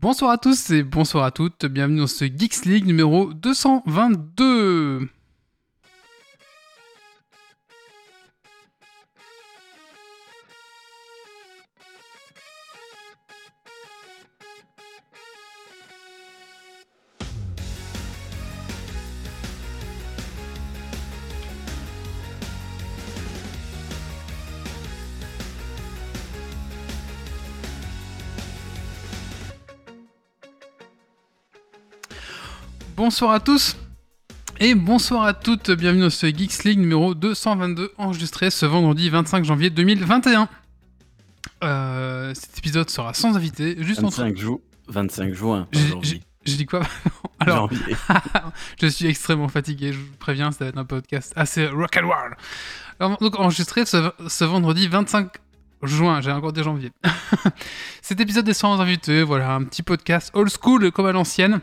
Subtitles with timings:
[0.00, 5.08] Bonsoir à tous et bonsoir à toutes, bienvenue dans ce Geeks League numéro 222.
[33.08, 33.74] Bonsoir à tous
[34.60, 39.46] et bonsoir à toutes, bienvenue dans ce Geeks League numéro 222 enregistré ce vendredi 25
[39.46, 40.46] janvier 2021.
[41.64, 45.66] Euh, cet épisode sera sans invité, juste 25, jou 25 juin.
[45.72, 46.20] J'ai- aujourd'hui.
[46.44, 46.82] J'ai dit quoi?
[47.40, 47.96] Alors, Janvier.
[48.82, 52.08] je suis extrêmement fatigué, je vous préviens, ça va être un podcast assez rock and
[52.08, 52.36] roll.
[53.00, 55.30] Alors, donc enregistré ce, ce vendredi 25
[55.82, 56.90] juin, j'ai encore des janvier.
[58.02, 61.62] Cet épisode est sans invité, voilà, un petit podcast old school comme à l'ancienne,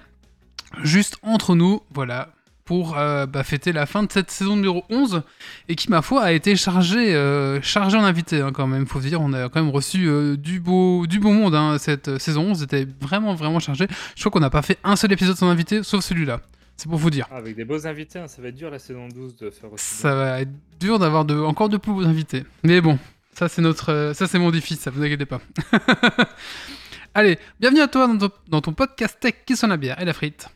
[0.83, 2.29] juste entre nous, voilà,
[2.65, 5.21] pour euh, bah, fêter la fin de cette saison numéro 11,
[5.69, 8.99] et qui, ma foi, a été chargé, euh, chargé en invité hein, quand même, faut
[8.99, 12.41] dire, on a quand même reçu euh, du, beau, du beau monde, hein, cette saison
[12.41, 13.87] 11 était vraiment, vraiment chargé.
[14.15, 16.41] Je crois qu'on n'a pas fait un seul épisode sans invité, sauf celui-là.
[16.75, 17.27] C'est pour vous dire.
[17.31, 19.71] Ah, avec des beaux invités, hein, ça va être dur la saison 12 de faire
[19.71, 19.85] aussi.
[19.85, 22.43] Ça va être dur d'avoir de, encore de plus beaux invités.
[22.63, 22.97] Mais bon,
[23.33, 25.39] ça c'est notre, ça c'est mon défi, ça vous inquiétez pas.
[27.13, 30.05] Allez, bienvenue à toi dans ton, dans ton podcast tech qui sonne la bière et
[30.05, 30.49] la frite.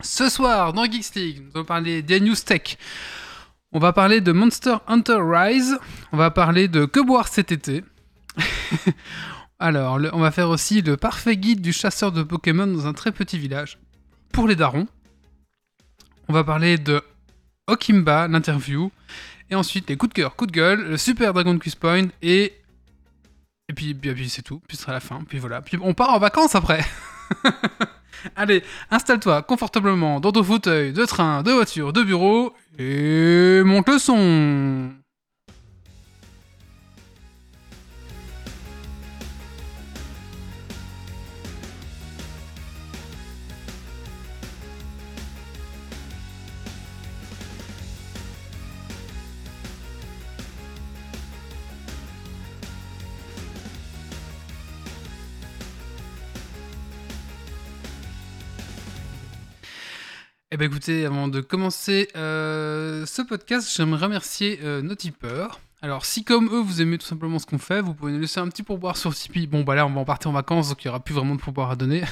[0.00, 2.76] Ce soir, dans Geeks League, nous allons parler des news tech.
[3.72, 5.78] On va parler de Monster Hunter Rise.
[6.12, 7.84] On va parler de que boire cet été.
[9.58, 13.10] Alors, on va faire aussi le parfait guide du chasseur de Pokémon dans un très
[13.10, 13.78] petit village.
[14.32, 14.86] Pour les darons.
[16.28, 17.02] On va parler de
[17.66, 18.92] Okimba, l'interview.
[19.50, 22.08] Et ensuite, les coups de cœur, coups de gueule, le super Dragon Quiz Point.
[22.22, 22.54] Et.
[23.68, 24.62] Et puis, puis, puis c'est tout.
[24.68, 25.22] Puis ce sera la fin.
[25.28, 25.60] Puis voilà.
[25.60, 26.84] Puis on part en vacances après.
[28.36, 32.52] Allez, installe-toi confortablement dans ton fauteuil de train, de voiture, de bureau.
[32.78, 34.90] Et monte le son.
[60.50, 65.60] Eh ben écoutez, avant de commencer euh, ce podcast, j'aimerais remercier euh, nos tipeurs.
[65.82, 68.40] Alors, si comme eux, vous aimez tout simplement ce qu'on fait, vous pouvez nous laisser
[68.40, 69.46] un petit pourboire sur Tipeee.
[69.46, 71.34] Bon, bah là, on va en partir en vacances, donc il n'y aura plus vraiment
[71.34, 72.02] de pourboire à donner.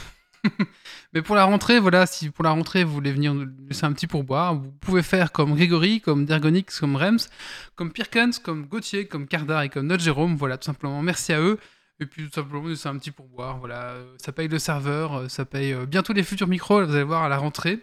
[1.15, 3.93] Mais pour la rentrée, voilà, si pour la rentrée, vous voulez venir nous laisser un
[3.95, 7.31] petit pourboire, vous pouvez faire comme Grégory, comme Dergonix, comme Rems,
[7.75, 10.37] comme Pirkens, comme Gauthier, comme Cardar et comme notre Jérôme.
[10.37, 11.59] Voilà, tout simplement, merci à eux.
[12.01, 13.57] Et puis tout simplement, nous laisser un petit pourboire.
[13.57, 17.23] Voilà, Euh, ça paye le serveur, ça paye bientôt les futurs micros, vous allez voir
[17.23, 17.81] à la rentrée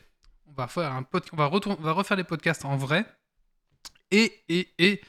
[0.58, 3.06] on va refaire les podcasts en vrai.
[4.12, 5.02] Et, et, et,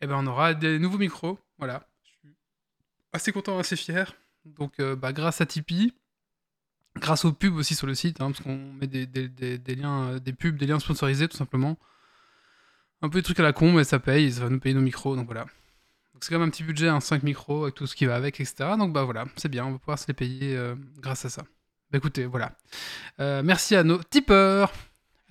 [0.00, 1.38] eh ben on aura des nouveaux micros.
[1.58, 1.88] Voilà.
[2.02, 2.36] Je suis
[3.12, 4.14] assez content, assez fier.
[4.44, 5.92] Donc, euh, bah, grâce à Tipeee,
[6.96, 9.06] grâce aux pubs aussi sur le site, hein, parce qu'on met des,
[9.74, 11.78] liens, euh, des pubs, des liens sponsorisés tout simplement.
[13.02, 14.80] Un peu des trucs à la con, mais ça paye, ça va nous payer nos
[14.80, 15.46] micros, donc voilà.
[16.20, 18.40] C'est quand même un petit budget, hein, 5 micros, avec tout ce qui va avec,
[18.40, 18.76] etc.
[18.78, 21.44] Donc bah voilà, c'est bien, on va pouvoir se les payer euh, grâce à ça.
[21.90, 22.52] Bah écoutez, voilà.
[23.20, 24.72] Euh, merci à nos tipeurs.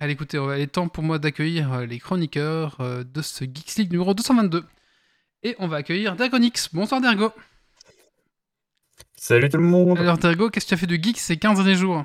[0.00, 3.44] Allez, écoutez, va- il est temps pour moi d'accueillir euh, les chroniqueurs euh, de ce
[3.44, 4.64] Geeks League numéro 222.
[5.42, 6.70] Et on va accueillir Dergonix.
[6.74, 7.32] Bonsoir Dergo.
[9.16, 9.98] Salut tout le monde.
[9.98, 12.04] Alors Dergo, qu'est-ce que tu as fait de geek ces 15 derniers jours?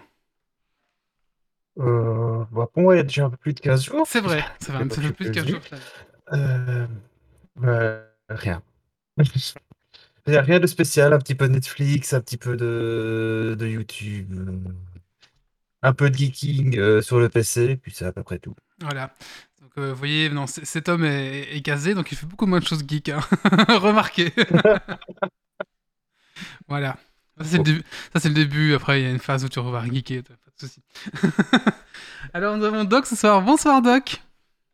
[1.80, 4.06] Euh, bah, pour moi, il y a déjà un peu plus de 15 jours.
[4.06, 5.54] C'est vrai, ça, fait fait plus de de 15 geek.
[5.56, 5.80] jours.
[6.34, 6.88] Euh,
[7.56, 8.62] bah, rien.
[10.32, 13.54] Il n'y a rien de spécial, un petit peu de Netflix, un petit peu de,
[13.60, 14.72] de YouTube, euh,
[15.82, 18.56] un peu de geeking euh, sur le PC, puis c'est à peu près tout.
[18.80, 19.14] Voilà.
[19.62, 22.62] Donc euh, vous voyez, non, cet homme est, est casé, donc il fait beaucoup moins
[22.62, 23.10] de choses geek.
[23.10, 23.20] Hein.
[23.68, 24.32] Remarquez.
[26.70, 26.96] voilà.
[27.38, 27.84] Ça c'est, le début.
[28.14, 28.74] Ça, c'est le début.
[28.74, 30.24] Après, il y a une phase où tu vas geeker.
[30.24, 30.82] Pas de soucis.
[32.34, 33.42] Alors, nous avons Doc ce soir.
[33.42, 34.24] Bonsoir, Doc.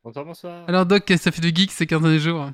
[0.03, 0.65] Bonsoir, bonsoir.
[0.67, 2.51] Alors, Doc, qu'est-ce que ça fait de geek ces 15 derniers jours?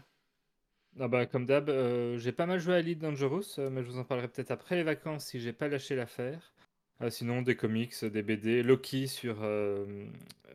[1.00, 3.90] Ah bah, comme d'hab, euh, j'ai pas mal joué à Elite Dangerous, euh, mais je
[3.90, 6.54] vous en parlerai peut-être après les vacances si j'ai pas lâché l'affaire.
[7.02, 10.06] Euh, sinon, des comics, des BD, Loki sur euh,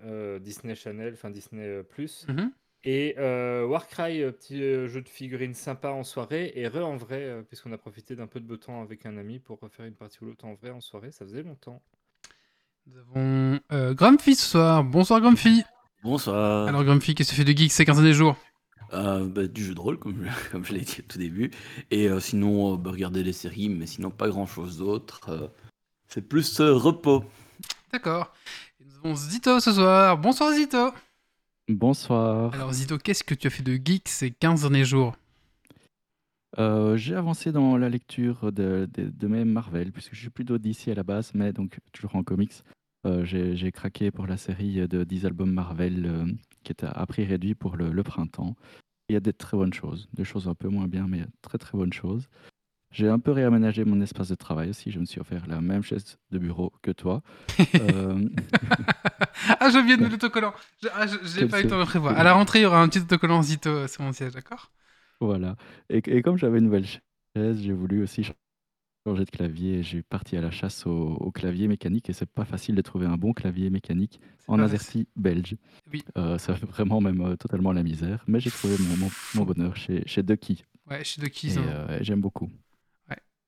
[0.04, 2.26] euh, Disney Channel, enfin Disney euh, Plus.
[2.28, 2.52] Mhm.
[2.84, 6.96] Et euh, Warcry, euh, petit euh, jeu de figurines sympa en soirée, et re en
[6.96, 9.86] vrai, euh, puisqu'on a profité d'un peu de beau temps avec un ami pour refaire
[9.86, 11.82] une partie ou l'autre en vrai en soirée, ça faisait longtemps.
[12.86, 14.84] Nous avons euh, Grumpy ce soir.
[14.84, 15.64] Bonsoir, Grumpy.
[16.04, 16.68] Bonsoir.
[16.68, 18.36] Alors, Grumpy, qu'est-ce que tu fais de geek ces 15 derniers jours?
[18.94, 21.50] Euh, bah, du jeu de rôle, comme, je- comme je l'ai dit au tout début.
[21.90, 25.20] Et euh, sinon, euh, bah, regarder des séries, mais sinon pas grand chose d'autre.
[25.28, 25.46] Euh,
[26.08, 27.24] C'est plus euh, repos.
[27.92, 28.32] D'accord.
[28.80, 30.16] Et Nous avons Zito ce soir.
[30.18, 30.90] Bonsoir Zito.
[31.68, 32.54] Bonsoir.
[32.54, 35.14] Alors Zito, qu'est-ce que tu as fait de geek ces 15 derniers jours?
[36.58, 40.56] Euh, j'ai avancé dans la lecture de, de, de mes Marvel, puisque je suis plutôt
[40.56, 42.54] d'ici à la base, mais donc toujours en comics.
[43.06, 46.26] Euh, j'ai craqué pour la série de 10 albums Marvel euh,
[46.64, 48.56] qui est à, à prix réduit pour le, le printemps.
[49.08, 51.58] Il y a des très bonnes choses, des choses un peu moins bien, mais très
[51.58, 52.28] très bonnes choses.
[52.90, 54.90] J'ai un peu réaménagé mon espace de travail aussi.
[54.90, 57.22] Je me suis offert la même chaise de bureau que toi.
[57.80, 58.28] Euh,
[59.60, 60.52] Ah, j'ai oublié de l'autocollant.
[60.82, 62.16] Je- Ah, je- j'ai Quel pas eu le temps de prévoir.
[62.18, 64.72] À la rentrée, il y aura un petit autocollant Zito sur mon siège, d'accord?
[65.20, 65.56] Voilà.
[65.90, 68.36] Et, et comme j'avais une nouvelle chaise, j'ai voulu aussi changer
[69.06, 69.82] de clavier.
[69.82, 73.06] J'ai parti à la chasse au, au clavier mécanique et c'est pas facile de trouver
[73.06, 75.56] un bon clavier mécanique C'est en pas AZERTY belge.
[75.92, 76.04] Oui.
[76.16, 78.22] Euh, ça fait vraiment même euh, totalement la misère.
[78.26, 80.64] Mais j'ai trouvé mon, mon, mon bonheur chez, chez Ducky.
[80.90, 82.50] Ouais, suis de Et euh, j'aime beaucoup.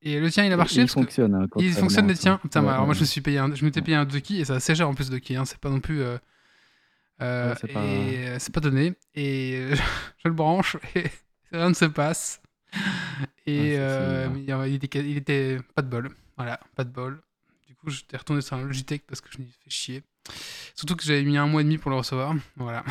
[0.03, 1.35] Et le tien, il a Et- marché il parce que- fonctionne.
[1.35, 2.21] hein, Il contrairement fonctionne à les ça.
[2.23, 2.39] tiens.
[2.39, 4.07] Putain, Ouais, bah, alors moi ouais, je me suis payé un, je m'étais payé un
[4.07, 6.01] Ducky et ça assez cher en plus Ducky, hein, c'est pas non plus.
[6.01, 6.17] euh,
[7.21, 8.95] euh, Ouais, c'est pas- et euh, c'est pas donné.
[9.15, 9.75] Et euh,
[10.25, 11.05] je le branche et
[11.53, 12.41] rien ne se passe.
[13.57, 14.29] Et euh,
[14.69, 16.11] il, était, il était pas de bol.
[16.37, 17.21] Voilà, pas de bol.
[17.69, 20.03] Du coup, j'étais retourné sur un Logitech parce que je m'y fais chier.
[20.75, 22.35] Surtout que j'avais mis un mois et demi pour le recevoir.
[22.57, 22.85] Voilà.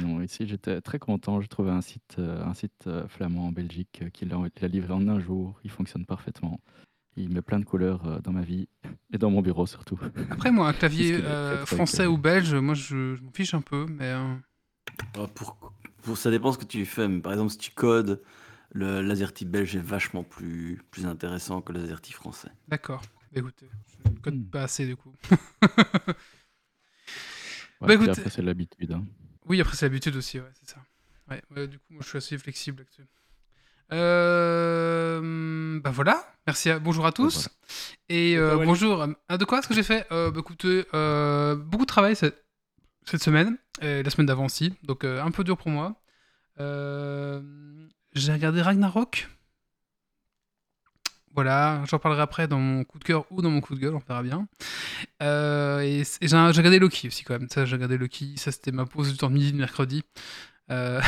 [0.00, 1.40] Non, ici j'étais très content.
[1.40, 4.38] J'ai trouvé un site, euh, un site euh, flamand en Belgique qui l'a
[4.68, 5.58] livré en un jour.
[5.64, 6.60] Il fonctionne parfaitement.
[7.16, 8.68] Il met plein de couleurs dans ma vie
[9.12, 9.98] et dans mon bureau surtout.
[10.30, 13.52] Après, moi, un clavier euh, fait avec, français ou belge, moi je, je m'en fiche
[13.52, 13.84] un peu.
[13.86, 14.34] Mais euh,
[15.18, 15.56] Ah, Pour,
[16.02, 17.08] pour, ça dépend ce que tu fais.
[17.08, 18.22] Mais par exemple, si tu codes,
[18.74, 22.50] le l'AZERTY belge est vachement plus, plus intéressant que l'AZERTY français.
[22.68, 23.02] d'accord.
[23.34, 23.66] Écoutez,
[24.04, 24.44] je ne code Hmm.
[24.50, 25.14] pas assez du coup.
[27.80, 28.92] Ouais, Bah, écoute- après c'est l'habitude.
[28.92, 29.04] hein.
[29.46, 30.80] Oui, après c'est l'habitude aussi, ouais, c'est ça.
[31.30, 33.04] Ouais, ouais, du coup, moi je suis assez flexible là-dessus.
[33.92, 36.78] Euh, bah voilà, merci à...
[36.78, 37.48] bonjour à tous.
[38.08, 40.06] Et euh, Bonjour, à- Ah, de quoi ce que j'ai fait?
[40.12, 42.44] Euh, bah, écoutez, euh, beaucoup de travail cette,
[43.04, 46.00] cette semaine, et la semaine d'avant aussi, donc euh, un peu dur pour moi.
[46.60, 47.42] Euh,
[48.14, 49.28] j'ai regardé Ragnarok.
[51.34, 53.94] Voilà, j'en parlerai après dans mon coup de cœur ou dans mon coup de gueule,
[53.94, 54.48] on verra bien.
[55.22, 57.48] Euh, et j'ai regardé Loki aussi quand même.
[57.48, 58.34] Ça, j'ai regardé Loki.
[58.36, 60.02] Ça, c'était ma pause du temps de midi de mercredi.
[60.70, 61.00] Euh,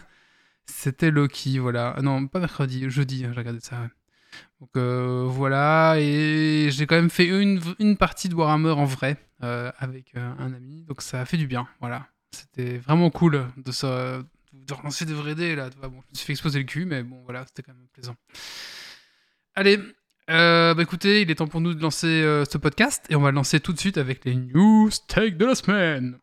[0.66, 1.94] c'était Loki, voilà.
[1.98, 3.88] Ah Non, pas mercredi, jeudi, hein, j'ai regardé ça.
[4.60, 9.18] Donc euh, voilà, et j'ai quand même fait une, une partie de Warhammer en vrai
[9.40, 12.06] avec un ami, donc ça a fait du bien, voilà.
[12.30, 14.22] C'était vraiment cool de, ça,
[14.66, 15.70] de relancer des vrais dés là.
[15.70, 15.88] tu vois.
[15.88, 18.16] Bon, je me suis fait exploser le cul, mais bon voilà, c'était quand même plaisant.
[19.54, 19.78] Allez,
[20.30, 23.20] euh, bah écoutez, il est temps pour nous de lancer euh, ce podcast et on
[23.20, 26.18] va le lancer tout de suite avec les news tech de la semaine.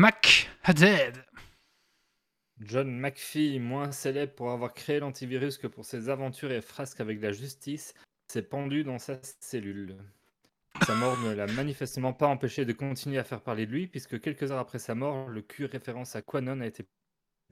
[0.00, 1.24] Mac Hadid.
[2.60, 7.20] John McPhee, moins célèbre pour avoir créé l'antivirus que pour ses aventures et frasques avec
[7.20, 7.94] la justice,
[8.28, 9.96] s'est pendu dans sa cellule.
[10.86, 14.20] Sa mort ne l'a manifestement pas empêché de continuer à faire parler de lui, puisque
[14.20, 16.86] quelques heures après sa mort, le Q référence à Quanon a été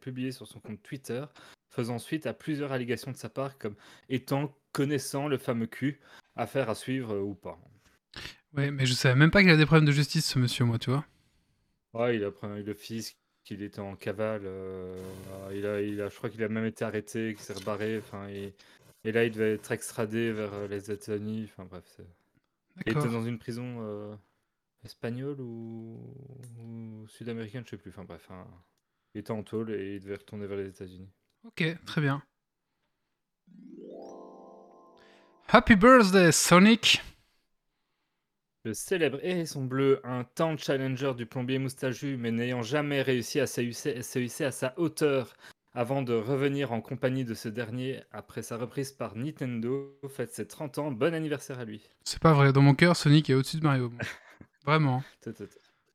[0.00, 1.24] publié sur son compte Twitter,
[1.68, 3.74] faisant suite à plusieurs allégations de sa part comme
[4.08, 5.98] étant connaissant le fameux Q,
[6.36, 7.58] affaire à suivre ou pas.
[8.52, 10.78] Ouais, mais je savais même pas qu'il a des problèmes de justice, ce monsieur, moi,
[10.78, 11.04] tu vois.
[11.96, 14.42] Ouais, il a pris le fils qu'il était en cavale.
[14.44, 14.94] euh,
[15.52, 17.98] il a, il a, je crois qu'il a même été arrêté, qu'il s'est rebarré.
[17.98, 18.54] Enfin, et,
[19.04, 21.48] et là, il devait être extradé vers euh, les États-Unis.
[21.50, 22.02] Enfin bref, c'est-
[22.84, 23.04] il D'accord.
[23.06, 24.14] était dans une prison euh,
[24.84, 25.98] espagnole ou,
[26.60, 27.90] ou sud-américaine, je sais plus.
[27.90, 28.46] Enfin bref, hein.
[29.14, 31.08] il était en tôle et il devait retourner vers les États-Unis.
[31.44, 32.22] Ok, très bien.
[35.48, 37.00] Happy birthday, Sonic
[38.66, 43.46] Le célèbre Hérisson Bleu, un temps challenger du plombier moustachu, mais n'ayant jamais réussi à
[43.46, 45.36] se hisser- à sa hauteur
[45.72, 50.48] avant de revenir en compagnie de ce dernier après sa reprise par Nintendo, fête ses
[50.48, 50.90] 30 ans.
[50.90, 51.88] Bon anniversaire à lui.
[52.02, 53.92] C'est pas vrai, dans mon cœur, Sonic est au-dessus de Mario.
[54.66, 55.04] Vraiment.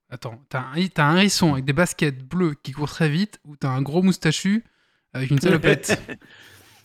[0.10, 3.82] Attends, t'as un, hérisson avec des baskets bleues qui court très vite, ou t'as un
[3.82, 4.64] gros moustachu
[5.12, 6.02] avec une salopette?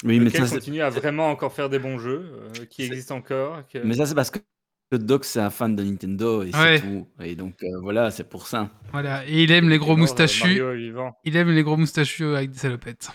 [0.04, 3.16] Oui, mais ça, c'est- continue à vraiment encore faire des bons jeux, euh, qui existent
[3.16, 3.66] encore.
[3.66, 4.40] que- mais ça, c'est parce que
[4.90, 6.78] que Doc, c'est un fan de Nintendo et Ouais.
[6.78, 7.06] c'est tout.
[7.20, 8.70] Et donc, euh, voilà, c'est pour ça.
[8.92, 10.60] Voilà, et il aime les gros euh, moustachus.
[10.76, 11.16] Vivant.
[11.24, 13.10] Il aime les gros moustachus avec des salopettes.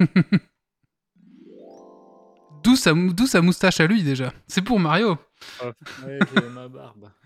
[2.64, 4.32] D'où sa, mou- d'où sa moustache à lui déjà.
[4.46, 5.18] C'est pour Mario.
[5.64, 5.66] Oh,
[6.06, 7.10] ouais, j'ai ma barbe.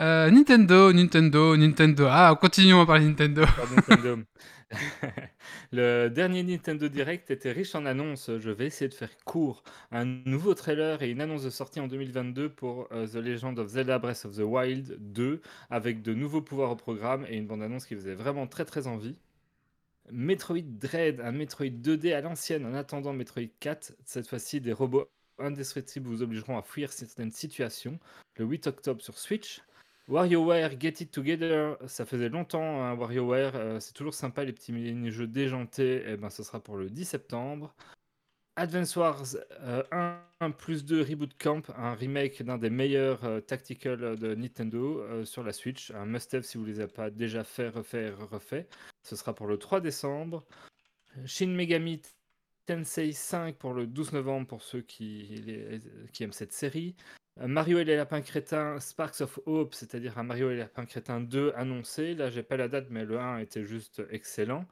[0.00, 2.06] Euh, Nintendo, Nintendo, Nintendo.
[2.10, 3.42] Ah, continuons à parler de Nintendo.
[3.44, 4.22] Pardon, Nintendo.
[5.72, 8.30] Le dernier Nintendo Direct était riche en annonces.
[8.38, 9.62] Je vais essayer de faire court.
[9.92, 13.68] Un nouveau trailer et une annonce de sortie en 2022 pour euh, The Legend of
[13.68, 17.86] Zelda Breath of the Wild 2, avec de nouveaux pouvoirs au programme et une bande-annonce
[17.86, 19.18] qui faisait vraiment très très envie.
[20.10, 23.92] Metroid Dread, un Metroid 2D à l'ancienne en attendant Metroid 4.
[24.04, 25.08] Cette fois-ci, des robots
[25.38, 27.98] indestructibles vous obligeront à fuir certaines situations.
[28.36, 29.60] Le 8 octobre sur Switch.
[30.08, 34.72] WarioWare Get It Together, ça faisait longtemps, hein, WarioWare, euh, c'est toujours sympa les petits
[34.72, 37.74] mini-jeux déjantés, et ben ce sera pour le 10 septembre.
[38.54, 39.36] Advance Wars
[39.90, 45.24] 1 plus 2 Reboot Camp, un remake d'un des meilleurs euh, tactical de Nintendo euh,
[45.24, 48.68] sur la Switch, un must-have si vous ne les avez pas déjà fait, refait, refait.
[49.02, 50.44] Ce sera pour le 3 décembre.
[51.26, 52.00] Shin Megami
[52.66, 55.42] Tensei 5 pour le 12 novembre pour ceux qui
[56.20, 56.94] aiment cette série.
[57.40, 60.86] Euh, Mario et les lapins crétins Sparks of Hope, c'est-à-dire un Mario et les lapins
[60.86, 62.14] crétins 2 annoncé.
[62.14, 64.64] Là, j'ai pas la date, mais le 1 était juste excellent.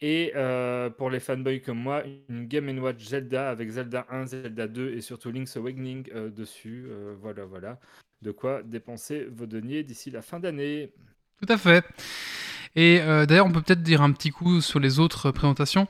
[0.00, 4.66] Et euh, pour les fanboys comme moi, une Game Watch Zelda avec Zelda 1, Zelda
[4.66, 6.88] 2 et surtout Link's Awakening euh, dessus.
[7.20, 7.78] voilà, voilà.
[8.20, 10.92] De quoi dépenser vos deniers d'ici la fin d'année.
[11.40, 11.84] Tout à fait.
[12.74, 15.88] Et d'ailleurs, on peut peut-être dire un petit coup sur les autres présentations.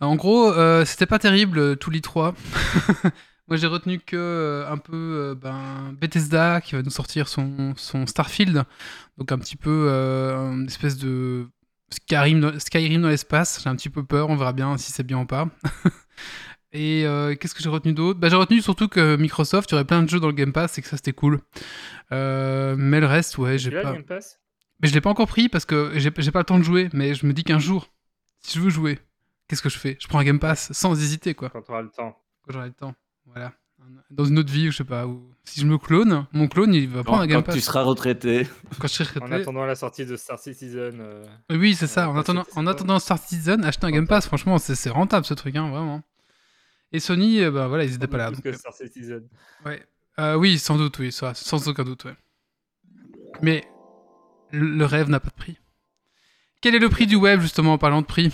[0.00, 0.52] En gros,
[0.84, 2.34] c'était pas terrible, tous les trois.
[3.50, 7.74] Moi, j'ai retenu que euh, un peu euh, ben, Bethesda qui va nous sortir son,
[7.76, 8.62] son Starfield,
[9.18, 11.48] donc un petit peu euh, une espèce de
[11.90, 13.60] Skyrim dans, Skyrim dans l'espace.
[13.60, 15.48] J'ai un petit peu peur, on verra bien si c'est bien ou pas.
[16.72, 17.02] Et
[17.40, 18.20] qu'est-ce que j'ai retenu d'autre?
[18.20, 20.52] Bah, J'ai retenu surtout que Microsoft, il y aurait plein de jeux dans le Game
[20.52, 21.40] Pass et que ça c'était cool.
[22.12, 23.92] mais le reste, ouais, j'ai pas.
[23.92, 24.38] Game Pass?
[24.80, 26.88] Mais je l'ai pas encore pris parce que j'ai pas le temps de jouer.
[26.92, 27.88] Mais je me dis qu'un jour,
[28.38, 29.00] si je veux jouer,
[29.48, 29.96] qu'est-ce que je fais?
[30.00, 31.50] Je prends un Game Pass sans hésiter, quoi.
[31.50, 32.16] Quand tu auras le temps.
[32.46, 32.94] Quand j'aurai le temps.
[33.30, 33.52] Voilà.
[34.10, 35.06] Dans une autre vie, je sais pas.
[35.06, 35.32] Où...
[35.44, 37.54] Si je me clone, mon clone, il va prendre un Game Pass.
[37.54, 38.46] Quand tu seras retraité.
[38.78, 39.34] Quand je serai retraité.
[39.34, 41.00] En attendant la sortie de Star Citizen.
[41.00, 42.10] Euh, oui, c'est ça.
[42.10, 45.56] En attendant, en attendant Star Citizen, acheter un Game Pass, franchement, c'est rentable ce truc,
[45.56, 46.02] hein, vraiment.
[46.92, 48.32] Et Sony, bah voilà, ils étaient pas là.
[48.32, 49.26] Plus que Star Citizen.
[49.64, 49.84] Ouais.
[50.18, 52.16] Euh, oui, sans doute, oui, ça, sans aucun doute, ouais.
[53.42, 53.64] Mais
[54.50, 55.56] le rêve n'a pas de prix.
[56.60, 58.30] Quel est le prix du web, justement, en parlant de prix?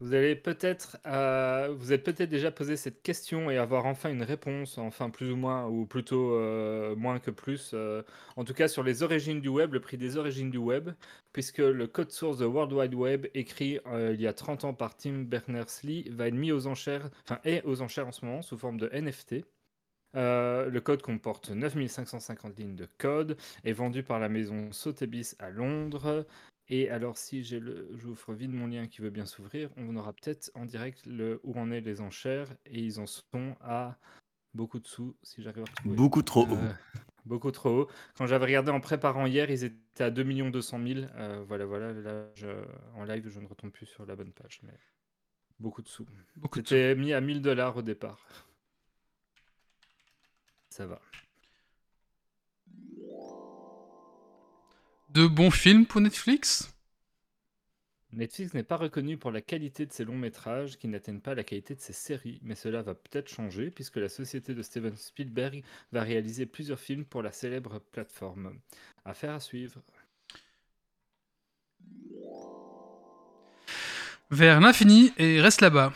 [0.00, 4.22] Vous allez peut-être, euh, vous êtes peut-être déjà posé cette question et avoir enfin une
[4.24, 8.02] réponse, enfin plus ou moins, ou plutôt euh, moins que plus, euh,
[8.36, 10.90] en tout cas sur les origines du web, le prix des origines du web,
[11.32, 14.96] puisque le code source de World Wide Web, écrit il y a 30 ans par
[14.96, 18.58] Tim Berners-Lee, va être mis aux enchères, enfin est aux enchères en ce moment sous
[18.58, 19.44] forme de NFT.
[20.14, 26.26] le code comporte 9550 lignes de code, est vendu par la maison Sotheby's à Londres,
[26.68, 30.12] et alors, si j'ai le, j'ouvre vite mon lien qui veut bien s'ouvrir, on aura
[30.14, 33.98] peut-être en direct le où en est les enchères et ils en sont à
[34.54, 35.96] beaucoup de sous, si j'arrive à retrouver.
[35.96, 36.56] Beaucoup trop haut.
[36.56, 36.72] Euh,
[37.26, 37.90] beaucoup trop haut.
[38.16, 41.00] Quand j'avais regardé en préparant hier, ils étaient à 2 200 000.
[41.16, 41.92] Euh, voilà, voilà.
[41.92, 42.26] Là,
[42.94, 44.78] en live, je ne retombe plus sur la bonne page, mais
[45.58, 46.06] beaucoup de sous.
[46.36, 48.24] Beaucoup C'était mis à 1000 dollars au départ.
[50.70, 51.00] Ça va.
[55.14, 56.74] De bons films pour Netflix?
[58.12, 61.44] Netflix n'est pas reconnu pour la qualité de ses longs métrages qui n'atteignent pas la
[61.44, 65.62] qualité de ses séries, mais cela va peut-être changer puisque la société de Steven Spielberg
[65.92, 68.58] va réaliser plusieurs films pour la célèbre plateforme.
[69.04, 69.80] Affaire à suivre.
[74.30, 75.92] Vers l'infini et reste là-bas.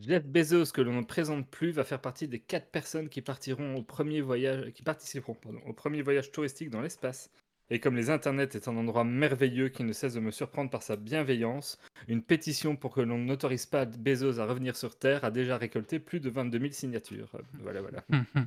[0.00, 3.76] Jeff Bezos, que l'on ne présente plus, va faire partie des quatre personnes qui partiront
[3.76, 7.30] au premier voyage, qui participeront au premier voyage touristique dans l'espace.
[7.72, 10.82] Et comme les internets est un endroit merveilleux qui ne cesse de me surprendre par
[10.82, 15.30] sa bienveillance, une pétition pour que l'on n'autorise pas Bezos à revenir sur Terre a
[15.30, 17.30] déjà récolté plus de 22 000 signatures.
[17.62, 18.04] Voilà, voilà.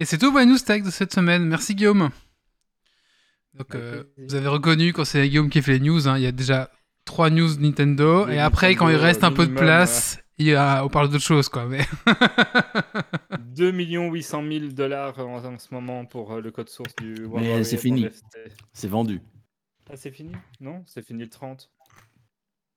[0.00, 1.44] Et c'est tout pour les news tech de cette semaine.
[1.44, 2.08] Merci Guillaume.
[3.52, 6.26] Donc, euh, vous avez reconnu quand c'est Guillaume qui fait les news, hein, il y
[6.26, 6.70] a déjà
[7.04, 8.26] trois news Nintendo.
[8.26, 11.66] et après, quand il reste un peu de place, on parle d'autre chose, quoi.
[11.66, 11.86] Mais...
[13.54, 17.64] 2 800 000 dollars en, ce moment pour euh, le code source du World Mais
[17.64, 18.08] c'est fini.
[18.72, 19.20] C'est vendu.
[19.90, 20.32] Ah, c'est fini?
[20.60, 21.70] Non, c'est fini le 30.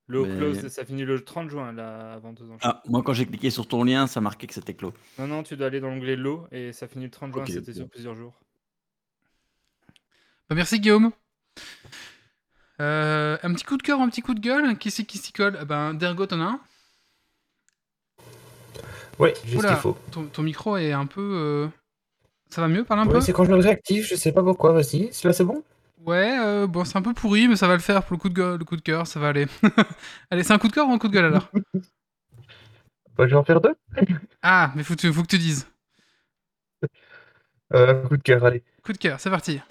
[0.08, 2.58] Le close, ça finit le 30 juin, là, avant deux ans.
[2.62, 4.94] Ah, moi, quand j'ai cliqué sur ton lien, ça marquait que c'était clos.
[5.18, 7.74] Non, non, tu dois aller dans l'onglet lot et ça finit le 30 juin, c'était
[7.74, 8.40] sur plusieurs jours.
[10.48, 11.12] Bah, merci Guillaume.
[12.82, 14.78] Euh, un petit coup de cœur, un petit coup de gueule?
[14.78, 15.58] Qui c'est qui s'y colle?
[15.60, 16.62] Eh Ben, Dergot, t'en as un
[19.20, 19.98] Ouais, juste ce qu'il faut.
[20.12, 21.22] Ton, micro est un peu.
[21.22, 21.68] Euh,
[22.50, 24.72] ça va mieux Parle un peu c'est quand je le réactive, je sais pas pourquoi,
[24.72, 25.10] vas-y.
[25.24, 25.64] Là, c'est bon?
[26.06, 28.30] Ouais, euh, bon, c'est un peu pourri, mais ça va le faire pour le coup
[28.30, 29.48] de, le coup de cœur, ça va aller.
[30.30, 31.50] Allez, c'est un coup de cœur ou un coup de gueule alors?
[33.18, 33.74] Bah, Je vais en faire deux.
[34.44, 35.66] ah, mais faut, faut que tu dises.
[37.74, 38.62] Euh, coup de cœur, allez.
[38.84, 39.62] Coup de cœur, c'est parti.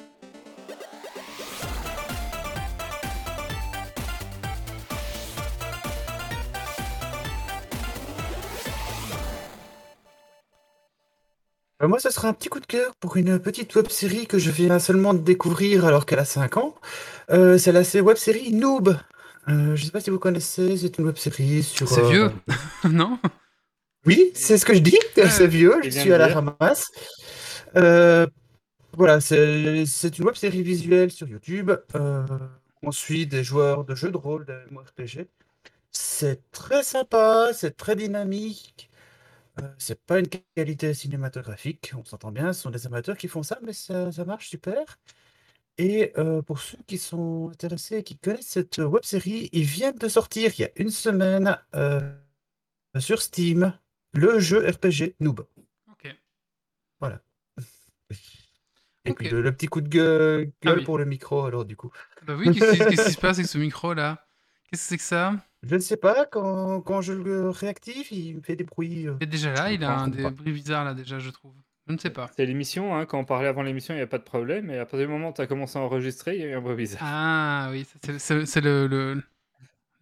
[11.85, 14.39] Euh, moi, ce sera un petit coup de cœur pour une petite web série que
[14.39, 16.75] je viens seulement de découvrir alors qu'elle a 5 ans.
[17.31, 18.97] Euh, c'est la web série Noob.
[19.49, 21.87] Euh, je sais pas si vous connaissez, c'est une web série sur.
[21.87, 22.33] C'est euh, vieux,
[22.91, 23.19] non
[24.07, 26.91] Oui, c'est ce que je dis, c'est vieux, je suis à la ramasse.
[27.77, 28.27] Euh,
[28.97, 31.71] voilà, c'est c'est une web série visuelle sur YouTube.
[31.95, 32.25] Euh,
[32.83, 35.27] on suit des joueurs de jeux de rôle, de MMORPG.
[35.91, 38.89] C'est très sympa, c'est très dynamique.
[39.61, 43.43] Euh, c'est pas une qualité cinématographique, on s'entend bien, ce sont des amateurs qui font
[43.45, 44.99] ça, mais ça, ça marche super.
[45.79, 49.97] Et euh, pour ceux qui sont intéressés et qui connaissent cette web série, ils viennent
[49.99, 52.01] de sortir il y a une semaine euh,
[52.99, 53.79] sur Steam
[54.15, 55.47] le jeu RPG Noob.
[55.93, 56.05] Ok.
[59.07, 59.21] Et Ok.
[59.21, 60.83] puis le, le petit coup de gueule, Ah gueule oui.
[60.83, 61.91] pour le micro, alors du coup.
[62.23, 64.24] Bah oui, qu'est-ce qui, qu'est-ce qui se passe avec ce micro-là?
[64.75, 65.35] Qu'est-ce que c'est que ça?
[65.63, 69.07] Je ne sais pas, quand, quand je le réactive, il me fait des bruits.
[69.09, 71.53] euh, Et déjà là, je il a un des bruits bizarres là déjà, je trouve.
[71.87, 72.29] Je ne sais pas.
[72.35, 74.71] C'est l'émission, hein, quand on parlait avant l'émission, il n'y a pas de problème.
[74.71, 76.55] Et à partir du moment où tu as commencé à enregistrer, il y a eu
[76.55, 77.01] un bruit bizarre.
[77.03, 79.23] Ah oui, ça, c'est- c'est c'est le, le-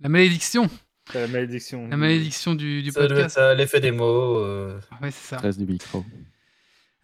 [0.01, 0.69] la malédiction,
[1.13, 1.87] C'est la malédiction.
[1.89, 3.37] la malédiction du, du Ça doit podcast.
[3.37, 4.39] être à l'effet des mots.
[4.39, 5.39] euh, Ouais, c'est ça.
[5.39, 6.05] Stress du micro.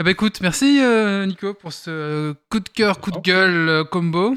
[0.00, 3.68] Eh ben écoute, merci euh, Nico pour ce euh, coup de cœur, coup de gueule
[3.68, 4.34] euh, combo.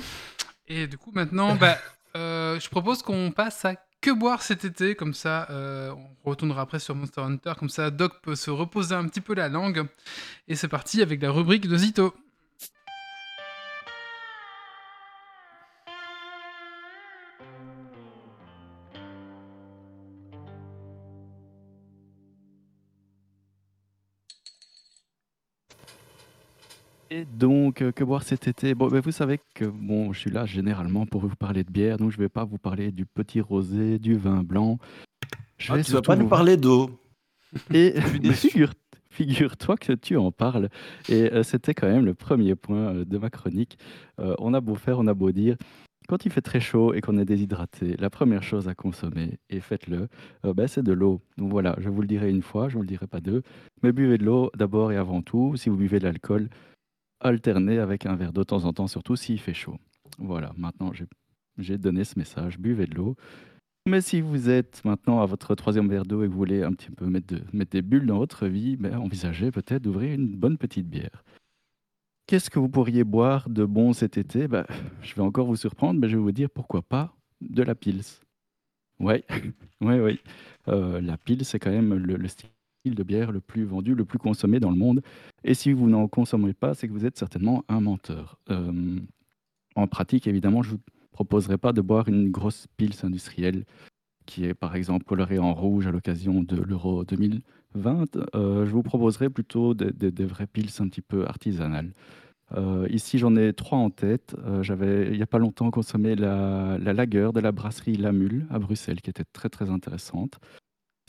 [0.67, 1.77] Et du coup maintenant, bah,
[2.15, 6.63] euh, je propose qu'on passe à que boire cet été, comme ça euh, on retournera
[6.63, 9.85] après sur Monster Hunter, comme ça Doc peut se reposer un petit peu la langue.
[10.47, 12.13] Et c'est parti avec la rubrique de Zito.
[27.13, 28.73] Et donc, euh, que boire cet été?
[28.73, 31.97] Bon, ben, vous savez que bon, je suis là généralement pour vous parler de bière,
[31.97, 34.77] donc je ne vais pas vous parler du petit rosé, du vin blanc.
[35.57, 36.89] Je Ah, vais tu vas surtout pas nous vous- parler d'eau.
[37.73, 38.49] Et suis mais déçu.
[38.49, 38.71] figure,
[39.09, 40.69] figure-toi que tu en parles.
[41.09, 43.77] Et euh, c'était quand même le premier point euh, de ma chronique.
[44.19, 45.57] Euh, on a beau faire, on a beau dire.
[46.07, 49.59] Quand il fait très chaud et qu'on est déshydraté, la première chose à consommer, et
[49.59, 50.07] faites-le,
[50.45, 51.21] euh, ben, c'est de l'eau.
[51.37, 53.43] Donc voilà, je vous le dirai une fois, je vous le dirai pas deux.
[53.83, 55.55] Mais buvez de l'eau d'abord et avant tout.
[55.57, 56.49] Si vous buvez de l'alcool,
[57.21, 59.77] alternez avec un verre d'eau de temps en temps, surtout s'il fait chaud.
[60.19, 63.15] Voilà, maintenant j'ai- donné ce message, buvez de l'eau.
[63.87, 66.71] Mais si vous êtes maintenant à votre troisième verre d'eau et que vous voulez un
[66.73, 70.35] petit peu mettre, de- mettre des bulles dans votre vie, ben, envisagez peut-être d'ouvrir une
[70.35, 71.23] bonne petite bière.
[72.27, 74.47] Qu'est-ce que vous pourriez boire de bon cet été?
[74.47, 74.65] Ben,
[75.01, 78.03] Je vais encore vous surprendre, mais je vais vous dire pourquoi pas de la Pils.
[78.99, 79.25] Ouais,
[79.81, 80.19] ouais.
[80.67, 82.49] Euh, la Pils, c'est quand même le, le style
[82.89, 85.01] de bière le plus vendu, le plus consommé dans le monde.
[85.43, 88.37] Et si vous n'en consommez pas, c'est que vous êtes certainement un menteur.
[88.49, 88.99] Euh,
[89.75, 93.65] en pratique, évidemment, je ne vous proposerai pas de boire une grosse Pils industrielle
[94.25, 98.17] qui est par exemple colorée en rouge à l'occasion de l'Euro 2020.
[98.35, 101.91] Euh, je vous proposerai plutôt des, vraies Pils un petit peu artisanales.
[102.53, 104.35] Euh, ici, j'en ai trois en tête.
[104.61, 108.45] J'avais, il n'y a pas longtemps, consommé la, la lager de la brasserie La Mule
[108.49, 110.39] à Bruxelles, qui était très très intéressante.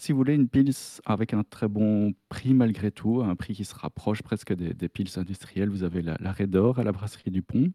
[0.02, 3.64] Si vous voulez une pils avec un très bon prix malgré tout, un prix qui
[3.64, 7.30] se rapproche presque des, des pils industrielles, vous avez la, la Redor à la brasserie
[7.30, 7.70] du Pont,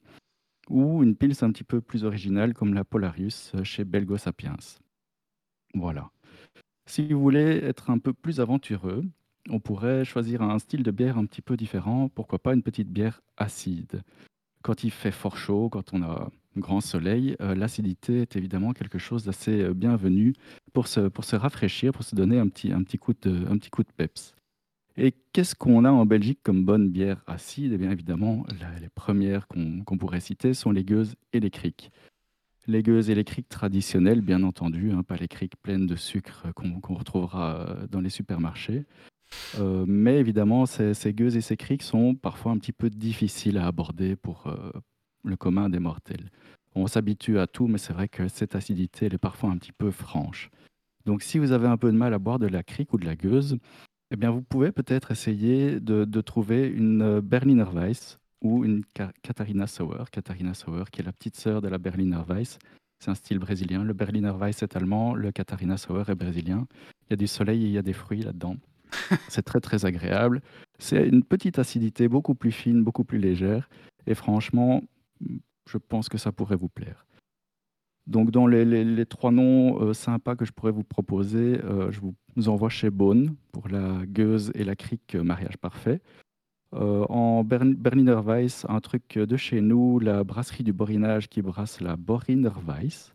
[0.70, 4.58] ou une pils un petit peu plus originale comme la Polarius euh, chez Belgo Sapiens.
[5.74, 6.12] Voilà.
[6.86, 9.06] Si vous voulez être un peu plus aventureux,
[9.50, 12.10] on pourrait choisir un style de bière un petit peu différent.
[12.10, 14.04] Pourquoi pas une petite bière acide?
[14.64, 18.98] Quand il fait fort chaud, quand on a grand soleil, euh, l'acidité est évidemment quelque
[18.98, 20.34] chose d'assez euh, bienvenu
[20.74, 23.58] pour se, pour se rafraîchir, pour se donner un petit, un petit, coup, de, un
[23.58, 24.34] petit coup de peps.
[24.98, 27.74] Et qu'est-ce qu'on a en Belgique comme bonne bière acide?
[27.74, 28.46] Eh bien évidemment,
[28.82, 31.92] les premières qu'on pourrait citer sont les gueuses et les criques.
[32.66, 36.48] Les gueuses et les criques traditionnelles, bien entendu, hein, pas les criques pleines de sucre
[36.56, 38.86] qu'on retrouvera euh, dans les supermarchés.
[39.86, 44.16] Mais évidemment, ces, gueuses et ces criques sont parfois un petit peu difficiles à aborder
[44.16, 44.48] pour
[45.24, 46.30] le commun des mortels.
[46.76, 49.72] On s'habitue à tout, mais c'est vrai que cette acidité, elle est parfois un petit
[49.72, 50.50] peu franche.
[51.06, 53.06] Donc si vous avez un peu de mal à boire de la crique ou de
[53.06, 53.58] la gueuse,
[54.12, 58.84] eh bien vous pouvez peut-être essayer de, de trouver une euh, Berliner Weiss ou une
[58.94, 60.04] Ka- Katharina Sauer.
[60.12, 62.60] Katharina Sauer, qui est la petite sœur de la Berliner Weiss.
[63.00, 63.84] C'est un style brésilien.
[63.84, 66.68] Le Berliner Weiss est allemand, le Katharina Sauer est brésilien.
[67.08, 68.58] Il y a du soleil et il y a des fruits là-dedans.
[69.30, 70.42] C'est très très agréable.
[70.80, 73.70] C'est une petite acidité beaucoup plus fine, beaucoup plus légère.
[74.08, 74.84] Et franchement,
[75.70, 77.06] je pense que ça pourrait vous plaire.
[78.06, 82.16] Donc dans les, trois noms euh, sympas que je pourrais vous proposer, euh, je vous
[82.48, 86.02] envoie chez Beaune pour la gueuse et la crique euh, mariage parfait.
[86.74, 91.80] En Bern- Berliner Weiss, un truc de chez nous, la brasserie du Borinage qui brasse
[91.80, 93.14] la Boriner Weiss.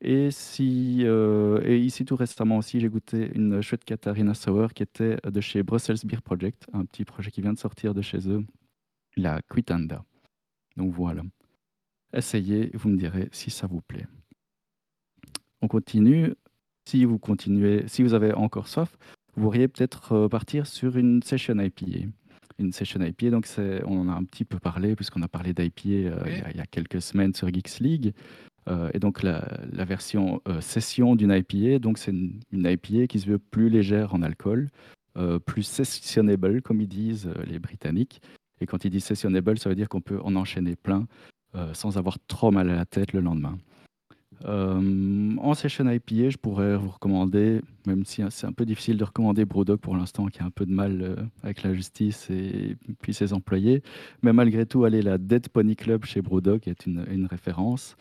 [0.00, 5.40] Et, et ici, tout récemment aussi, j'ai goûté une chouette Katharina Sour qui était de
[5.40, 8.44] chez Brussels Beer Project, un petit projet qui vient de sortir de chez eux,
[9.16, 10.04] la Quitanda.
[10.76, 11.22] Donc voilà.
[12.12, 14.06] Essayez, vous me direz si ça vous plaît.
[15.62, 16.34] On continue.
[16.86, 18.96] Si vous continuez, si vous avez encore soif,
[19.34, 22.06] vous pourriez peut-être euh, partir sur une session IPA.
[22.58, 23.46] Une session IPA, donc
[23.84, 26.66] on en a un petit peu parlé, puisqu'on a parlé d'IPA euh, il, y a
[26.66, 28.14] quelques semaines sur Geeks League.
[28.68, 29.44] Euh, et donc la,
[29.84, 34.70] version session d'une IPA, donc c'est une, IPA qui se veut plus légère en alcool,
[35.44, 38.22] plus sessionable, comme ils disent les Britanniques.
[38.60, 41.06] Et quand ils disent sessionable, ça veut dire qu'on peut en enchaîner plein
[41.72, 43.56] sans avoir trop mal à la tête le lendemain.
[44.44, 49.04] Euh, en session IPA, je pourrais vous recommander, même si c'est un peu difficile de
[49.04, 52.76] recommander Brewdog pour l'instant, qui a un peu de mal euh, avec la justice et
[53.00, 53.82] puis ses employés.
[54.22, 57.96] Mais malgré tout, allez, la Dead Pony Club chez Brewdog est une, référence.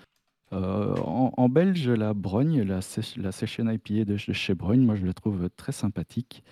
[0.54, 5.50] Euh, en, belge, la Brogne, la, session IPA de, chez Brogne, moi je la trouve
[5.56, 6.44] très sympathique.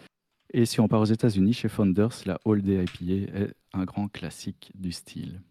[0.53, 4.07] Et si on part aux États-Unis, chez Founders, la All Day IPA est un grand
[4.07, 5.41] classique du style.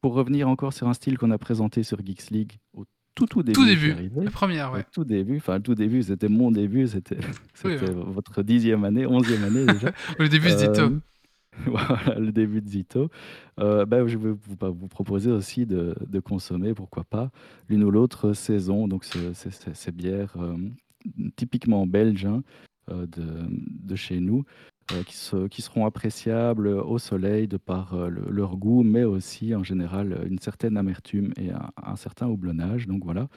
[0.00, 3.42] Pour revenir encore sur un style qu'on a présenté sur Geeks League au tout tout
[3.42, 3.54] début.
[3.54, 4.84] Tout début, la première, ouais.
[4.92, 7.18] tout début, enfin tout début, c'était mon début, c'était
[7.62, 9.92] votre dixième année, onzième année déjà.
[10.18, 10.80] le début de Zito.
[10.80, 11.00] Euh,
[11.66, 13.10] voilà, le début de Zito.
[13.60, 17.30] Euh, ben, je vais vous, vous, proposer aussi de, de, consommer, pourquoi pas,
[17.68, 20.56] l'une ou l'autre saison, donc ces bières euh,
[21.36, 22.42] typiquement belges hein,
[22.88, 24.44] de, de, chez nous.
[24.92, 30.26] Euh, qui, seront appréciables au soleil de par euh, leur goût, mais aussi en général
[30.28, 32.86] une certaine amertume et un, certain houblonnage.
[32.86, 33.28] Donc voilà.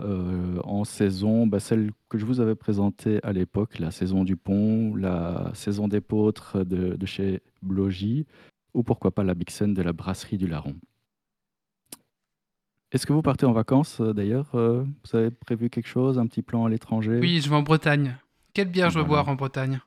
[0.00, 4.36] Euh, en saison, bah, celle que je vous avais présentée à l'époque, la saison du
[4.36, 8.26] pont, la saison des pôtres de, chez Blogy,
[8.74, 10.76] ou pourquoi pas la Bixen de la brasserie du Larron.
[12.92, 16.66] Est-ce que vous partez en vacances d'ailleurs Vous avez prévu quelque chose, un petit plan
[16.66, 17.18] à l'étranger?
[17.20, 18.16] Oui, je vais en Bretagne.
[18.52, 19.80] Quelle bière je veux boire en Bretagne?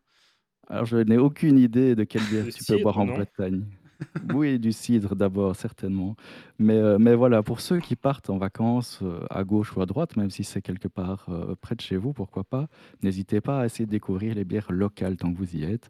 [0.68, 3.66] Alors, je n'ai aucune idée de quelle bière tu peux boire en Bretagne.
[4.34, 6.16] Oui, du cidre d'abord, certainement.
[6.60, 9.86] Mais, euh, mais voilà, pour ceux qui partent en vacances euh, à gauche ou à
[9.86, 12.68] droite, même si c'est quelque part euh, près de chez vous, pourquoi pas,
[13.02, 15.90] n'hésitez pas à essayer de découvrir les bières locales tant que vous y êtes.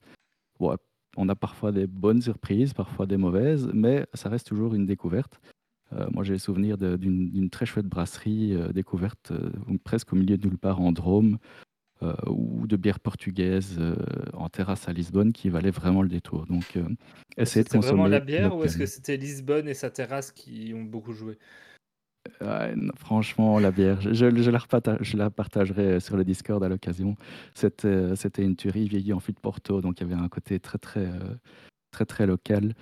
[0.60, 5.40] on a parfois des bonnes surprises, parfois des mauvaises, mais ça reste toujours une découverte.
[6.12, 9.32] moi, j'ai le souvenir d'une très chouette brasserie découverte
[9.84, 11.38] presque au milieu de nulle part en Drôme,
[12.02, 13.96] euh, ou de bière portugaise euh,
[14.34, 16.46] en terrasse à Lisbonne qui valait vraiment le détour.
[16.48, 16.84] Donc, euh,
[17.38, 17.94] essayez de consommer.
[17.94, 21.38] vraiment la bière ou est-ce que c'était Lisbonne et sa terrasse qui ont beaucoup joué?
[22.98, 24.60] Franchement, la bière, je, je, la
[25.02, 27.16] je, la partagerai sur le Discord à l'occasion.
[27.54, 30.60] C'était, c'était une tuerie vieillie en fût de Porto, donc il y avait un côté
[30.60, 31.10] très, très,
[31.92, 32.74] très, très local.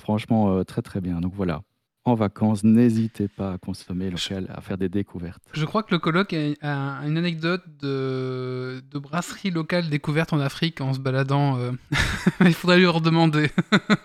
[0.00, 1.20] Franchement, très, très bien.
[1.20, 1.62] Donc voilà,
[2.04, 5.42] en vacances, n'hésitez pas à consommer local, à faire des découvertes.
[5.52, 10.94] Je crois que le colloque a une anecdote de, brasserie locale découverte en Afrique en
[10.94, 11.58] se baladant.
[11.58, 11.72] Euh,
[12.40, 13.50] il faudrait lui redemander.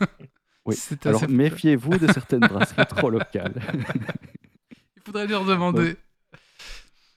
[0.65, 0.75] oui.
[1.05, 3.55] Alors méfiez-vous de certaines brasseries trop locales.
[4.97, 5.95] il faudrait lui redemander.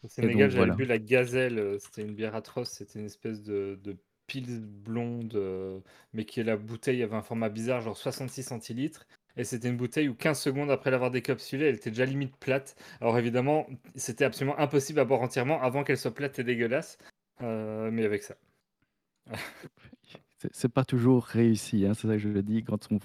[0.04, 1.58] Au Sénégal, j'avais bu la gazelle.
[1.58, 2.70] Euh, c'était une bière atroce.
[2.70, 5.80] C'était une espèce de, de pile blonde, euh,
[6.12, 9.06] mais qui est la bouteille avait un format bizarre, genre 66 centilitres.
[9.36, 12.76] Et c'était une bouteille où 15 secondes après l'avoir décapsulée, elle était déjà limite plate.
[13.00, 16.98] Alors évidemment, c'était absolument impossible à boire entièrement avant qu'elle soit plate et dégueulasse.
[17.42, 18.34] Euh, mais avec ça.
[20.52, 22.64] c'est pas toujours réussi, hein, c'est ça que je le dis.
[22.64, 22.98] Quand on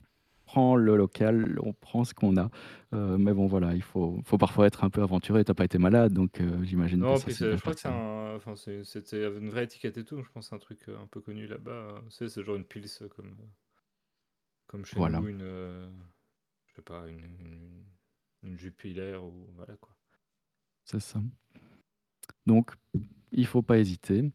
[0.45, 2.49] prend le local, on prend ce qu'on a.
[2.93, 5.43] Euh, mais bon, voilà, il faut, faut parfois être un peu aventureux.
[5.43, 9.27] T'as pas été malade, donc euh, j'imagine non, que ça, je crois que enfin, c'était
[9.27, 10.21] une vraie étiquette et tout.
[10.21, 12.01] Je pense c'est un truc un peu connu là-bas.
[12.09, 13.35] C'est genre une pils comme,
[14.67, 15.19] comme chez voilà.
[15.19, 15.43] nous, une
[16.81, 17.25] pas, une,
[18.43, 18.55] une,
[19.17, 19.95] ou voilà quoi.
[20.83, 21.21] C'est ça.
[22.45, 22.71] Donc,
[23.31, 24.31] il faut pas hésiter.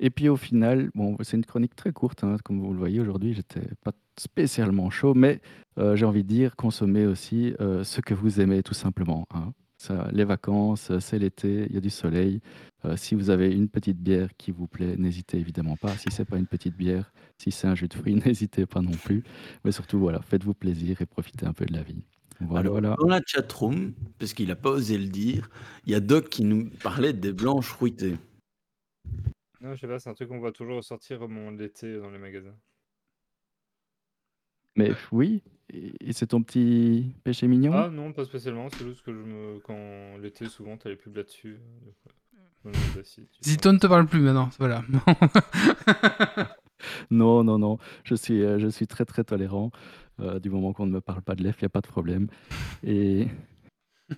[0.00, 2.98] Et puis au final, bon, c'est une chronique très courte, hein, comme vous le voyez
[2.98, 5.40] aujourd'hui, j'étais pas spécialement chaud, mais
[5.78, 9.26] euh, j'ai envie de dire, consommez aussi euh, ce que vous aimez tout simplement.
[9.32, 9.52] Hein.
[9.82, 12.40] Ça, les vacances, c'est l'été, il y a du soleil.
[12.84, 15.96] Euh, si vous avez une petite bière qui vous plaît, n'hésitez évidemment pas.
[15.96, 18.92] Si c'est pas une petite bière, si c'est un jus de fruits, n'hésitez pas non
[18.92, 19.24] plus.
[19.64, 22.04] Mais surtout, voilà, faites-vous plaisir et profitez un peu de la vie.
[22.38, 22.96] Voilà, voilà.
[23.00, 25.50] Dans la chatroom, parce qu'il n'a pas osé le dire,
[25.84, 28.18] il y a Doc qui nous parlait des blanches fruitées.
[29.60, 31.98] Non, je sais pas, c'est un truc qu'on voit toujours ressortir au moment de l'été
[31.98, 32.54] dans les magasins.
[34.76, 35.42] Mais oui,
[35.72, 39.58] et c'est ton petit péché mignon Ah non, pas spécialement, c'est juste que je me...
[39.60, 41.58] quand l'été, souvent, t'as les pubs là-dessus.
[43.42, 44.82] Zito ne te parle plus maintenant, voilà.
[47.10, 49.70] non, non, non, je suis, euh, je suis très très tolérant.
[50.20, 51.86] Euh, du moment qu'on ne me parle pas de l'EF, il n'y a pas de
[51.88, 52.28] problème.
[52.84, 53.26] Et,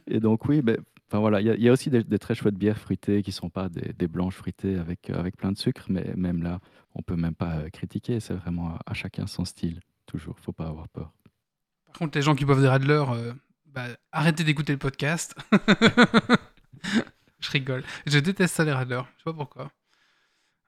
[0.06, 0.78] et donc oui, ben,
[1.10, 3.22] Enfin voilà, il y, a- il y a aussi des, des très chouettes bières fruitées
[3.22, 6.42] qui sont pas des, des blanches fruitées avec, euh, avec plein de sucre, mais même
[6.42, 6.60] là,
[6.94, 8.20] on peut même pas critiquer.
[8.20, 9.80] C'est vraiment à, à chacun son style.
[10.06, 11.12] Toujours, faut pas avoir peur.
[11.94, 13.32] Par contre, les gens qui boivent des Radler, euh,
[13.66, 15.34] bah, arrêtez d'écouter le podcast.
[17.40, 17.84] je rigole.
[18.06, 19.00] Je déteste ça, les Radler.
[19.16, 19.70] Je sais pas pourquoi.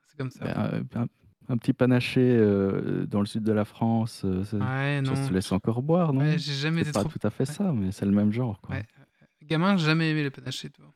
[0.06, 0.44] C'est comme ça.
[0.44, 1.06] Ben, euh, un,
[1.48, 5.26] un petit panaché euh, dans le sud de la France, euh, ça, ouais, ça non.
[5.26, 6.20] se laisse encore boire, non?
[6.20, 7.08] Ouais, j'ai jamais été pas trop.
[7.10, 7.54] tout à fait ouais.
[7.54, 8.60] ça, mais c'est le même genre.
[8.60, 8.76] Quoi.
[8.76, 8.86] Ouais.
[9.42, 10.86] Gamin, j'ai jamais aimé les panachés, toi.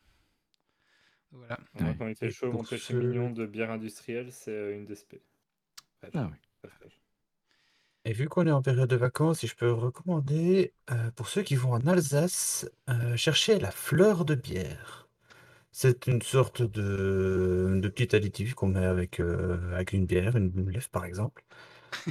[1.32, 1.58] Voilà.
[1.76, 5.16] Quand il fait Et chaud, péché ceux- mignon de bière industrielle, c'est une DSP.
[6.14, 6.70] Ah oui.
[8.04, 11.42] Et vu qu'on est en période de vacances, si je peux recommander, euh, pour ceux
[11.42, 15.08] qui vont en Alsace, euh, cherchez la fleur de bière.
[15.72, 20.52] C'est une sorte de, de petit additif qu'on met avec, euh, avec une bière, une,
[20.56, 21.44] une lèvre par exemple.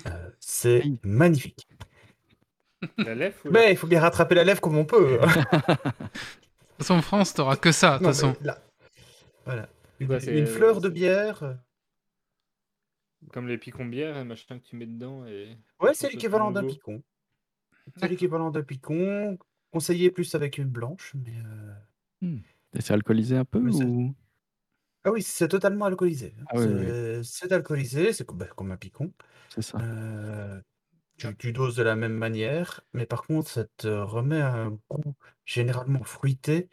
[0.07, 0.99] Euh, c'est Aïe.
[1.03, 1.67] magnifique.
[3.01, 5.19] La lèvre ou la- Mais il faut bien rattraper la lèvre comme on peut.
[6.79, 8.35] De toute façon, en France, t'auras que ça, de toute Non, mais façon.
[8.41, 8.57] là,
[9.45, 9.69] voilà.
[9.99, 11.57] Une, c'est- une fleur de bière.
[13.33, 15.57] Comme les picons bières, un machin que tu mets dedans et.
[15.79, 17.03] Ouais, c'est l'équivalent d'un picon.
[17.97, 19.37] C'est l'équivalent d'un picon.
[19.71, 21.33] Conseillé plus avec une blanche, mais.
[22.23, 22.37] euh,
[22.73, 24.15] Et c'est alcoolisé un peu Mais c'est- ou...
[25.03, 26.33] Ah oui, c'est totalement alcoolisé.
[26.47, 29.13] Ah oui, oui, c'est alcoolisé, c'est co- comme un picon.
[29.49, 29.77] C'est ça.
[29.79, 30.59] Euh,
[31.17, 35.15] tu, tu doses de la même manière, mais par contre, ça te remet un goût
[35.45, 36.67] généralement fruité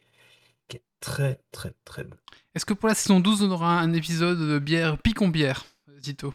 [0.68, 2.16] qui est très, très, très bon.
[2.54, 5.28] Est-ce que pour la saison 12, on aura un épisode de bière picon
[6.02, 6.32] Zito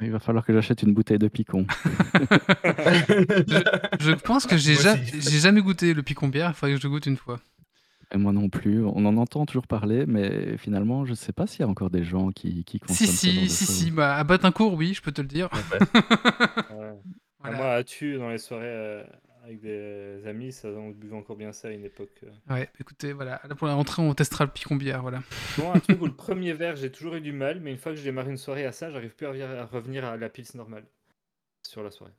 [0.00, 1.66] Il va falloir que j'achète une bouteille de picon.
[4.00, 7.06] Je pense que j'ai ja- jamais goûté le picon bière, il faudrait que je goûte
[7.06, 7.40] une fois.
[8.12, 8.84] Et moi non plus.
[8.84, 11.90] On en entend toujours parler, mais finalement, je ne sais pas s'il y a encore
[11.90, 13.74] des gens qui, qui Si, consomment ce genre si, de si, choses.
[13.76, 15.48] si, bah, à Batincourt, oui, je peux te le dire.
[15.52, 15.78] Ouais.
[16.76, 16.92] Ouais.
[17.46, 17.56] Ah, Voilà.
[17.58, 19.04] Moi, à Tu, dans les soirées euh,
[19.44, 22.24] avec des amis, ça, on buvait encore bien ça à une époque.
[22.24, 22.54] euh.
[22.54, 25.22] Ouais, écoutez, voilà, là pour la rentrée, on testera le picon bière, voilà.
[25.58, 27.92] Bon, un truc où le premier verre, j'ai toujours eu du mal, mais une fois
[27.92, 30.28] que je démarre une soirée à ça, j'arrive plus à revenir, à revenir à la
[30.30, 30.84] pils normale
[31.66, 32.12] sur la soirée.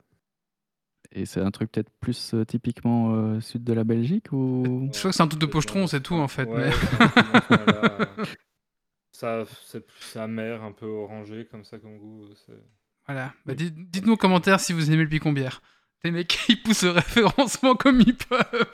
[1.11, 4.89] Et c'est un truc peut-être plus euh, typiquement euh, sud de la Belgique ou...
[4.91, 8.25] Je crois que c'est un truc de pochetron, c'est tout, en fait, Ouais, mais-.
[9.11, 12.25] Ça, c'est amer, un peu orangé comme ça comme goût.
[13.07, 15.61] Voilà, bah, dites- dites-nous en commentaire si vous aimez le picon bière.
[16.03, 18.67] Les mecs, ils poussent le référencement comme ils peuvent.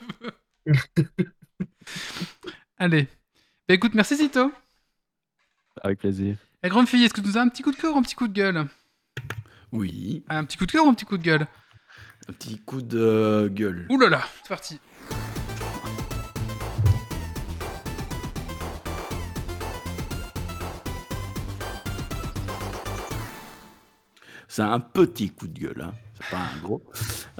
[2.78, 3.08] Allez.
[3.68, 4.52] Bah écoute, merci Zito.
[5.82, 6.36] Avec plaisir.
[6.62, 8.02] La grande fille, est-ce que tu nous as un petit coup de cœur ou un
[8.02, 8.66] petit coup de gueule?
[9.72, 11.46] Oui, Ah, Un petit coup de cœur ou un petit coup de gueule?
[12.28, 13.86] Un petit coup de gueule.
[13.88, 14.78] Ouh là là, c'est parti.
[24.48, 25.94] C'est un petit coup de gueule, hein.
[26.22, 26.82] C'est pas un gros.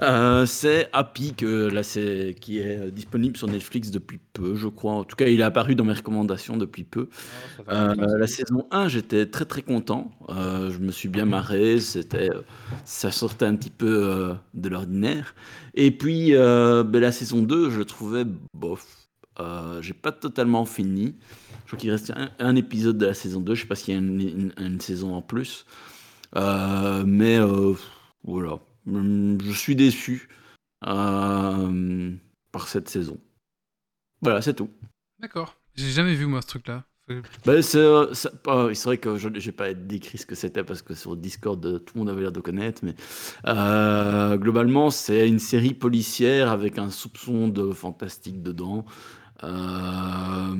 [0.01, 4.93] Euh, c'est Happy que là c'est qui est disponible sur Netflix depuis peu, je crois.
[4.93, 7.09] En tout cas, il est apparu dans mes recommandations depuis peu.
[7.67, 10.11] Ah, Euh, la saison 1, j'étais très très content.
[10.29, 11.79] Euh, je me suis bien marré.
[11.79, 12.41] C'était, euh,
[12.85, 15.35] ça sortait un petit peu euh, de l'ordinaire.
[15.75, 18.85] Et puis euh, ben, la saison 2, je le trouvais bof.
[19.39, 21.15] Euh, j'ai pas totalement fini.
[21.65, 23.55] Je crois qu'il reste un, un épisode de la saison 2.
[23.55, 25.65] Je sais pas s'il y a une, une- une saison en plus.
[26.35, 27.73] Euh, mais euh,
[28.23, 28.59] voilà.
[28.87, 30.27] Hum, Je suis déçu
[30.85, 32.11] euh,
[32.51, 33.19] par cette saison.
[34.21, 34.69] Voilà, c'est tout.
[35.19, 35.55] D'accord.
[35.75, 36.83] J'ai jamais vu moi ce truc-là.
[37.45, 40.93] Ben, c'est euh, c'est vrai que je n'ai pas décrit ce que c'était parce que
[40.93, 42.81] sur Discord, euh, tout le monde avait l'air de connaître.
[42.85, 42.95] Mais
[43.45, 48.85] euh, globalement, c'est une série policière avec un soupçon de fantastique dedans.
[49.43, 50.55] Euh,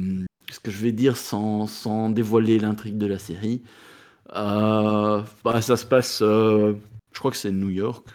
[0.51, 3.63] ce que je vais dire sans, sans dévoiler l'intrigue de la série,
[4.36, 6.73] euh, bah, ça se passe, euh,
[7.13, 8.06] je crois que c'est New York,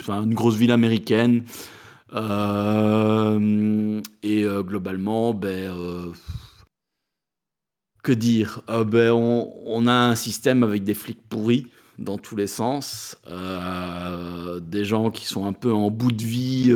[0.00, 1.44] enfin une grosse ville américaine.
[2.14, 6.12] Euh, et euh, globalement, ben, euh,
[8.02, 8.62] que dire?
[8.68, 11.66] Ben, on, on a un système avec des flics pourris
[11.98, 13.16] dans tous les sens,
[14.62, 16.74] des gens qui sont un peu en bout de vie,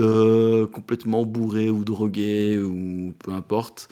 [0.73, 3.88] complètement bourrés ou drogués ou peu importe.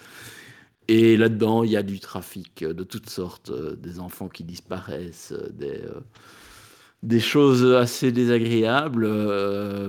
[0.86, 5.80] Et là-dedans, il y a du trafic de toutes sortes, des enfants qui disparaissent, des,
[7.02, 9.04] des choses assez désagréables.
[9.04, 9.88] euh,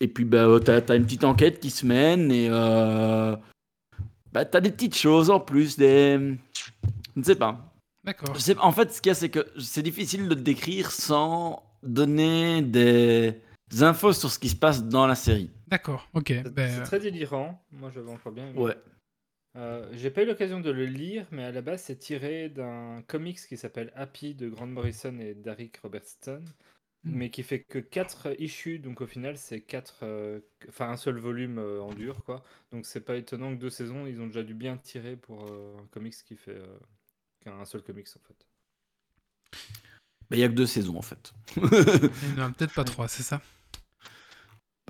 [0.00, 3.36] et puis, bah, tu as, une petite enquête qui se mène et euh,
[4.32, 6.18] bah, tu as des petites choses en plus, des...
[7.14, 7.74] Je ne sais pas.
[8.04, 8.34] D'accord.
[8.60, 12.62] En fait, ce qu'il y a, c'est que c'est difficile de le décrire sans donner
[12.62, 13.34] des
[13.80, 15.50] infos sur ce qui se passe dans la série.
[15.68, 16.28] D'accord, ok.
[16.28, 17.62] C'est ben, très délirant.
[17.70, 18.48] Moi, j'avais encore bien.
[18.48, 18.58] aimé.
[18.58, 18.76] Ouais.
[19.56, 23.02] Euh, J'ai pas eu l'occasion de le lire, mais à la base, c'est tiré d'un
[23.08, 26.42] comics qui s'appelle Happy de Grant Morrison et Derek Robertson.
[27.04, 30.04] mais qui fait que 4 issues, donc au final c'est 4,
[30.68, 32.44] enfin un seul volume euh, en dur quoi.
[32.72, 35.76] Donc c'est pas étonnant que deux saisons, ils ont déjà dû bien tirer pour euh,
[35.82, 36.78] un comics qui fait euh,
[37.40, 38.46] qu'un seul comics en fait.
[40.30, 41.32] Il n'y a que deux saisons en fait.
[41.56, 43.40] Il n'y en a peut-être pas trois, c'est ça?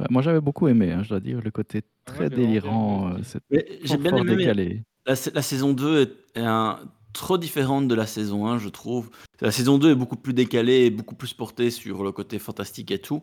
[0.00, 3.18] Bah, moi, j'avais beaucoup aimé, hein, je dois dire, le côté Ah, très délirant, euh,
[3.22, 3.40] c'est
[3.84, 4.36] j'ai bien fort aimé.
[4.36, 4.82] décalé.
[5.04, 6.00] La, la saison 2
[6.34, 6.78] est, est un-
[7.12, 9.10] trop différente de la saison 1, je trouve.
[9.42, 12.90] La saison 2 est beaucoup plus décalée et beaucoup plus portée sur le côté fantastique
[12.92, 13.22] et tout.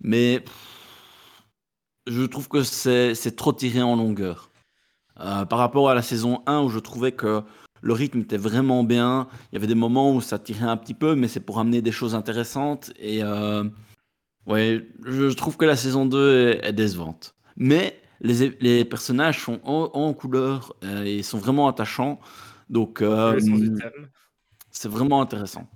[0.00, 1.42] Mais pff,
[2.06, 4.50] je trouve que c'est c'est trop tiré en longueur.
[5.20, 7.42] Euh, par rapport à la saison 1 où je trouvais que
[7.82, 9.28] le rythme était vraiment bien.
[9.52, 11.82] Il y avait des moments où ça tirait un petit peu, mais c'est pour amener
[11.82, 12.92] des choses intéressantes.
[12.98, 13.64] Et euh,
[14.46, 17.34] ouais, je, trouve que la saison 2 est, est décevante.
[17.56, 22.20] Mais les, les personnages sont en, en couleur euh, et sont vraiment attachants.
[22.68, 23.38] Donc euh,
[24.70, 25.68] c'est vraiment intéressant.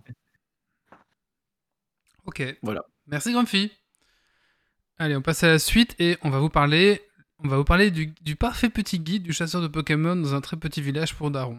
[2.27, 2.43] Ok.
[2.63, 2.85] Voilà.
[3.07, 3.73] Merci Grumpy.
[4.99, 7.01] Allez, on passe à la suite et on va vous parler,
[7.39, 10.41] on va vous parler du, du parfait petit guide du chasseur de Pokémon dans un
[10.41, 11.59] très petit village pour Daron.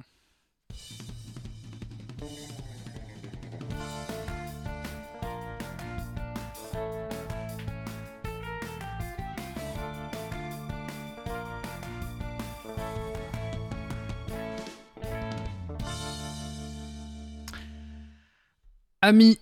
[19.12, 19.40] Amis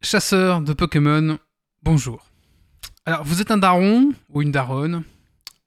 [0.00, 1.38] chasseurs de Pokémon,
[1.82, 2.26] bonjour.
[3.04, 5.04] Alors, vous êtes un daron ou une daronne?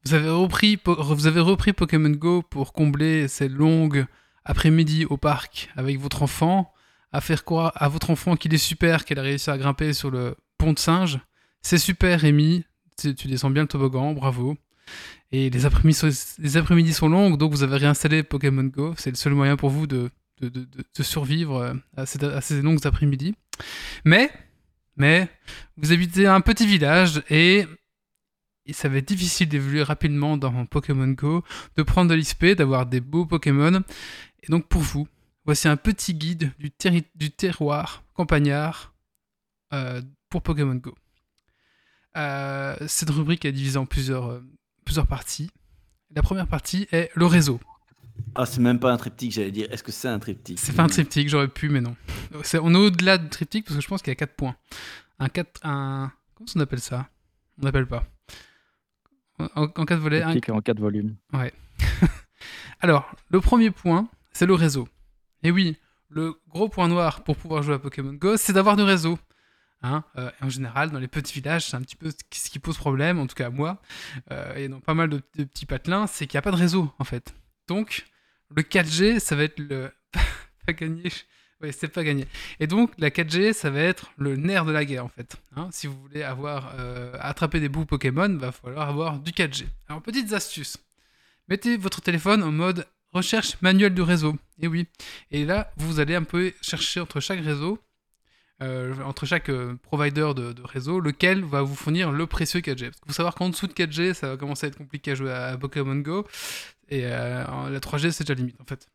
[0.05, 4.07] Vous avez repris, vous avez repris Pokémon Go pour combler ces longues
[4.43, 6.73] après-midi au parc avec votre enfant,
[7.11, 10.09] à faire croire à votre enfant qu'il est super, qu'elle a réussi à grimper sur
[10.09, 11.19] le pont de singe.
[11.61, 12.65] C'est super, Rémi.
[12.97, 14.57] Tu descends bien le toboggan, bravo.
[15.31, 18.95] Et les après-midi sont, après-midi sont longues, donc vous avez réinstallé Pokémon Go.
[18.97, 20.09] C'est le seul moyen pour vous de,
[20.41, 20.65] de, de-
[20.97, 23.35] de- survivre à à ces longues après-midi.
[24.05, 24.31] Mais,
[24.95, 25.29] mais,
[25.77, 27.65] vous habitez un petit village et,
[28.65, 31.43] et ça va difficile d'évoluer rapidement dans Pokémon Go,
[31.75, 33.83] de prendre de l'XP, d'avoir des beaux Pokémon.
[34.43, 35.07] Et donc pour vous,
[35.45, 38.93] voici un petit guide du, terroir campagnard
[39.73, 40.95] euh, pour Pokémon Go.
[42.15, 44.41] Euh, cette rubrique est divisée en euh,
[44.85, 45.49] plusieurs parties.
[46.15, 47.59] La première partie est le réseau.
[48.36, 49.67] Ah, c'est même pas un triptyque, j'allais dire.
[49.71, 50.60] Est-ce que c'est un triptyque?
[50.60, 51.95] C'est pas un triptyque, j'aurais pu, mais non.
[52.43, 54.56] C'est- on est au-delà du triptyque parce que je pense qu'il y a 4 points.
[55.19, 55.60] Un 4.
[55.63, 56.12] Un...
[56.36, 57.08] Comment on appelle ça?
[57.62, 58.04] On n'appelle pas.
[59.39, 60.21] En, en 4 volets.
[60.21, 61.15] un- Triptyque en quatre volumes.
[62.82, 64.88] Alors, le premier point, c'est le réseau.
[65.43, 65.78] Et oui,
[66.10, 69.17] le gros point noir pour pouvoir jouer à Pokémon Go, c'est d'avoir du réseau.
[69.82, 72.49] Hein, euh, en général, dans les petits villages, c'est un petit peu ce qui- ce
[72.49, 73.82] qui pose problème, en tout cas à moi,
[74.32, 76.56] euh, et dans pas mal de, de petits patelins, c'est qu'il n'y a pas de
[76.56, 77.34] réseau, en fait.
[77.73, 78.05] Donc,
[78.55, 79.89] le 4G, ça va être le...
[80.67, 81.09] pas gagné.
[81.71, 82.27] C'est pas gagné.
[82.59, 85.38] Et donc, la 4G, ça va être le nerf de la guerre, en fait.
[85.55, 89.65] Hein, si vous voulez avoir euh, attraper des bouts Pokémon, va falloir avoir du 4G.
[89.89, 90.77] Alors, petites astuces.
[91.47, 94.36] Mettez votre téléphone en mode recherche manuelle du réseau.
[94.62, 94.86] Et oui.
[95.31, 97.79] Et là, vous allez un peu chercher entre chaque réseau,
[98.61, 102.85] euh, entre chaque euh, provider de, réseau, lequel va vous fournir le précieux 4G.
[102.85, 105.15] Parce qu'il faut savoir qu'en dessous de 4G, ça va commencer à être compliqué à
[105.15, 106.25] jouer à Pokémon Go.
[106.89, 108.87] Et euh, la 3G, c'est déjà limite, en fait.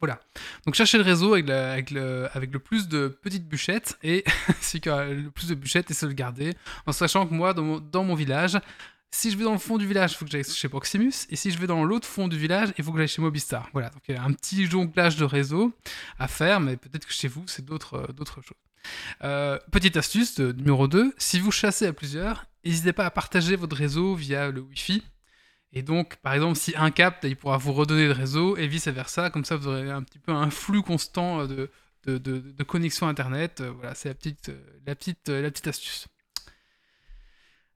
[0.00, 0.20] Voilà.
[0.66, 4.24] Donc cherchez le réseau avec, le, plus de petites bûchettes et
[4.74, 6.52] le plus de bûchettes et se le garder.
[6.84, 8.58] En sachant que moi, dans mon, village,
[9.10, 11.12] si je vais dans le fond du village, il faut que j'aille chez Proximus.
[11.30, 13.70] Et si je vais dans l'autre fond du village, il faut que j'aille chez Mobistar.
[13.72, 15.72] Voilà, donc il y a un petit jonglage de réseau
[16.18, 18.04] à faire, mais peut-être que chez vous, c'est d'autres
[18.42, 18.65] choses.
[19.24, 23.76] Euh, petite astuce numéro 2, si vous chassez à plusieurs, n'hésitez pas à partager votre
[23.76, 25.02] réseau via le Wi-Fi.
[25.72, 29.30] Et donc, par exemple, si un capte, il pourra vous redonner le réseau et vice-versa.
[29.30, 31.68] Comme ça, vous aurez un petit peu un flux constant de,
[32.06, 33.60] de, connexion Internet.
[33.60, 34.50] Euh, Voilà, c'est la petite,
[34.86, 36.06] la, petite, la petite astuce.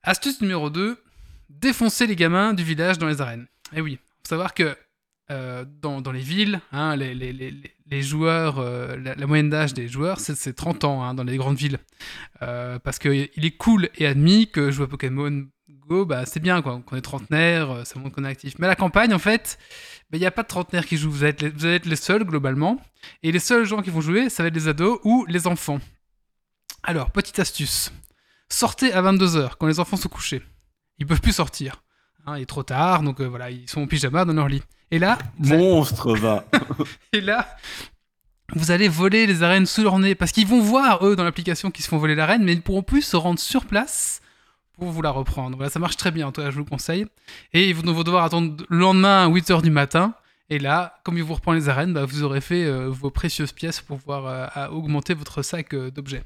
[0.02, 1.02] Astuce numéro 2,
[1.50, 3.46] défoncer les gamins du village dans les arènes.
[3.74, 4.76] Et oui, faut savoir que
[5.30, 9.74] euh, dans, dans les villes, hein, les, les- les- les- joueurs, euh, la, moyenne d'âge
[9.74, 11.78] des joueurs, c'est c'est 30 ans hein, dans les grandes villes.
[12.42, 15.46] Euh, parce qu'il est cool et admis que jouer à Pokémon
[15.86, 16.80] Go, bah, c'est bien, quoi.
[16.86, 18.54] Qu'on est trentenaire, euh, ça montre qu'on est actif.
[18.58, 19.58] Mais à la campagne, en fait,
[20.10, 21.10] bah, il n'y a pas de trentenaires qui jouent.
[21.10, 22.80] Vous allez, être les, vous allez être les seuls, globalement.
[23.22, 25.80] Et les seuls gens qui vont jouer, ça va être les ados ou les enfants.
[26.84, 27.92] Alors, petite astuce.
[28.48, 30.42] Sortez à 22h, quand les enfants sont couchés.
[30.98, 31.82] Ils peuvent plus sortir.
[32.26, 34.62] Hein, il est trop tard, donc euh, voilà, ils sont en pyjama dans leur lit.
[34.90, 36.44] Et là, vous allez- Monstre, va
[37.12, 37.48] et là,
[38.54, 40.14] vous allez voler les arènes sous leur nez.
[40.14, 42.62] Parce qu'ils vont voir, eux, dans l'application, qu'ils se font voler l'arène, mais ils ne
[42.62, 44.20] pourront plus se rendre sur place
[44.72, 45.56] pour vous la reprendre.
[45.56, 47.06] Voilà, ça marche très bien, en tout cas, je vous le conseille.
[47.52, 50.14] Et ils vont devoir attendre le lendemain à 8h du matin.
[50.52, 53.52] Et là, comme ils vous reprend les arènes, bah, vous aurez fait euh, vos précieuses
[53.52, 56.24] pièces pour pouvoir euh, à augmenter votre sac euh, d'objets.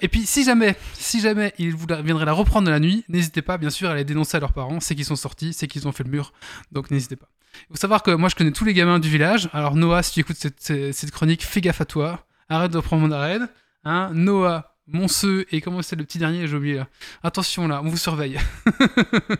[0.00, 3.04] Et puis, si jamais, si jamais ils vous la- viendraient la reprendre de la nuit,
[3.08, 4.78] n'hésitez pas, bien sûr, à les dénoncer à leurs parents.
[4.78, 6.32] C'est qu'ils sont sortis, c'est qu'ils ont fait le mur.
[6.70, 7.26] Donc, n'hésitez pas.
[7.62, 9.48] Il faut savoir que moi, je connais tous les gamins du village.
[9.52, 12.26] Alors, Noah, si tu écoutes cette, chronique, fais gaffe à toi.
[12.48, 13.48] Arrête de prendre mon arène.
[13.84, 16.88] Hein Noah, Monseux, et comment c'est le petit dernier J'ai oublié là.
[17.22, 18.38] Attention là, on vous surveille.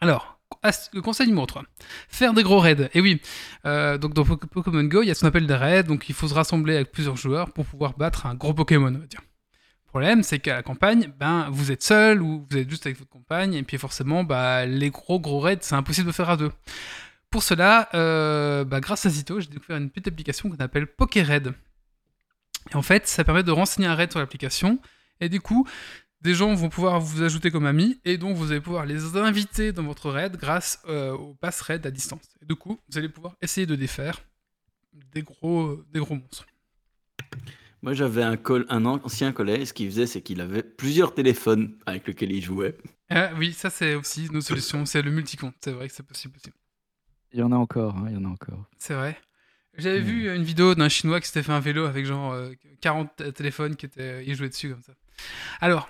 [0.00, 0.40] Alors,
[0.92, 1.64] le conseil numéro 3.
[2.08, 2.90] Faire des gros raids.
[2.94, 3.20] Et oui,
[3.66, 6.08] euh, donc dans Poké- Pokémon Go, il y a ce qu'on appelle des raids, donc
[6.08, 9.06] il faut se rassembler avec plusieurs joueurs pour pouvoir battre un gros Pokémon, on va
[9.06, 9.20] dire.
[9.90, 12.96] Le problème, c'est qu'à la campagne, ben, vous êtes seul ou vous êtes juste avec
[12.96, 16.36] votre compagne, et puis forcément, bah, les gros gros raids, c'est impossible de faire à
[16.36, 16.52] deux.
[17.28, 21.54] Pour cela, euh, bah, grâce à Zito, j'ai découvert une petite application qu'on appelle PokéRaid.
[22.70, 24.78] Et en fait, ça permet de renseigner un raid sur l'application,
[25.18, 25.66] et du coup,
[26.20, 29.72] des gens vont pouvoir vous ajouter comme amis, et donc vous allez pouvoir les inviter
[29.72, 32.28] dans votre raid grâce euh, au pass raid à distance.
[32.40, 34.20] Et du coup, vous allez pouvoir essayer de défaire
[35.12, 36.46] des gros, des gros monstres.
[37.82, 41.76] Moi, j'avais un, col- un ancien collègue, ce qu'il faisait, c'est qu'il avait plusieurs téléphones
[41.86, 42.76] avec lesquels il jouait.
[43.08, 45.56] Ah oui, ça c'est aussi une autre solution, c'est le multicompte.
[45.64, 46.50] C'est vrai que c'est possible aussi.
[47.32, 48.64] Il y en a encore, hein, il y en a encore.
[48.78, 49.16] C'est vrai.
[49.78, 52.50] J'avais vu une vidéo d'un chinois qui s'était fait un vélo avec genre euh,
[52.80, 54.92] 40 t- téléphones qui étaient, il jouait dessus comme ça.
[55.60, 55.88] Alors,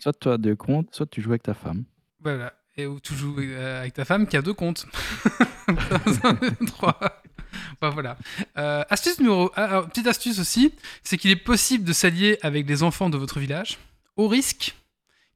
[0.00, 1.84] Soit tu as deux comptes, soit tu joues avec ta femme.
[2.20, 2.54] voilà.
[2.76, 4.86] Et où tu joues euh, avec ta femme qui a deux comptes.
[6.66, 6.98] Trois.
[7.90, 8.16] Voilà.
[8.58, 9.50] Euh, astuce numéro.
[9.56, 10.72] ah, petite astuce aussi,
[11.02, 13.78] c'est qu'il est possible de s'allier avec les enfants de votre village,
[14.16, 14.74] au risque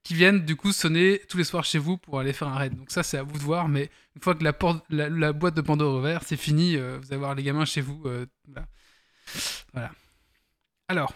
[0.03, 2.75] qu'ils viennent du coup sonner tous les soirs chez vous pour aller faire un raid.
[2.75, 5.95] Donc ça, c'est à vous de voir, mais une fois que la, boîte de Pandore
[5.95, 6.75] est ouverte, c'est fini.
[6.77, 8.01] euh, vous allez voir les gamins chez vous.
[8.05, 8.25] euh,
[9.73, 9.91] voilà.
[10.87, 11.13] Alors,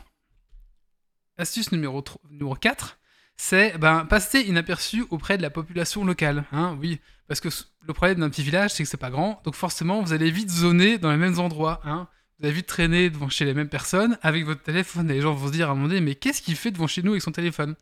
[1.38, 2.99] astuce numéro, tro- numéro 4,
[3.38, 6.45] c'est ben, passer inaperçu auprès de la population locale.
[6.51, 7.49] Hein, oui, parce que
[7.86, 10.49] le problème d'un petit village, c'est que c'est pas grand, donc forcément, vous allez vite
[10.49, 11.81] zoner dans les mêmes endroits.
[11.84, 12.07] Hein.
[12.39, 15.34] Vous allez vite traîner devant chez les mêmes personnes avec votre téléphone, et les gens
[15.34, 17.21] vont se dire à un moment donné, mais qu'est-ce qu'il fait devant chez nous avec
[17.21, 17.75] son téléphone?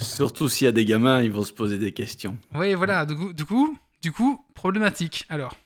[0.00, 2.38] Surtout s'il y a des gamins, ils vont se poser des questions.
[2.54, 5.24] Oui, voilà, du coup, du coup, du coup problématique.
[5.28, 5.56] Alors,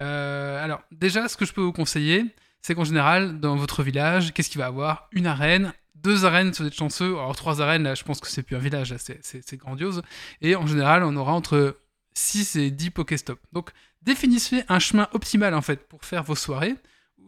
[0.00, 2.24] euh, alors, déjà, ce que je peux vous conseiller,
[2.62, 5.08] c'est qu'en général, dans votre village, qu'est-ce qu'il va avoir?
[5.12, 7.12] Une arène, deux arènes si vous êtes chanceux.
[7.12, 10.02] Alors, trois arènes, là, je pense que c'est plus un village, c'est grandiose.
[10.40, 11.78] Et en général, on aura entre
[12.16, 13.38] 6 et 10 Pokéstop.
[13.52, 13.70] Donc,
[14.02, 16.74] définissez un chemin optimal, en fait, pour faire vos soirées,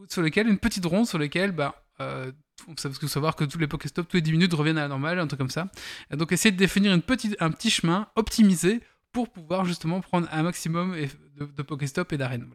[0.08, 2.32] sur lequel, une petite ronde sur lequel, bah, euh,
[2.76, 5.18] ça faut savoir que tous les Pokéstop, tous les 10 minutes, reviennent à la normale,
[5.18, 5.68] un truc comme ça.
[6.10, 8.80] Et donc, essayez de définir une petite, un petit chemin optimisé
[9.12, 10.96] pour pouvoir justement prendre un maximum
[11.36, 12.48] de, de Pokéstop et d'arènes.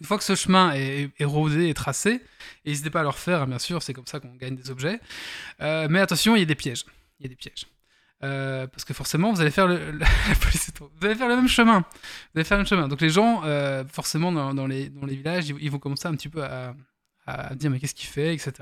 [0.00, 2.22] Une fois que ce chemin est, est rodé et tracé,
[2.64, 5.00] n'hésitez pas à le refaire, hein, bien sûr, c'est comme ça qu'on gagne des objets.
[5.60, 6.84] Euh, mais attention, il y a des pièges.
[7.18, 7.66] Il y a des pièges.
[8.24, 9.98] Euh, parce que forcément, vous allez faire le, le-
[10.28, 11.80] la police est trop- vous allez faire le même chemin.
[11.80, 11.86] Vous
[12.40, 12.88] allez faire le même chemin.
[12.88, 16.08] Donc les gens, euh, forcément, dans, dans les, dans les villages, ils, ils vont commencer
[16.08, 16.74] un petit peu à,
[17.26, 18.52] à dire mais qu'est-ce qu'il fait, etc.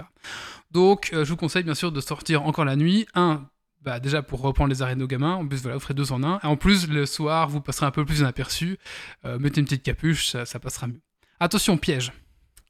[0.72, 3.06] Donc, euh, je vous conseille bien sûr de sortir encore la nuit.
[3.14, 3.48] Un,
[3.82, 5.34] bah, déjà pour reprendre les arènes aux gamins.
[5.36, 6.38] En plus, voilà, vous ferez deux en un.
[6.42, 8.78] Et en plus, le soir, vous passerez un peu plus inaperçu.
[9.24, 11.00] Mettez une petite capuche, ça, ça passera mieux.
[11.40, 12.12] Attention, piège.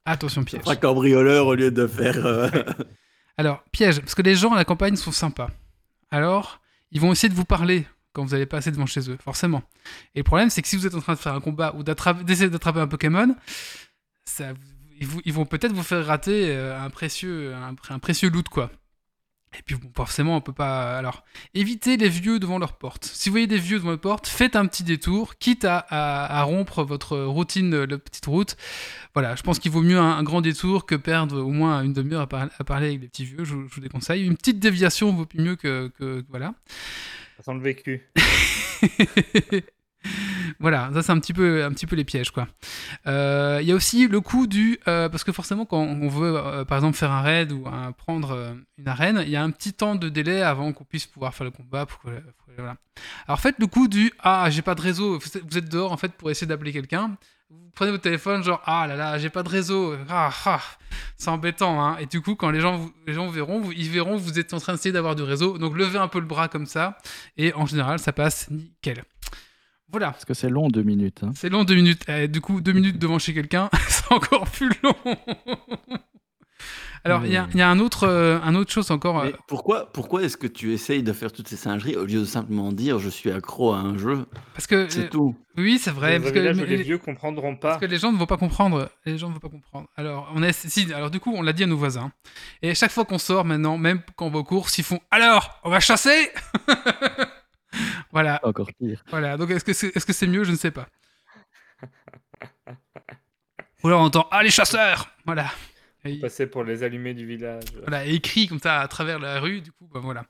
[0.05, 0.62] Attention, piège.
[0.66, 2.51] Un cambrioleur au lieu de faire.
[3.39, 5.51] Alors, piège, parce que les gens à la campagne sont sympas.
[6.11, 6.61] Alors,
[6.91, 9.62] ils vont essayer de vous parler quand vous allez passer devant chez eux, forcément.
[10.14, 11.82] Et le problème, c'est que si vous êtes en train de faire un combat ou
[11.82, 13.34] d'essayer d'attraper un Pokémon,
[14.99, 18.70] ils, vont peut-être vous faire rater euh, un précieux, un précieux loot, quoi.
[19.59, 20.99] Et puis, bon, forcément, on peut pas.
[20.99, 21.25] Alors,
[21.55, 23.05] évitez les vieux devant leur porte.
[23.07, 26.41] Si vous voyez des vieux devant votre porte, faites un petit détour, quitte à, à-
[26.41, 28.57] à rompre votre routine, euh, la petite route.
[29.15, 31.95] Voilà, je pense qu'il vaut mieux un, un grand détour que perdre au moins une
[31.95, 33.45] demi-heure à, par- à parler avec des petits vieux.
[33.45, 34.27] Je, vous- je vous déconseille.
[34.27, 36.53] Une petite déviation vaut mieux que, que- que- voilà.
[37.39, 38.03] Ça sent le vécu.
[40.61, 42.49] voilà, ça c'est un petit peu, un petit peu les pièges quoi.
[43.07, 46.37] Euh, Il y a aussi le coup du, euh, parce que forcément quand on veut
[46.37, 47.65] euh, par exemple faire un raid ou
[47.97, 51.35] prendre une arène, il y a un petit temps de délai avant qu'on puisse pouvoir
[51.35, 51.87] faire le combat.
[52.57, 52.77] voilà.
[53.27, 56.13] Alors faites le coup du, ah j'ai pas de réseau, vous êtes- dehors en fait
[56.13, 57.17] pour essayer d'appeler quelqu'un.
[57.49, 60.61] Vous prenez votre téléphone genre ah là là j'ai pas de réseau, ah, ah
[61.17, 61.97] c'est embêtant hein.
[61.99, 64.59] Et du coup quand les gens vous, les gens verront, ils verront vous êtes en
[64.59, 66.99] train d'essayer d'avoir du réseau, donc levez un peu le bras comme ça
[67.37, 69.05] et en général ça passe nickel.
[69.91, 70.11] Voilà.
[70.11, 71.20] Parce que c'est long, deux minutes.
[71.22, 71.30] hein.
[71.34, 72.03] C'est long, deux minutes.
[72.09, 74.95] Eh, du coup, deux minutes devant chez quelqu'un, c'est encore plus long.
[77.05, 79.20] Alors, il y, a- il y a un autre, euh, un autre chose encore.
[79.20, 82.18] euh, Mais pourquoi, pourquoi est-ce que tu essayes de faire toutes ces singeries au lieu
[82.18, 84.89] de simplement dire je suis accro à un jeu parce que.
[84.89, 85.37] C'est euh, tout.
[85.57, 86.18] oui, c'est vrai.
[86.18, 87.68] Parce que, mais- les vieux comprendront pas.
[87.68, 88.91] parce que les gens ne vont pas comprendre.
[89.05, 89.87] Les gens ne vont pas comprendre.
[89.95, 92.11] Alors, on est, si, alors du coup, on l'a dit à nos voisins.
[92.61, 95.61] Et chaque fois qu'on sort maintenant, même quand on va aux courses, ils font Alors,
[95.62, 96.30] on va chasser
[98.12, 99.03] Voilà, Encore pire.
[99.11, 99.37] voilà.
[99.37, 100.45] Donc, est-ce que c'est est -ce c'est mieux?
[100.45, 100.87] Je ne sais pas.
[103.83, 105.51] Ou alors on entend Ah, les chasseurs Voilà.
[106.05, 107.64] Et il- Passer pour les allumés du village.
[107.83, 110.24] voilà, écrit comme ça à travers la rue, du coup, bah voilà.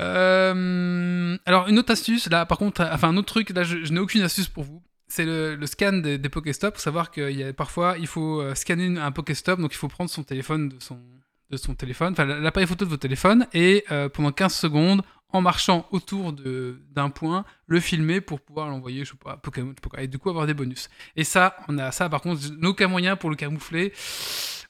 [0.00, 3.92] Euh, alors, une autre astuce, là, par contre, enfin, un autre truc, là, je, je
[3.92, 4.82] n'ai aucune astuce pour vous.
[5.06, 6.74] C'est le, le scan des, des Pokéstop.
[6.76, 9.88] Faut savoir qu'il y a parfois, il faut euh, scanner un Pokéstop, donc il faut
[9.88, 10.98] prendre son téléphone de son,
[11.50, 15.02] de son téléphone, enfin, l'appareil photo de votre téléphone, et euh, pendant 15 secondes,
[15.34, 19.70] en marchant autour d'un point, le filmer pour pouvoir l'envoyer, je sais pas, à Pokémon,
[19.70, 20.88] je sais pas quoi, et du coup avoir des bonus.
[21.16, 23.92] Et ça, on a ça, par contre, aucun moyen pour le camoufler.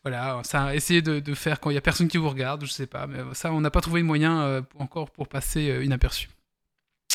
[0.02, 2.70] Voilà, ça, essayez de, de faire quand il y a personne qui vous regarde, je
[2.70, 5.84] sais pas, mais ça, on n'a pas trouvé de moyen euh, encore pour passer euh,
[5.84, 6.28] inaperçu.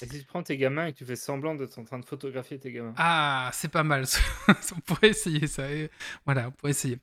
[0.02, 2.06] Et si tu prends tes gamins et que tu fais semblant d'être en train de
[2.06, 2.94] photographier tes gamins?
[2.98, 4.06] Ah, c'est pas mal.
[4.48, 5.70] on pourrait essayer ça.
[5.72, 5.90] et
[6.26, 6.96] voilà, on pourrait essayer.
[6.96, 7.00] Et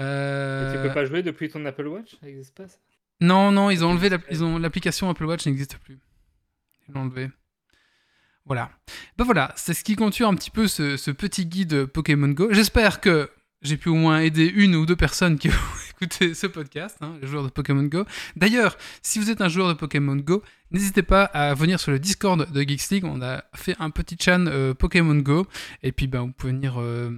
[0.00, 2.64] Euh, tu peux pas jouer depuis ton Apple Watch ça
[3.24, 4.10] Non, non, ils ont enlevé
[4.42, 5.98] ont l'application Apple Watch n'existe plus.
[6.86, 7.30] Ils l'ont enlevé.
[8.44, 8.70] Voilà.
[9.16, 12.48] Ben voilà, c'est ce qui conclut un petit peu ce, petit guide Pokémon Go.
[12.52, 13.30] J'espère que
[13.62, 15.56] j'ai pu au moins aider une ou deux personnes qui vont
[15.90, 18.04] écouter ce podcast, hein, les joueurs de Pokémon Go.
[18.36, 21.98] D'ailleurs, si vous êtes un joueur de Pokémon Go, n'hésitez pas à venir sur le
[21.98, 23.04] Discord de Geeks League.
[23.06, 25.46] On a fait un petit chan euh, Pokémon Go.
[25.82, 26.78] Et puis, ben, vous pouvez venir.
[26.78, 27.10] euh,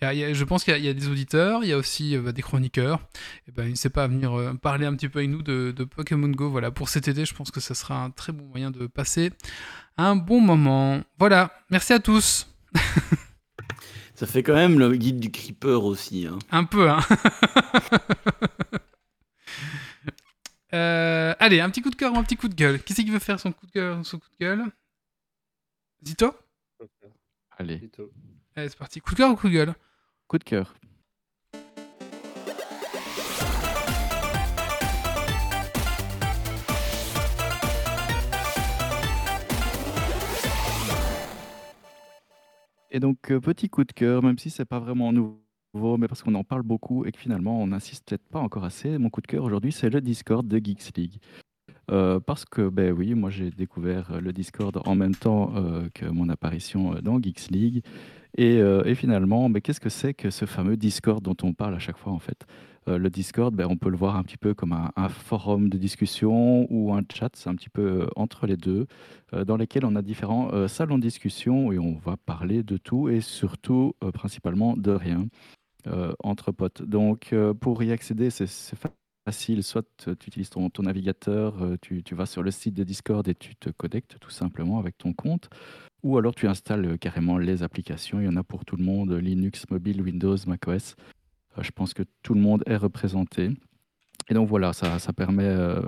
[0.00, 2.22] je pense qu'il y, a- il y a des auditeurs, il y a aussi euh,
[2.22, 3.00] bah, des chroniqueurs.
[3.48, 5.84] Et ben, n'hésitez pas à venir euh, parler un petit peu avec nous de, de
[5.84, 6.50] Pokémon Go.
[6.50, 9.30] Voilà, pour cet été, je pense que ce sera un très bon moyen de passer
[9.96, 11.02] un bon moment.
[11.18, 12.48] Voilà, merci à tous.
[14.14, 16.26] Ça fait quand même le guide du creeper aussi.
[16.26, 16.38] Hein.
[16.50, 17.00] Un peu, hein.
[20.72, 22.80] Euh, allez, un petit coup de cœur ou un petit coup de gueule.
[22.82, 24.64] Qui c'est qui veut faire son coup de cœur ou son coup de gueule?
[26.06, 26.32] Zito?
[27.58, 27.90] Allez.
[28.54, 29.00] Allez, c'est parti.
[29.00, 29.74] Coup de cœur ou coup de gueule?
[30.30, 30.74] Coup de cœur.
[42.92, 46.22] Et donc, euh, petit coup de cœur, même si c'est pas vraiment nouveau, mais parce
[46.22, 49.20] qu'on en parle beaucoup et que finalement on n'insiste peut-être pas encore assez, mon coup
[49.20, 51.18] de cœur aujourd'hui, c'est le Discord de Geeks League.
[51.90, 56.06] Euh, parce que, ben oui, moi j'ai découvert le Discord en même temps euh, que
[56.06, 57.82] mon apparition dans Geeks League.
[58.36, 61.74] Et, euh, et finalement, ben, qu'est-ce que c'est que ce fameux Discord dont on parle
[61.74, 62.46] à chaque fois en fait?
[62.88, 65.76] Euh, Le Discord, ben, on peut le voir un petit peu comme un, forum de
[65.76, 68.86] discussion ou un chat, c'est un petit peu euh, entre les deux,
[69.46, 73.20] dans lesquels on a différents salons de discussion et on va parler de tout et
[73.20, 75.26] surtout, principalement, de rien
[76.24, 76.82] entre potes.
[76.82, 78.90] Donc, pour y accéder, c'est c'est fa-
[79.24, 79.62] facile.
[79.62, 83.70] Soit tu utilises ton, navigateur, tu vas sur le site de Discord et tu te
[83.70, 85.48] connectes tout simplement avec ton compte.
[86.02, 88.20] Ou alors tu installes euh, carrément les applications.
[88.20, 90.96] Il y en a pour tout le monde, Linux, mobile, Windows, macOS.
[91.58, 93.50] Euh, je pense que tout le monde est représenté.
[94.28, 95.80] Et donc voilà, ça, permet euh,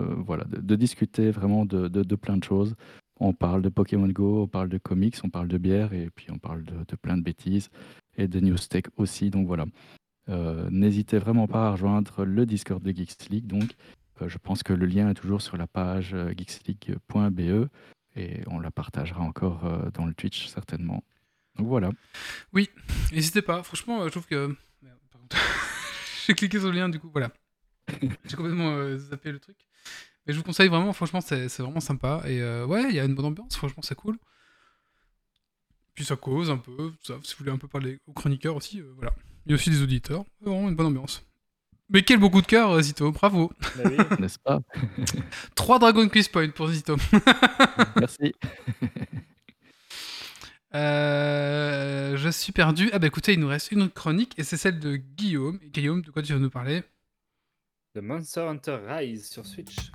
[0.48, 2.74] de, discuter vraiment de, plein de choses.
[3.20, 6.26] On parle de Pokémon Go, on parle de comics, on parle de bière et puis
[6.32, 7.70] on parle de, plein de bêtises
[8.16, 9.30] et de news tech aussi.
[9.30, 9.66] Donc voilà.
[10.70, 13.52] N'hésitez vraiment pas à rejoindre le Discord de Geeks League.
[14.26, 17.68] Je pense que le lien est toujours sur la page geeksleague.be
[18.16, 21.02] et on la partagera encore euh, dans le Twitch certainement.
[21.56, 21.90] Donc voilà.
[23.12, 24.56] N'hésitez pas, franchement, euh, je trouve que.
[24.82, 24.98] Merde.
[26.26, 27.30] J'ai cliqué sur le lien, du coup, voilà.
[28.24, 29.56] J'ai complètement euh, zappé le truc.
[30.26, 32.22] Mais je vous conseille vraiment, franchement, c'est vraiment sympa.
[32.26, 34.18] Et euh, ouais, il y a une bonne ambiance, franchement, c'est cool.
[35.94, 38.80] Puis ça cause un peu, ça, si vous voulez un peu parler aux chroniqueurs aussi,
[38.80, 39.14] euh, voilà.
[39.44, 41.24] Il y a aussi des auditeurs, vraiment une bonne ambiance.
[41.92, 43.52] Mais quel beau coup de cœur, euh, Zito, bravo.
[43.76, 43.96] Bah oui.
[44.20, 44.60] N'est-ce pas?
[45.54, 46.96] 3 Dragon Quiz Point pour Zito.
[47.96, 48.34] Merci.
[50.74, 52.88] Euh, je suis perdu.
[52.94, 55.58] Ah bah écoutez, il nous reste une autre chronique et c'est celle de Guillaume.
[55.62, 56.82] Et Guillaume, de quoi tu vas nous parler?
[57.94, 59.90] The Monster Hunter Rise sur Switch.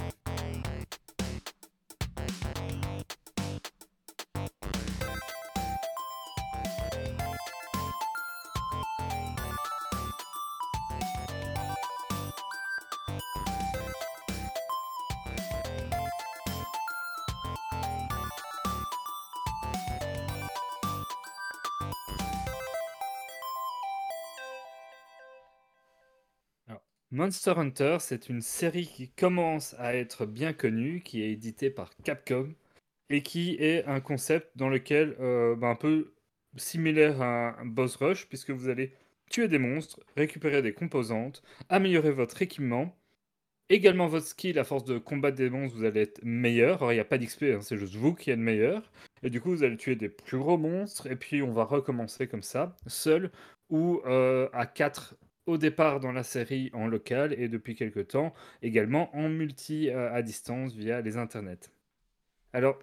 [27.17, 31.89] Monster Hunter, c'est une série qui commence à être bien connue, qui est éditée par
[32.03, 32.53] Capcom
[33.09, 36.13] et qui est un concept dans lequel, euh, bah, un peu
[36.57, 38.93] similaire à un boss rush, puisque vous allez
[39.31, 42.95] tuer des monstres, récupérer des composantes, améliorer votre équipement,
[43.69, 46.83] également votre skill à force de combattre des monstres, vous allez être meilleur.
[46.83, 48.91] Alors il n'y a pas d'XP, hein, c'est juste vous qui êtes meilleur.
[49.23, 52.27] Et du coup, vous allez tuer des plus gros monstres, et puis on va recommencer
[52.27, 53.31] comme ça, seul
[53.71, 55.15] ou euh, à 4
[55.47, 60.13] au départ dans la série en local et depuis quelque temps également en multi euh,
[60.13, 61.71] à distance via les internets.
[62.53, 62.79] Alors,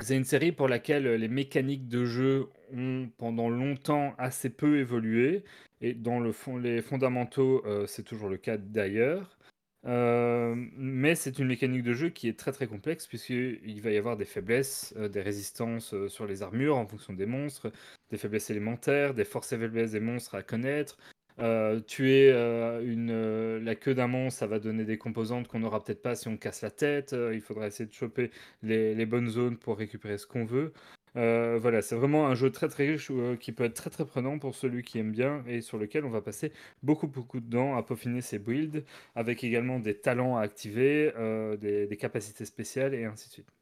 [0.00, 5.44] c'est une série pour laquelle les mécaniques de jeu ont pendant longtemps assez peu évolué.
[5.80, 9.38] Et dans le fond, les fondamentaux, euh, c'est toujours le cas d'ailleurs.
[9.86, 13.98] Euh, mais c'est une mécanique de jeu qui est très très complexe puisqu'il va y
[13.98, 17.70] avoir des faiblesses, des résistances sur les armures en fonction des monstres,
[18.10, 20.96] des faiblesses élémentaires, des forces et faiblesses des monstres à connaître,
[21.40, 22.80] euh, tuer euh,
[23.10, 26.28] euh, la queue d'un monstre, ça va donner des composantes qu'on n'aura peut-être pas si
[26.28, 27.14] on casse la tête.
[27.32, 28.30] il faudra essayer de choper
[28.62, 30.72] les, les bonnes zones pour récupérer ce qu'on veut.
[31.14, 33.10] voilà, c'est vraiment un jeu très très riche
[33.40, 36.10] qui peut être très très prenant pour celui qui aime bien et sur lequel on
[36.10, 40.42] va passer beaucoup beaucoup de temps à peaufiner ses builds, avec également des talents à
[40.42, 41.12] activer,
[41.60, 43.52] des, des, capacités spéciales et ainsi de suite.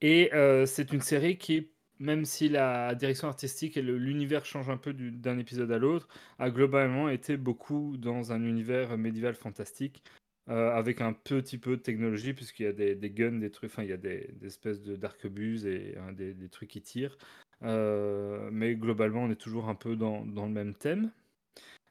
[0.00, 0.30] Et
[0.66, 5.38] c'est une série qui même si la direction artistique et l'univers changent un peu d'un
[5.38, 10.02] épisode à l'autre, a globalement été beaucoup dans un univers médiéval fantastique,
[10.48, 13.82] euh, avec un petit peu de technologie, puisqu'il y a des, guns, des trucs, enfin
[13.82, 17.16] il y a des, espèces d'arquebuses et hein, des, trucs qui tirent.
[17.62, 21.10] Euh, mais globalement, on est toujours un peu dans, le même thème.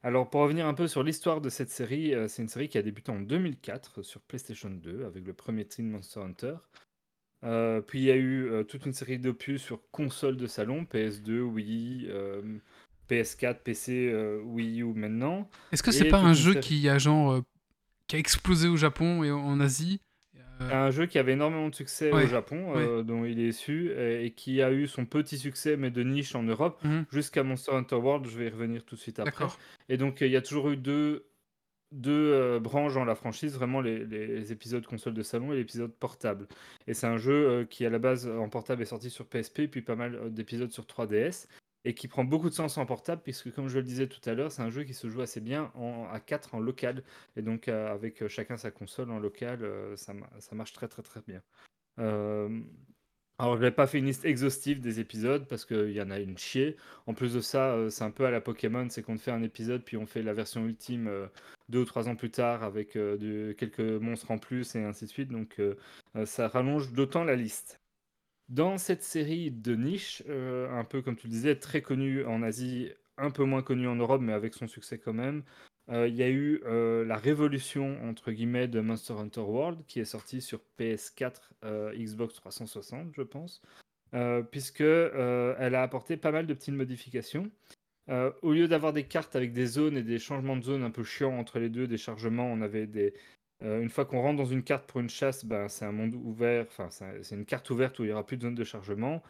[0.04, 2.78] Alors pour revenir un peu sur l'histoire de cette série, euh, c'est une série qui
[2.78, 6.56] a débuté en 2004 sur PlayStation 2 avec le premier Teen Monster Hunter.
[7.44, 10.86] Euh, puis il y a eu euh, toute une série d'opus sur console de salon,
[10.92, 12.10] PS2, Wii,
[13.10, 14.14] PS4, PC,
[14.44, 15.50] Wii U maintenant.
[15.72, 17.42] Est-ce que c'est pas un jeu qui a genre
[18.08, 20.00] qui a explosé au Japon et en Asie?
[20.60, 24.62] Un jeu qui avait énormément de succès au Japon, dont il est issu, et, qui
[24.62, 27.06] a eu son petit succès, mais de niche en Europe, mhm.
[27.12, 28.26] jusqu'à Monster Hunter World.
[28.26, 29.46] Je vais y revenir tout de suite après.
[29.90, 31.26] Et donc, il y a toujours eu deux
[31.96, 36.48] deux euh, branches dans la franchise, vraiment les, épisodes console de salon et l'épisode portable.
[36.88, 39.68] Et c'est un jeu euh, qui à la base en portable est sorti sur PSP,
[39.68, 41.48] puis pas mal euh, d'épisodes sur 3DS,
[41.86, 44.34] et qui prend beaucoup de sens en portable, puisque comme je le disais tout à
[44.34, 47.04] l'heure, c'est un jeu qui se joue assez bien en, à 4 en local,
[47.38, 49.66] et donc avec chacun sa console en local,
[49.96, 50.14] ça,
[50.54, 51.42] marche très très très bien.
[53.38, 56.20] Alors, je n'ai pas fait une liste exhaustive des épisodes parce qu'il y en a
[56.20, 56.78] une chier.
[57.06, 59.44] En plus de ça, euh, c'est un peu à la Pokémon, c'est qu'on fait un
[59.44, 61.28] épisode puis on fait la version ultime euh,
[61.68, 65.10] deux ou trois ans plus tard avec euh, quelques monstres en plus et ainsi de
[65.10, 65.30] suite.
[65.30, 65.62] Donc,
[66.26, 67.82] ça rallonge d'autant la liste.
[68.48, 72.92] Dans cette série de niche, un peu comme tu le disais, très connue en Asie,
[73.18, 75.44] un peu moins connue en Europe, mais avec son succès quand même,
[75.90, 80.00] euh, il y a eu euh, la révolution entre guillemets de Monster Hunter World qui
[80.00, 83.62] est sorti sur PS4, euh, Xbox 360, je pense,
[84.50, 87.52] puisque elle a apporté pas mal de petites modifications.
[88.08, 91.04] au lieu d'avoir des cartes avec des zones et des changements de zones un peu
[91.04, 93.14] chiants entre les deux, des chargements, on avait des,
[93.62, 96.66] une fois qu'on rentre dans une carte pour une chasse, ben, c'est un monde ouvert,
[96.70, 99.22] enfin c'est une carte ouverte où il n'y aura plus de zone de chargement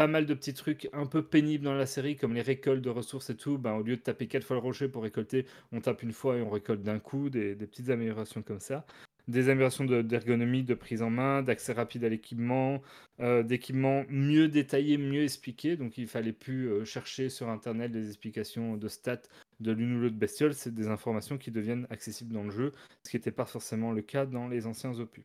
[0.00, 2.88] pas mal de petits trucs un peu pénibles dans la série, comme les récoltes de
[2.88, 3.58] ressources et tout.
[3.58, 6.38] Ben, au lieu de taper quatre fois le rocher pour récolter, on tape une fois
[6.38, 8.86] et on récolte d'un coup, des, petites améliorations comme ça.
[9.28, 12.80] Des améliorations d'ergonomie, de, prise en main, d'accès rapide à l'équipement,
[13.20, 15.76] euh, d'équipements mieux détaillés, mieux expliqués.
[15.76, 19.20] Donc il fallait plus euh, chercher sur Internet des explications de stats
[19.60, 20.54] de l'une ou l'autre bestiole.
[20.54, 22.72] C'est des informations qui deviennent accessibles dans le jeu,
[23.04, 25.24] ce qui n'était pas forcément le cas dans les anciens opus.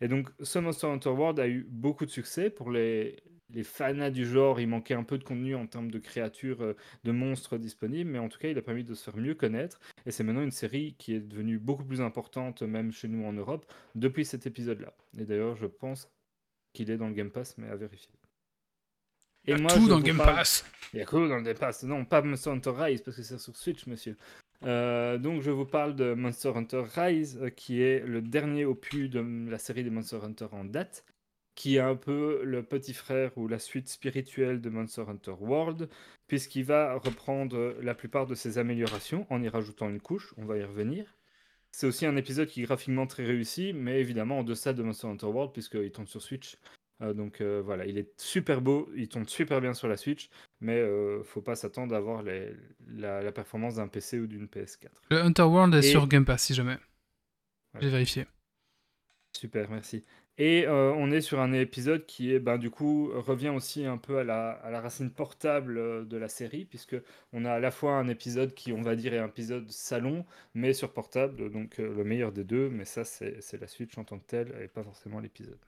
[0.00, 3.16] Et donc, ce Monster Hunter World a eu beaucoup de succès pour les,
[3.52, 6.76] les fans du genre, il manquait un peu de contenu en termes de créatures, euh,
[7.04, 9.80] de monstres disponibles, mais en tout cas, il a permis de se faire mieux connaître.
[10.06, 13.32] Et c'est maintenant une série qui est devenue beaucoup plus importante, même chez nous en
[13.32, 14.94] Europe, depuis cet épisode-là.
[15.18, 16.10] Et d'ailleurs, je pense
[16.72, 18.10] qu'il est dans le Game Pass, mais à vérifier.
[19.46, 20.64] Et il y a tout dans le Game Pass.
[20.92, 21.82] Il y a tout dans le Game Pass.
[21.82, 24.16] Non, pas Monster Hunter Rise, parce que c'est sur Switch, monsieur.
[24.64, 29.10] Euh, donc je vous parle de Monster Hunter Rise, euh, qui est le dernier opus
[29.10, 31.04] de la série des Monster Hunter en date,
[31.54, 35.88] qui est un peu le petit frère ou la suite spirituelle de Monster Hunter World,
[36.26, 40.56] puisqu'il va reprendre la plupart de ses améliorations en y rajoutant une couche, on va
[40.56, 41.06] y revenir.
[41.70, 45.08] C'est aussi un épisode qui est graphiquement très réussi, mais évidemment en deçà de Monster
[45.08, 46.56] Hunter World, puisqu'il tourne sur Switch.
[47.02, 50.30] Euh, donc euh, voilà, il est super beau, il tourne super bien sur la Switch,
[50.60, 54.88] mais euh, faut pas s'attendre à avoir la, performance d'un PC ou d'une PS4.
[55.10, 56.78] Le Hunter World est sur Game Pass si jamais.
[57.80, 58.26] J'ai vérifié.
[59.36, 60.04] Super, merci.
[60.38, 64.18] Et euh, on est sur un épisode qui ben, du coup, revient aussi un peu
[64.18, 66.96] à la, à la racine portable euh, de la série, puisque
[67.32, 70.24] on a à la fois un épisode qui, on va dire, est un épisode salon,
[70.54, 73.66] mais sur portable, donc euh, le meilleur des deux, mais ça, c'est la
[74.04, 75.58] tant que telle, et pas forcément l'épisode.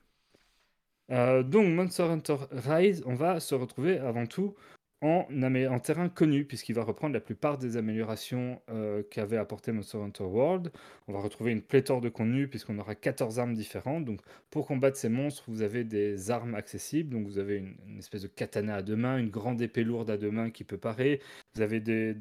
[1.09, 4.57] donc, Monster Hunter Rise, on va se retrouver avant tout
[5.03, 10.25] en, terrain connu, puisqu'il va reprendre la plupart des améliorations euh, qu'avait apporté Monster Hunter
[10.25, 10.73] World.
[11.07, 14.05] On va retrouver une pléthore de contenu, puisqu'on aura 14 armes différentes.
[14.05, 14.21] Donc,
[14.51, 17.11] pour combattre ces monstres, vous avez des armes accessibles.
[17.11, 20.17] Donc, vous avez une, espèce de katana à deux mains, une grande épée lourde à
[20.17, 21.21] deux mains qui peut parer.
[21.55, 22.15] Vous avez des,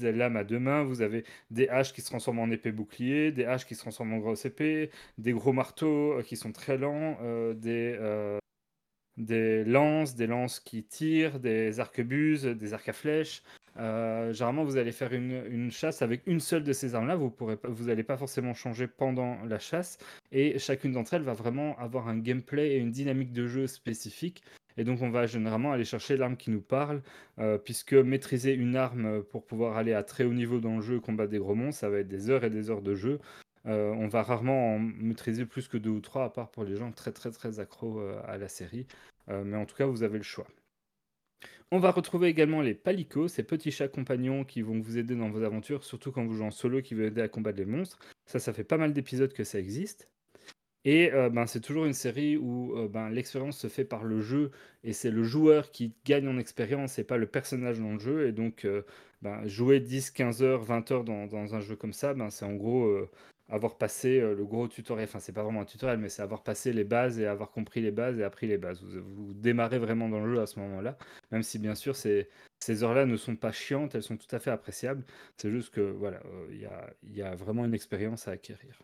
[0.00, 3.44] lames à deux mains, vous avez des haches qui se transforment en épée bouclier, des
[3.44, 7.18] haches qui se transforment en grosse épée, des gros marteaux euh, qui sont très lents,
[7.22, 8.38] euh, des,
[9.16, 13.42] des lances, des lances qui tirent, des arquebuses, des arcs à flèches.
[13.78, 17.16] Euh, généralement, vous allez faire une, chasse avec une seule de ces armes-là.
[17.16, 19.98] Vous pas- vous n'allez pas forcément changer pendant la chasse.
[20.32, 24.42] Et chacune d'entre elles va vraiment avoir un gameplay et une dynamique de jeu spécifique.
[24.78, 27.02] Et donc, on va généralement aller chercher l'arme qui nous parle,
[27.38, 31.00] euh, puisque maîtriser une arme pour pouvoir aller à très haut niveau dans le jeu,
[31.00, 33.18] combattre des gros monstres, ça va être des heures et des heures de jeu.
[33.66, 36.76] Euh, on va rarement en maîtriser plus que deux ou trois, à part pour les
[36.76, 38.86] gens très très très accros euh, à la série.
[39.28, 40.46] Euh, mais en tout cas, vous avez le choix.
[41.72, 45.30] On va retrouver également les palicots, ces petits chats compagnons qui vont vous aider dans
[45.30, 47.98] vos aventures, surtout quand vous jouez en solo, qui veulent aider à combattre les monstres.
[48.24, 50.08] Ça, ça fait pas mal d'épisodes que ça existe.
[50.86, 54.20] Et euh, ben, c'est toujours une série où euh, ben, l'expérience se fait par le
[54.20, 54.52] jeu
[54.84, 58.28] et c'est le joueur qui gagne en expérience et pas le personnage dans le jeu.
[58.28, 58.82] Et donc, euh,
[59.20, 62.44] ben, jouer 10, 15 heures, 20 heures dans, dans un jeu comme ça, ben, c'est
[62.44, 62.88] en gros
[63.48, 65.08] avoir passé le gros tutoriel.
[65.08, 67.80] Enfin, c'est pas vraiment un tutoriel, mais c'est avoir passé les bases et avoir compris
[67.80, 68.80] les bases et appris les bases.
[68.82, 70.96] Vous, vous démarrez vraiment dans le jeu à ce moment-là,
[71.32, 72.28] même si bien sûr ces,
[72.60, 75.04] ces heures-là ne sont pas chiantes, elles sont tout à fait appréciables.
[75.36, 76.20] C'est juste que voilà,
[76.50, 76.68] il
[77.12, 78.80] y, y a vraiment une expérience à acquérir.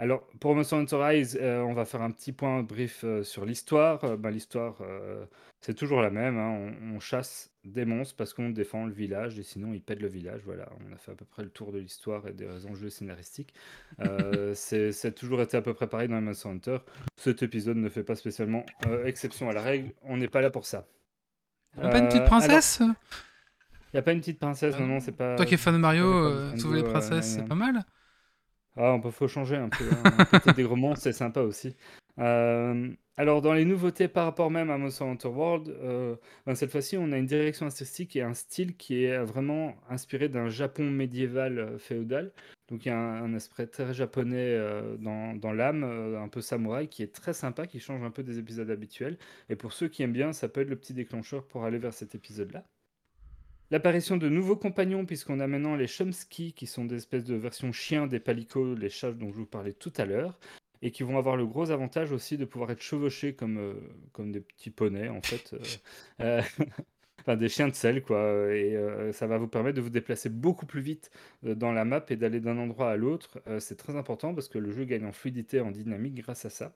[0.00, 3.44] Alors, pour Monster Hunter Rise, euh, on va faire un petit point brief euh, sur
[3.44, 4.04] l'histoire.
[4.04, 5.24] Euh, ben, l'histoire, euh,
[5.60, 6.38] c'est toujours la même.
[6.38, 6.72] hein.
[6.82, 10.06] On, on chasse des monstres parce qu'on défend le village et sinon ils pètent le
[10.06, 10.42] village.
[10.44, 13.52] Voilà, on a fait à peu près le tour de l'histoire et des enjeux scénaristiques.
[14.00, 16.78] Euh, c'est toujours été à peu près pareil dans Monster Hunter.
[17.16, 19.92] Cet épisode ne fait pas spécialement euh, exception à la règle.
[20.04, 20.86] On n'est pas là pour ça.
[21.76, 22.78] Y'a pas une petite princesse?
[22.80, 25.34] Il n'y a pas une petite princesse, non, non, c'est pas.
[25.34, 27.84] Toi qui es fan de Mario, on euh, sauver les princesses, c'est pas mal.
[28.80, 29.84] Ah, on peut faut changer un peu.
[29.90, 30.24] hein.
[30.30, 31.74] Péter des gros monstres, c'est sympa aussi.
[32.20, 36.14] Euh, alors, dans les nouveautés par rapport même à Monster Hunter World, euh,
[36.46, 40.28] ben, cette fois-ci, on a une direction artistique et un style qui est vraiment inspiré
[40.28, 42.32] d'un Japon médiéval euh, féodal.
[42.68, 44.56] Donc, il y a un, un aspect très japonais
[44.98, 48.38] dans, dans l'âme, un peu samouraï, qui est très sympa, qui change un peu des
[48.38, 49.18] épisodes habituels.
[49.48, 51.94] Et pour ceux qui aiment bien, ça peut être le petit déclencheur pour aller vers
[51.94, 52.64] cet épisode-là.
[53.70, 57.72] L'apparition de nouveaux compagnons, puisqu'on a maintenant les Chomsky, qui sont des espèces de versions
[57.72, 60.38] chiens des palicots, les chats dont je vous parlais tout à l'heure,
[60.80, 63.74] et qui vont avoir le gros avantage aussi de pouvoir être chevauchés comme, euh,
[64.24, 65.52] des petits poneys, en fait.
[65.54, 66.42] euh, euh,
[67.20, 68.54] Enfin, des chiens de sel, quoi.
[68.54, 68.74] Et
[69.12, 71.10] ça va vous permettre de vous déplacer beaucoup plus vite
[71.42, 73.42] dans la map et d'aller d'un endroit à l'autre.
[73.58, 76.74] C'est très important parce que le jeu gagne en fluidité, en dynamique grâce à ça.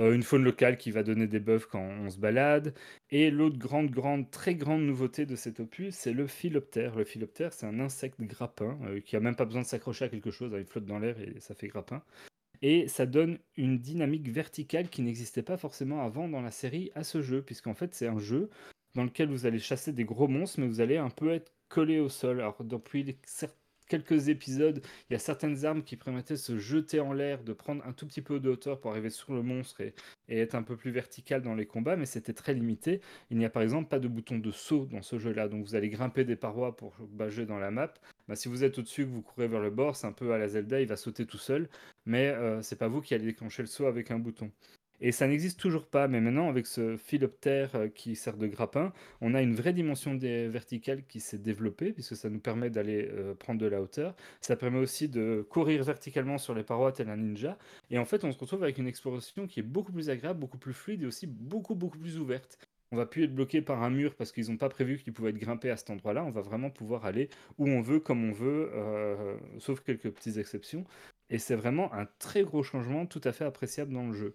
[0.00, 2.74] Euh, une faune locale qui va donner des buffs quand on se balade.
[3.10, 6.96] Et l'autre grande, grande, très grande nouveauté de cet opus, c'est le philoptère.
[6.96, 10.08] Le philoptère, c'est un insecte grappin euh, qui a même pas besoin de s'accrocher à
[10.08, 12.02] quelque chose, hein, il flotte dans l'air et ça fait grappin.
[12.62, 17.04] Et ça donne une dynamique verticale qui n'existait pas forcément avant dans la série à
[17.04, 18.50] ce jeu, puisqu'en fait c'est un jeu
[18.94, 22.00] dans lequel vous allez chasser des gros monstres, mais vous allez un peu être collé
[22.00, 22.40] au sol.
[22.40, 23.54] Alors depuis les- cer-
[24.28, 27.84] épisodes, il y a certaines armes qui permettaient de se jeter en l'air, de prendre
[27.86, 29.94] un tout petit peu de hauteur pour arriver sur le monstre et,
[30.28, 33.00] et être un peu plus vertical dans les combats, mais c'était très limité.
[33.30, 35.74] Il n'y a par exemple pas de bouton de saut dans ce jeu-là, donc vous
[35.74, 37.92] allez grimper des parois pour bager dans la map.
[38.28, 40.38] Bah, si vous êtes au-dessus, que vous courez vers le bord, c'est un peu à
[40.38, 41.68] la Zelda, il va sauter tout seul,
[42.06, 44.50] mais euh, c'est pas vous qui allez déclencher le saut avec un bouton.
[45.00, 48.92] Et ça n'existe toujours pas, mais maintenant avec ce philoptère euh, qui sert de grappin,
[49.20, 53.08] on a une vraie dimension des verticale qui s'est développée, puisque ça nous permet d'aller
[53.12, 54.14] euh, prendre de la hauteur.
[54.40, 57.58] Ça permet aussi de courir verticalement sur les parois tel un ninja.
[57.90, 60.58] Et en fait, on se retrouve avec une exploration qui est beaucoup plus agréable, beaucoup
[60.58, 62.58] plus fluide et aussi beaucoup, beaucoup plus ouverte.
[62.92, 65.30] On va plus être bloqué par un mur parce qu'ils n'ont pas prévu qu'il pouvait
[65.30, 66.24] être grimpé à cet endroit-là.
[66.24, 67.28] On va vraiment pouvoir aller
[67.58, 70.84] où on veut, comme on veut, euh, sauf quelques petites exceptions.
[71.28, 74.34] Et c'est vraiment un très gros changement tout à fait appréciable dans le jeu.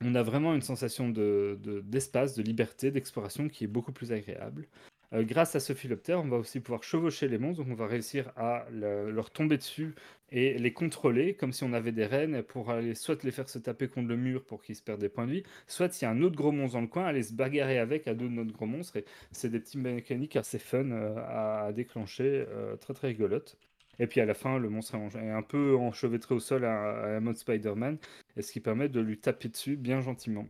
[0.00, 4.12] On a vraiment une sensation de- de- d'espace, de, liberté, d'exploration qui est beaucoup plus
[4.12, 4.68] agréable.
[5.14, 7.86] Euh, grâce à ce philoptère, on va aussi pouvoir chevaucher les monstres, donc on va
[7.86, 9.94] réussir à le- leur tomber dessus
[10.30, 13.58] et les contrôler comme si on avait des rennes pour aller soit les faire se
[13.58, 16.08] taper contre le mur pour qu'ils se perdent des points de vie, soit s'il y
[16.08, 18.34] a un autre gros monstre dans le coin, aller se bagarrer avec à deux de
[18.34, 19.02] notre gros monstre.
[19.32, 23.56] C'est des petites mécaniques assez fun euh, à, à déclencher, euh, très très rigolotes.
[23.98, 27.20] Et puis à la fin, le monstre est un peu enchevêtré au sol à, la
[27.20, 27.98] mode Spider-Man,
[28.40, 30.46] ce qui permet de lui taper dessus bien gentiment.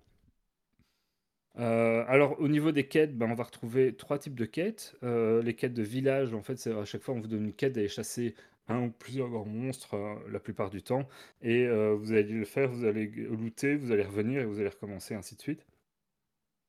[1.59, 4.97] Euh, alors, au niveau des quêtes, ben, on va retrouver trois types de quêtes.
[5.03, 7.53] Euh, les quêtes de village, en fait, c'est à chaque fois, on vous donne une
[7.53, 8.35] quête d'aller chasser
[8.69, 11.09] un ou plusieurs grands monstres euh, la plupart du temps.
[11.43, 15.15] Et vous allez le faire, vous allez looter, vous allez revenir et vous allez recommencer,
[15.15, 15.67] ainsi de suite.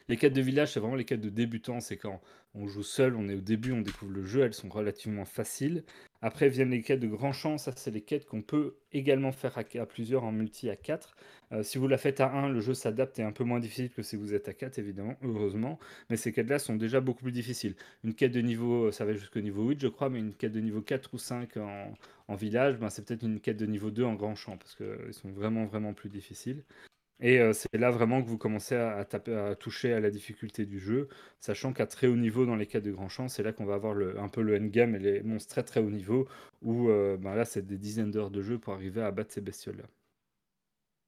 [0.09, 1.79] Les quêtes de village, c'est vraiment les quêtes de débutants.
[1.81, 2.19] C'est quand
[2.55, 5.83] on joue seul, on est au début, on découvre le jeu, elles sont relativement faciles.
[6.23, 9.55] Après viennent les quêtes de grand champ, ça c'est les quêtes qu'on peut également faire
[9.59, 11.15] à, plusieurs en multi à 4.
[11.51, 13.59] Euh, si vous la faites à 1, le jeu s'adapte et est un peu moins
[13.59, 15.77] difficile que si vous êtes à 4, évidemment, heureusement.
[16.09, 17.75] Mais ces quêtes-là sont déjà beaucoup plus difficiles.
[18.03, 20.59] Une quête de niveau, ça va jusqu'au niveau 8, je crois, mais une quête de
[20.59, 24.15] niveau 4 ou 5 en, village, ben, c'est peut-être une quête de niveau 2 en
[24.15, 26.63] grand champ, parce qu'ils sont vraiment, vraiment plus difficiles.
[27.21, 29.05] Et euh, c'est là vraiment que vous commencez à,
[29.55, 31.09] toucher à la difficulté du jeu,
[31.41, 33.75] sachant qu'à très haut niveau dans les cas de grand champ, c'est là qu'on va
[33.75, 36.27] avoir un peu le endgame et les monstres très très haut niveau,
[36.61, 39.41] où euh, ben là c'est des dizaines d'heures de jeu pour arriver à battre ces
[39.41, 39.85] bestioles-là.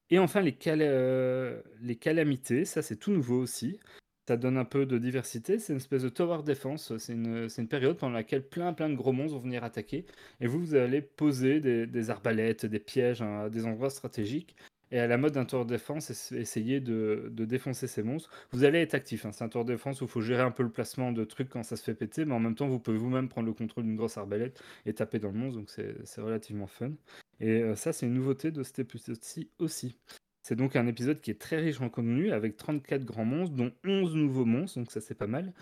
[0.10, 3.80] Et enfin euh, les calamités, ça c'est tout nouveau aussi.
[4.28, 7.98] Ça donne un peu de diversité, c'est une espèce de tower defense, c'est une, période
[7.98, 10.06] pendant laquelle plein plein de gros monstres vont venir attaquer,
[10.40, 14.56] et vous, vous allez poser des, arbalètes, des pièges hein, des endroits stratégiques,
[14.92, 18.30] et à la mode d'un tour de défense, ess- essayer de, défoncer ces monstres.
[18.52, 20.52] Vous allez être actif, hein, c'est un tour de défense où il faut gérer un
[20.52, 22.80] peu le placement de trucs quand ça se fait péter, mais en même temps, vous
[22.80, 26.22] pouvez vous-même prendre le contrôle d'une grosse arbalète et taper dans le monstre, donc c'est
[26.22, 26.92] relativement fun.
[27.40, 29.98] Et euh, ça, c'est une nouveauté de cet épisode-ci aussi.
[30.44, 33.72] C'est donc un épisode qui est très riche en contenu, avec 34 grands monstres, dont
[33.86, 35.54] 11 nouveaux monstres, donc ça c'est pas mal.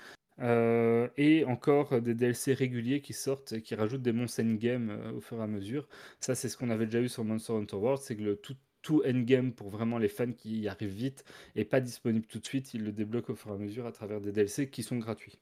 [0.42, 5.12] Euh, et encore des DLC réguliers qui sortent et qui rajoutent des monstres endgame euh,
[5.14, 5.88] au fur et à mesure.
[6.22, 8.56] Ça, c'est ce qu'on avait déjà eu sur Monster Hunter World, c'est que le tout,
[8.82, 11.24] tout endgame pour vraiment les fans qui y arrivent vite
[11.56, 13.92] est pas disponible tout de suite, ils le débloquent au fur et à mesure à
[13.92, 15.40] travers des DLC qui sont gratuits.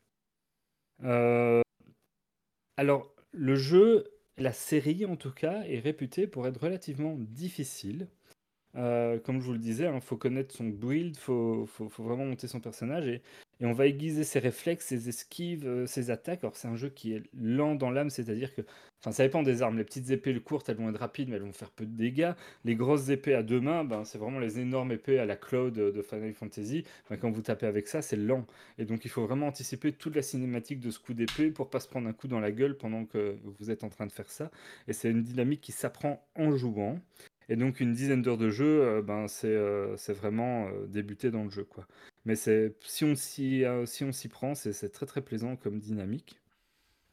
[1.04, 1.62] Euh,
[2.78, 4.06] alors, le jeu,
[4.38, 8.08] la série en tout cas, est réputée pour être relativement difficile.
[8.76, 12.04] Euh, comme je vous le disais, il faut connaître son build, il faut, faut, faut
[12.04, 13.22] vraiment monter son personnage et,
[13.60, 16.44] et on va aiguiser ses réflexes, ses esquives, euh, ses attaques.
[16.44, 18.62] Alors c'est un jeu qui est lent dans l'âme, c'est-à-dire que,
[19.00, 19.78] enfin ça dépend des armes.
[19.78, 22.34] Les petites épées courtes, elles vont être rapides, mais elles vont faire peu de dégâts.
[22.66, 25.74] Les grosses épées à deux mains, ben, c'est vraiment les énormes épées à la Cloud
[25.74, 26.84] de de Final Fantasy.
[27.10, 28.46] Ben, quand vous tapez avec ça, c'est lent.
[28.78, 31.80] Et donc il faut vraiment anticiper toute la cinématique de ce coup d'épée pour pas
[31.80, 34.30] se prendre un coup dans la gueule pendant que vous êtes en train de faire
[34.30, 34.52] ça.
[34.88, 37.00] Et c'est une dynamique qui s'apprend en jouant.
[37.50, 41.44] Et donc une dizaine d'heures de jeu, euh, ben c'est euh, vraiment euh, débuter dans
[41.44, 41.88] le jeu quoi.
[42.28, 46.42] Mais si on s'y euh, si prend, c'est très très plaisant comme dynamique.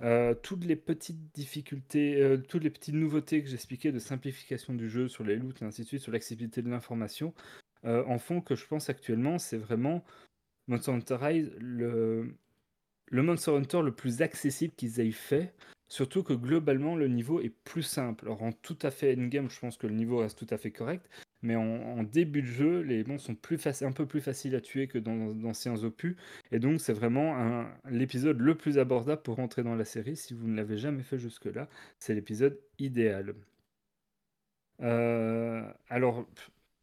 [0.01, 4.91] Euh, toutes les petites difficultés, euh, toutes les petites nouveautés que j'expliquais de simplification du
[4.91, 7.33] jeu sur les loots et ainsi de suite, sur l'accessibilité de l'information,
[7.85, 10.05] en font que je pense actuellement c'est vraiment
[10.69, 12.35] Monster Hunter Rise le
[13.07, 15.55] le Monster Hunter le plus accessible qu'ils aient fait.
[15.87, 18.25] Surtout que globalement, le niveau est plus simple.
[18.25, 20.73] Alors, en tout à fait endgame, je pense que le niveau reste tout à fait
[20.73, 21.09] correct.
[21.45, 23.37] Mais en, début de jeu, les monstres sont
[23.87, 26.17] un peu plus faciles à tuer que dans d'anciens opus.
[26.53, 30.17] Et donc, c'est vraiment l'épisode le plus abordable pour rentrer dans la série.
[30.17, 31.69] Si vous ne l'avez jamais fait jusque-là,
[31.99, 33.35] c'est l'épisode idéal.
[34.83, 36.27] Euh, alors,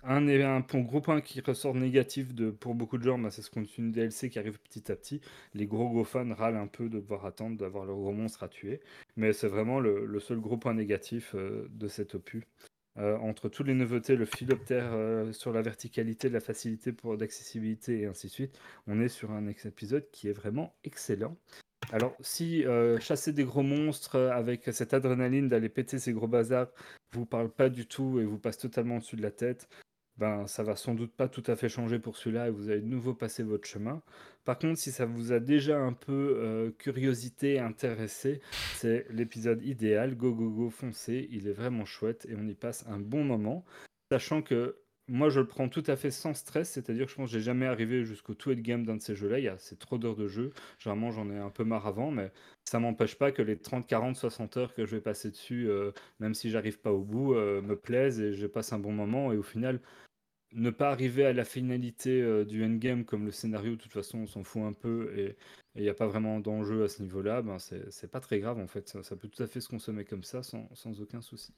[0.04, 2.28] un, gros point qui ressort négatif
[2.60, 5.22] pour beaucoup de gens, bah, c'est ce contenu DLC qui arrive petit à petit.
[5.56, 8.48] Les gros gros fans râlent un peu de devoir attendre d'avoir leur gros monstre à
[8.50, 8.80] tuer.
[9.18, 12.44] Mais c'est vraiment le, le seul gros point négatif euh, de cet opus.
[13.02, 18.02] Euh, entre toutes les nouveautés, le philoptère euh, sur la verticalité, la facilité pour d'accessibilité
[18.02, 21.36] et ainsi de suite, on est sur un épisode qui est vraiment excellent.
[21.92, 26.68] Alors, si euh, chasser des gros monstres avec cette adrénaline d'aller péter ces gros bazars
[27.14, 29.68] vous parle pas du tout et vous passe totalement au-dessus de la tête,
[30.22, 32.82] ben ça va sans doute pas tout à fait changer pour celui-là et vous allez
[32.82, 34.04] de nouveau passer votre chemin.
[34.46, 38.40] Par contre, si ça vous a déjà un peu euh, curiosité, intéressé,
[38.76, 40.16] c'est l'épisode idéal.
[40.16, 41.28] Go, go, go, foncez.
[41.32, 43.66] Il est vraiment chouette et on y passe un bon moment.
[44.12, 47.32] Sachant que moi, je le prends tout à fait sans stress, c'est-à-dire que je pense
[47.32, 49.40] que j'ai jamais arrivé jusqu'au tout game d'un de ces jeux-là.
[49.40, 50.52] Il y a c'est trop d'heures de jeu.
[50.80, 52.32] Généralement, j'en ai un peu marre avant, mais
[52.64, 55.92] ça m'empêche pas que les 30, 40, 60 heures que je vais passer dessus, euh,
[56.20, 59.34] même si j'arrive pas au bout, euh, me plaisent et je passe un bon moment.
[59.34, 59.82] Et au final,
[60.54, 64.20] ne pas arriver à la finalité euh, du endgame comme le scénario, de toute façon,
[64.20, 65.38] on s'en fout un peu et
[65.76, 68.68] il n'y a pas vraiment d'enjeu à ce niveau-là, ben c'est pas très grave en
[68.68, 68.90] fait.
[68.90, 71.54] Ça, ça peut tout à fait se consommer comme ça sans, sans aucun souci.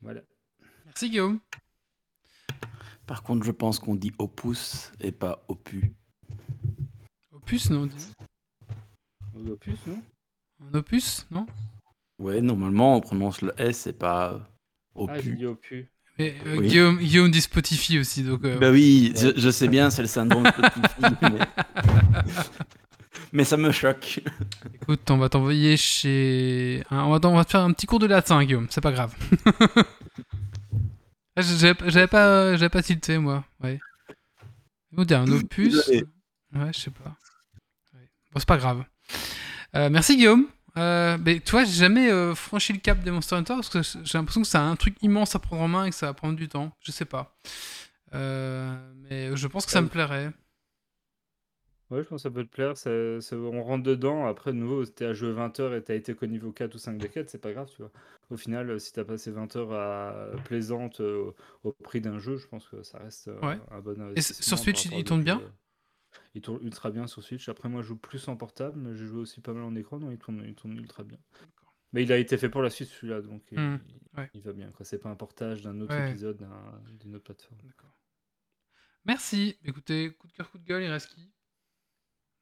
[0.00, 0.22] Voilà.
[0.84, 1.40] Merci Guillaume.
[3.06, 5.90] Par contre, je pense qu'on dit opus et pas opus.
[7.32, 8.12] Opus, non on dit
[9.34, 10.02] Aux opus, non?
[10.60, 11.46] Un opus, non?
[12.18, 14.48] Ouais, normalement, on prononce le S et pas
[15.08, 15.36] Ah, opus.
[15.36, 15.88] dit opus.
[16.46, 16.68] Euh, Oui.
[16.68, 18.44] Guillaume, Guillaume dit Spotify aussi, donc.
[18.44, 21.38] euh, Bah oui, je, je sais bien, c'est le syndrome Spotify, mais...
[23.32, 24.20] mais ça me choque.
[24.74, 26.82] Écoute, on va t'envoyer chez.
[26.90, 28.92] on, va t'en- on va te faire un petit cours de latin, Guillaume, c'est pas
[28.92, 29.14] grave.
[31.34, 33.42] Ah, J'avais pas- j'avais pas, j'avais pas tilté, moi.
[33.62, 33.78] Ouais.
[34.92, 35.74] Dit un opus.
[35.88, 37.16] Ouais, je sais pas.
[37.94, 38.00] Ouais.
[38.32, 38.84] Bon, c'est pas grave.
[39.74, 40.46] Euh, merci, Guillaume.
[40.78, 43.82] Euh, mais tu vois, j'ai jamais euh, franchi le cap des Monster Hunter parce que
[43.82, 46.14] j'ai l'impression que c'est un truc immense à prendre en main et que ça va
[46.14, 46.72] prendre du temps.
[46.80, 47.36] Je sais pas.
[48.14, 50.32] Euh, mais je pense que ça me plairait.
[51.90, 52.76] Ouais, je pense que ça peut te plaire.
[52.76, 54.26] ça- ça- on rentre dedans.
[54.26, 56.78] Après, de nouveau, t'es à jouer 20 heures et t'as été qu'au niveau 4 ou
[56.78, 57.90] 5 des quêtes, c'est pas grave, tu vois.
[58.30, 60.30] Au final, euh, si t'as passé 20 heures à...
[60.44, 61.32] plaisantes euh,
[61.64, 63.58] au, au prix d'un jeu, je pense que ça reste euh, Ouais.
[63.70, 64.56] un bon sur investissement.
[64.56, 65.42] Switch, par rapport il tourne bien?
[66.34, 67.48] Il tourne ultra bien sur Switch.
[67.48, 69.98] Après, moi, je joue plus en portable, mais j'ai joué aussi pas mal en écran,
[69.98, 71.18] donc il tourne, il tourne ultra bien.
[71.92, 74.30] Mais il a été fait pour la suite, celui-là, donc il, Hmm, il- ouais.
[74.34, 74.70] il va bien.
[74.72, 74.84] quoi.
[74.86, 76.10] C'est pas un portage d'un autre Ouais.
[76.10, 77.60] épisode d'un- d'une autre plateforme.
[77.64, 77.92] D'accord.
[79.04, 79.58] Merci.
[79.64, 81.30] Écoutez, coup de cœur, coup de gueule, il reste qui?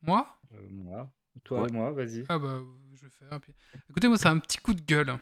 [0.02, 0.38] Moi?
[0.52, 1.12] Euh, moi.
[1.44, 1.68] Toi Ouais.
[1.68, 2.24] et moi, vas-y.
[2.28, 2.60] Ah bah,
[2.94, 3.40] je vais faire.
[3.88, 5.16] Écoutez, moi, c'est un petit coup de gueule.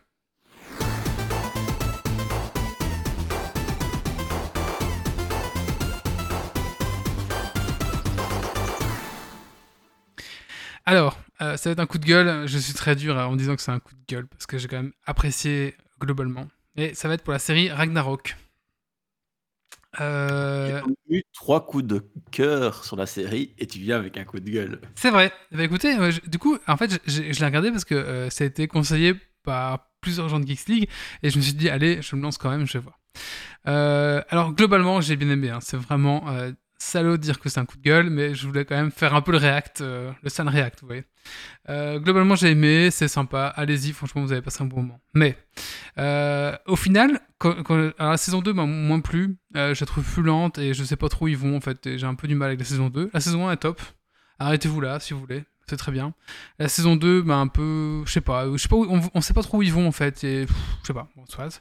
[10.88, 12.48] Alors, euh, ça va être un coup de gueule.
[12.48, 14.68] Je suis très dur en disant que c'est un coup de gueule parce que j'ai
[14.68, 16.48] quand même apprécié globalement.
[16.76, 18.36] Et ça va être pour la série Ragnarok.
[20.00, 20.80] Euh,
[21.10, 24.40] J'ai eu trois coups de cœur sur la série et tu viens avec un coup
[24.40, 24.80] de gueule.
[24.94, 25.30] C'est vrai.
[25.52, 28.44] Ben, écoutez, euh, je- du coup, en fait, je- l'ai regardé parce que euh, ça
[28.44, 30.88] a été conseillé par plusieurs gens de Geeks League
[31.22, 32.98] et je me suis dit, allez, je me lance quand même, je vais voir.
[33.66, 35.50] Euh, alors, globalement, j'ai bien aimé.
[35.50, 35.58] hein.
[35.60, 36.28] C'est vraiment
[36.78, 39.14] salaud de dire que c'est un coup de gueule, mais je voulais quand même faire
[39.14, 41.04] un peu le react, euh, le sale react, vous voyez.
[41.68, 43.46] Euh, globalement, j'ai aimé, c'est sympa.
[43.56, 45.00] Allez-y, franchement, vous avez passé un bon moment.
[45.14, 45.36] Mais
[45.98, 47.20] euh, au final,
[47.98, 49.36] la saison 2 m'a moins plu.
[49.54, 51.96] Je la trouve plus lente et je sais pas trop où ils vont en fait.
[51.96, 53.10] J'ai un peu du mal avec la saison 2.
[53.12, 53.80] La saison 1 est top.
[54.38, 55.44] Arrêtez-vous là si vous voulez.
[55.68, 56.14] C'est très bien.
[56.58, 58.02] La saison 2, bah, un peu.
[58.06, 58.46] Je sais pas.
[58.52, 60.24] Je sais pas où- on, on sait pas trop où ils vont en fait.
[60.24, 60.46] Et,
[60.82, 61.08] je sais pas.
[61.16, 61.60] Bon, soit.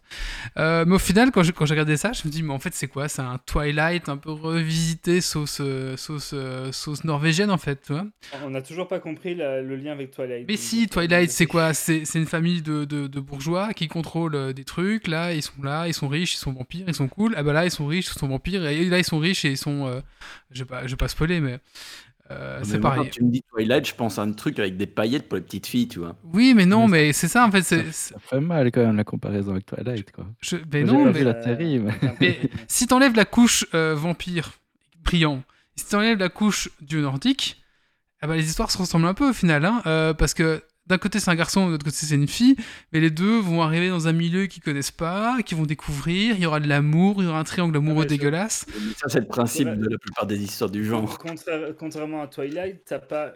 [0.57, 2.73] Euh, mais au final, quand j'ai quand regardé ça, je me dis, mais en fait,
[2.73, 3.07] c'est quoi?
[3.09, 7.81] C'est un Twilight un peu revisité, sauce, euh, sauce, euh, sauce norvégienne en fait.
[7.85, 8.05] Tu vois?
[8.43, 10.45] On n'a toujours pas compris la- le lien avec Twilight.
[10.47, 11.73] mais si, euh, Twilight, c'est quoi?
[11.73, 15.07] C'est une famille de, de- de bourgeois qui contrôlent des trucs.
[15.07, 17.33] Là, ils sont là, ils sont riches, ils sont vampires, ils sont cool.
[17.37, 18.65] Ah bah là, ils sont riches, ils sont vampires.
[18.65, 19.85] Et là, ils sont riches et ils sont.
[19.87, 19.99] euh,
[20.51, 21.59] je vais pas, je vais pas spoiler, mais
[22.31, 23.03] euh, c'est pareil.
[23.05, 25.41] Quand tu me dis Twilight, je pense à un truc avec des paillettes pour les
[25.43, 26.15] petites filles, tu vois.
[26.33, 27.61] Oui, mais non, Mais mais c'est ça en fait.
[27.61, 30.25] c'est- Ça, ça fait mal quand même la comparaison avec Twilight, quoi.
[30.41, 33.95] je- mais Moi, non, mais vu la série, mais- Mais si t'enlèves la couche euh,
[33.95, 34.51] vampire
[35.03, 35.43] brillant,
[35.75, 37.63] si t'enlèves la couche dieu nordique,
[38.21, 40.97] ah bah, les histoires se ressemblent un peu au final, hein, euh, parce que d'un
[40.97, 42.55] côté c'est un garçon, de l'autre côté c'est une fille,
[42.91, 46.41] mais les deux vont arriver dans un milieu qu'ils connaissent pas, qu'ils vont découvrir, il
[46.41, 48.65] y aura de l'amour, il y aura un triangle amoureux mais je- dégueulasse.
[48.97, 51.17] Ça, c'est le principe de la plupart des histoires du genre.
[51.19, 53.33] Contra- contrairement à Twilight, t'as pas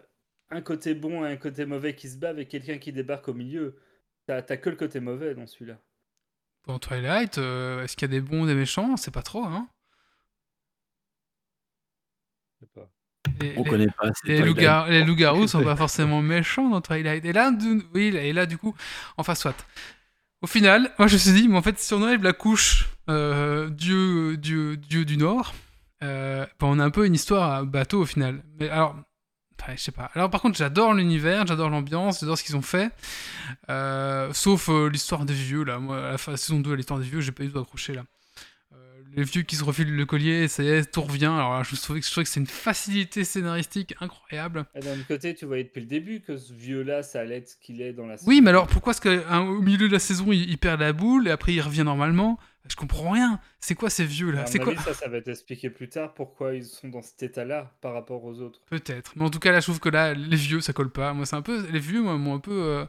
[0.49, 3.33] un côté bon et un côté mauvais qui se bat avec quelqu'un qui débarque au
[3.33, 3.77] milieu.
[4.27, 5.77] T'as t'as que le côté mauvais dans celui-là.
[6.67, 8.95] Dans Twilight, euh, est-ce qu'il y a des bons, des méchants?
[8.97, 9.67] C'est pas trop, hein.
[12.59, 12.89] Je sais pas.
[13.41, 14.09] Les- On les- connaît pas.
[14.13, 14.45] c'est Les Twilight.
[14.47, 17.23] loups-gar- les loups-garous sont pas forcément méchants dans Twilight.
[17.25, 18.75] Et là, du- oui, et là, du coup,
[19.17, 19.65] enfin, soit.
[20.41, 22.89] Au final, moi, je me suis dit, mais en fait, si on enlève la couche
[23.09, 25.53] euh, dieu, dieu, dieu du Nord,
[26.03, 28.41] euh, ben, on a un peu une histoire à bateau au final.
[28.59, 28.95] Mais alors,
[29.67, 30.09] ouais, je sais pas.
[30.15, 32.89] Alors, par contre, j'adore l'univers, j'adore l'ambiance, j'adore ce qu'ils ont fait.
[33.69, 35.77] Euh, sauf l'histoire des vieux, là.
[35.77, 37.93] Moi, à la fin la saison 2, l'histoire des vieux, j'ai pas du tout accroché,
[37.93, 38.03] là.
[39.15, 41.25] Les vieux qui se refilent le collier, ça y est, tout revient.
[41.25, 44.65] Alors là, je trouvais que, je trouvais que c'est une facilité scénaristique incroyable.
[44.75, 47.55] D'un autre côté, tu voyais depuis le début que ce vieux-là, ça allait être ce
[47.57, 50.49] qu'il est dans la Oui, mais alors pourquoi est-ce qu'au milieu de la saison, il,
[50.49, 52.39] il perd la boule et après il revient normalement?
[52.69, 53.39] Je comprends rien.
[53.59, 55.69] C'est quoi ces vieux là À C'est mon quoi avis, ça, ça va être expliqué
[55.69, 58.61] plus tard pourquoi ils sont dans cet état-là par rapport aux autres.
[58.69, 59.13] Peut-être.
[59.15, 61.13] Mais en tout cas, là, je trouve que là, les vieux, ça colle pas.
[61.13, 61.65] Moi, c'est un peu.
[61.71, 62.85] Les vieux, moi, m'ont un peu euh,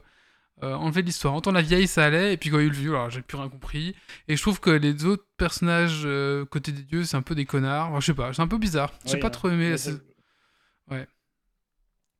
[0.62, 1.34] euh, enlevé de l'histoire.
[1.34, 3.10] Autant la vieille, ça allait, et puis quand il y a eu le vieux, alors
[3.10, 3.94] j'ai plus rien compris.
[4.28, 7.44] Et je trouve que les autres personnages euh, côté des dieux, c'est un peu des
[7.46, 7.88] connards.
[7.90, 8.92] Enfin, je sais pas, c'est un peu bizarre.
[9.06, 9.30] J'ai Oui, pas hein.
[9.30, 9.76] trop aimé.
[9.76, 10.00] Saison-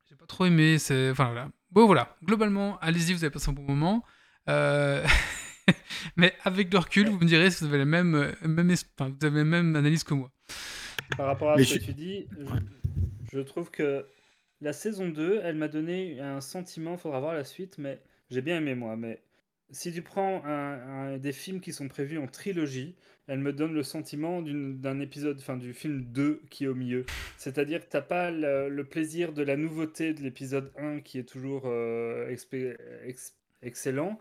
[0.09, 0.79] J'ai pas trop aimé.
[0.79, 1.11] C'est.
[1.11, 1.51] Enfin, voilà.
[1.71, 2.17] Bon, voilà.
[2.25, 4.05] Globalement, allez-y, vous avez passé un bon moment.
[4.49, 5.05] Euh,
[6.17, 9.15] Mais avec le recul, vous me direz si vous avez la même, même, es- enfin,
[9.19, 10.31] vous avez la même analyse que moi.
[11.17, 14.05] Par rapport à Mais ce que tu dis, je, je trouve que
[14.61, 18.03] la saison 2, elle m'a donné un sentiment, faudra voir la suite, mais
[18.33, 18.97] j'ai bien aimé moi.
[18.97, 19.23] Mais
[19.71, 22.97] si tu prends un- des films qui sont prévus en trilogie,
[23.29, 27.05] elle me donne le sentiment d'un épisode, enfin du film 2 qui est au milieu.
[27.39, 31.63] C'est-à-dire que t'as pas le, plaisir de la nouveauté de l'épisode 1 qui est toujours
[31.67, 32.29] euh,
[33.05, 34.19] ex- excellent.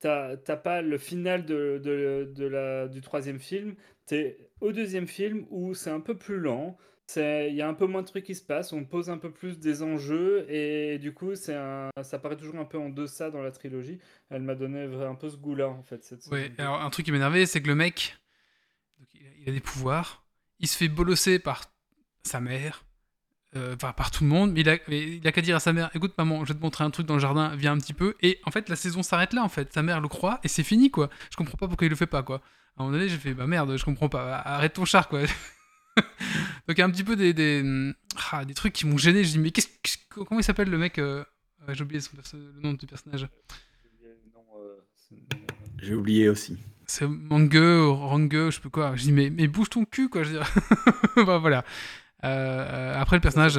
[0.00, 3.74] T'as pas le final de, de- de la, du troisième film.
[4.06, 6.76] T'es au deuxième film où c'est un peu plus lent.
[7.16, 8.72] Il y a un peu moins de trucs qui se passent.
[8.72, 10.46] On pose un peu plus des enjeux.
[10.50, 13.98] Et du coup, c'est un, ça paraît toujours un peu en deçà dans la trilogie.
[14.30, 16.04] Elle m'a donné un peu ce goût-là, en fait.
[16.04, 18.16] Cette Ouais, alors un truc qui m'énervait, c'est que le mec,
[18.98, 20.24] donc, il, a, il a des pouvoirs,
[20.58, 21.72] il se fait bolosser par
[22.22, 22.84] sa mère,
[23.56, 25.72] euh, par tout le monde, mais il a, mais il a qu'à dire à sa
[25.72, 27.94] mère écoute, maman, je vais te montrer un truc dans le jardin, viens un petit
[27.94, 28.14] peu.
[28.20, 29.72] Et en fait, la saison s'arrête là, en fait.
[29.72, 31.08] Sa mère le croit et c'est fini, quoi.
[31.30, 32.42] Je comprends pas pourquoi il le fait pas, quoi.
[32.76, 35.22] À un moment donné, j'ai fait bah merde, je comprends pas, arrête ton char, quoi.
[36.68, 37.92] donc il y a un petit peu des, des,
[38.30, 39.24] ah, des trucs qui m'ont gêné.
[39.24, 41.24] Je dis mais qu'est-ce, qu'est-ce- comment il s'appelle le mec euh,
[41.68, 43.26] J'ai oublié son perso- le nom du personnage.
[45.80, 46.58] J'ai oublié aussi.
[46.86, 48.96] c'est Mangue ou Rangue, je sais plus quoi.
[48.96, 50.22] Je dis, mais, mais bouge ton cul, quoi.
[50.24, 50.36] Je.
[51.24, 51.64] Bah, voilà.
[52.24, 53.58] Euh, après le personnage,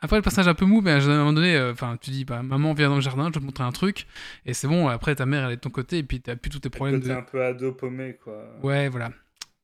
[0.00, 2.24] après le personnage un peu mou, mais à un moment donné, euh, enfin, tu dis,
[2.24, 4.08] bah, maman vient dans le jardin, je vais te montrer un truc,
[4.44, 4.88] et c'est bon.
[4.88, 6.96] Après ta mère elle est de ton côté, et puis t'as plus tous tes problèmes
[7.00, 7.14] Côté de.
[7.18, 8.44] un peu ado paumé, quoi.
[8.64, 9.12] Ouais, voilà.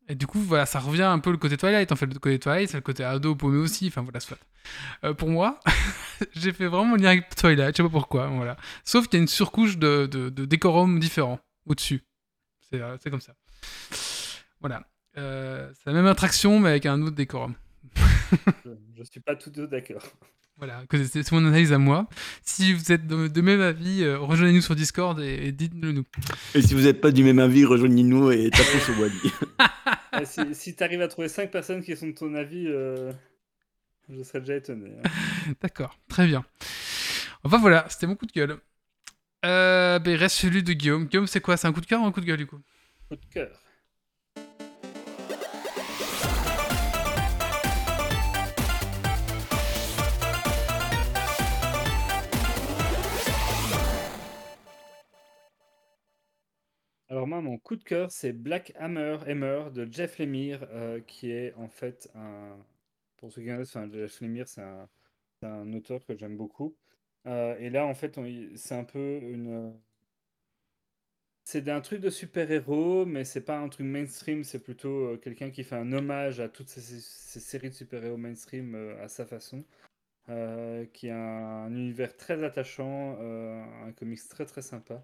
[0.09, 1.91] Et du coup, voilà, ça revient un peu le côté Twilight.
[1.91, 3.87] En fait, le côté Twilight, c'est le côté ado paumé aussi.
[3.89, 4.39] Enfin, voilà, soit.
[5.05, 5.61] Euh, pour moi,
[6.33, 7.77] j'ai fait vraiment le lien avec Twilight.
[7.77, 8.27] Je sais pas pourquoi.
[8.29, 8.57] Voilà.
[8.85, 12.05] Sauf qu'il y a une surcouche de, décorum différent au-dessus.
[12.71, 13.35] C'est euh, comme ça.
[14.61, 14.87] Voilà.
[15.17, 17.55] Euh, c'est la même attraction, mais avec un autre décorum.
[18.64, 20.03] Je, je suis pas tout deux d'accord.
[20.57, 22.09] Voilà, que c'est mon analyse à moi.
[22.45, 26.05] Si vous êtes de, de même avis, euh, rejoignez-nous sur Discord et, et dites-le nous.
[26.55, 29.14] Et si vous n'êtes pas du même avis, rejoignez-nous et tapez sur Wally.
[30.16, 33.11] Ah, si si tu arrives à trouver 5 personnes qui sont de ton avis, euh,
[34.09, 34.93] je serais déjà étonné.
[35.05, 35.11] hein.
[35.62, 36.45] D'accord, très bien.
[37.43, 38.59] Enfin voilà, c'était mon coup de gueule.
[39.45, 41.07] Euh, ben, il reste celui de Guillaume.
[41.07, 41.57] Guillaume, c'est quoi?
[41.57, 42.61] C'est un coup de cœur ou un coup de gueule du coup?
[43.09, 43.51] Coup de cœur.
[57.25, 61.31] Alors moi, mon coup de cœur, c'est Black Hammer Hammer de Jeff Lemire, euh, qui
[61.31, 62.55] est en fait un...
[63.16, 64.61] Pour ceux qui connaissent, enfin, Jeff Lemire, c'est
[65.41, 66.77] un, auteur que j'aime beaucoup.
[67.27, 68.20] Euh, et là, en fait,
[68.57, 69.72] c'est un peu une...
[71.45, 75.51] C'est un truc de super-héros, mais c'est pas un truc mainstream, c'est plutôt euh, quelqu'un
[75.51, 77.01] qui fait un hommage à toutes ces,
[77.41, 79.64] séries de super-héros mainstream à sa façon,
[80.93, 85.03] qui a un, univers très attachant, un comics très très sympa.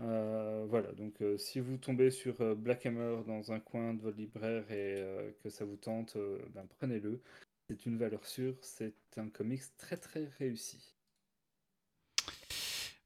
[0.00, 4.00] Euh, voilà, donc euh, si vous tombez sur euh, Black Hammer dans un coin de
[4.00, 6.16] votre libraire et que ça vous tente,
[6.54, 7.20] ben, prenez-le.
[7.68, 10.94] C'est une valeur sûre, c'est un comics très très réussi.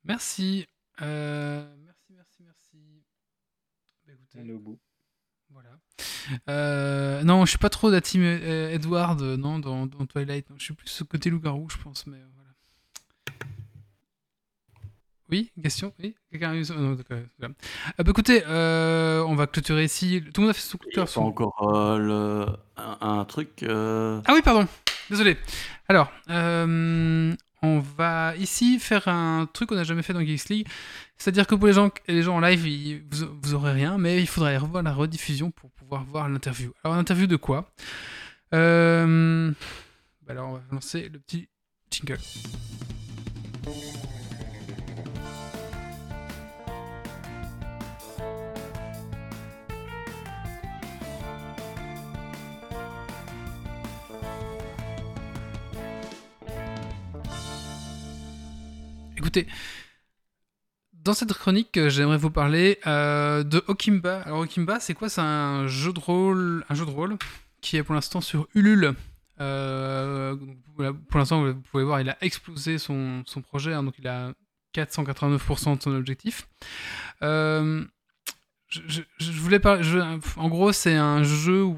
[0.05, 0.67] Merci.
[1.01, 3.03] Merci, merci, merci.
[4.07, 4.79] Bah, écoutez, On est au bout.
[5.51, 7.23] voilà.
[7.25, 10.49] Non, je suis pas trop de la team Edward, non, dans, dans Twilight.
[10.49, 10.57] non.
[10.59, 12.44] Je suis plus ce côté loup-garou, je pense, mais voilà.
[15.35, 16.97] Oui, une question Oui Quelqu'un a eu Non.
[17.99, 20.23] Ah, bah, écoutez, euh, on va clôturer ici.
[20.33, 21.09] Tout le monde a fait son coup de cœur.
[21.09, 22.47] son- encore euh, le...
[22.77, 23.65] un, un truc.
[23.65, 24.69] euh, Ah oui, pardon.
[25.11, 25.37] Désolé.
[25.89, 30.69] Alors, on va ici faire un truc qu'on n'a jamais fait dans Geeks League.
[31.19, 34.21] C'est-à-dire que pour les gens, les gens en live, ils- vous, vous aurez rien, mais
[34.21, 36.71] il faudra aller revoir la rediffusion pour pouvoir voir l'interview.
[36.85, 37.73] Alors, l'interview de quoi?
[38.53, 38.63] Bah
[40.29, 41.49] Alors, on va lancer le petit
[41.91, 42.19] jingle.
[60.93, 64.23] Dans cette chronique, euh, j'aimerais vous parler euh, de Okimba.
[64.23, 65.09] Alors Okimba, c'est quoi?
[65.11, 67.19] C'est un jeu de rôle, un jeu de rôle
[67.61, 68.95] qui est pour l'instant sur Ulule.
[69.41, 70.37] Euh,
[71.09, 74.33] pour l'instant, vous pouvez voir, il a explosé son, projet, hein, donc il a
[74.75, 76.49] 489% de son objectif.
[77.21, 79.81] Je, voulais pas.
[80.37, 81.77] en gros, c'est un jeu où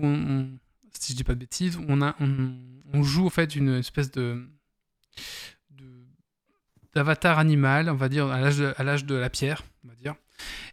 [1.00, 4.48] si je dis pas de bêtises, on, a, on, joue en fait une espèce de-
[6.96, 10.14] d'avatar animal, on va dire, à l'âge de, la pierre, on va dire.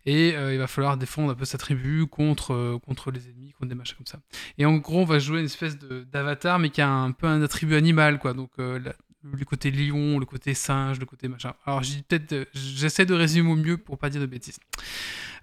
[0.05, 3.51] Et euh, il va falloir défendre un peu sa tribu contre, euh, contre les ennemis,
[3.51, 4.19] contre des machins comme ça.
[4.57, 7.41] Et en gros, on va jouer une espèce d'avatar, mais qui a un peu un
[7.41, 8.34] attribut animal, quoi.
[8.34, 8.80] Donc, euh,
[9.21, 11.53] le côté lion, le côté singe, le côté machin.
[11.65, 14.59] Alors, j'essaie de résumer au mieux pour pas dire de bêtises.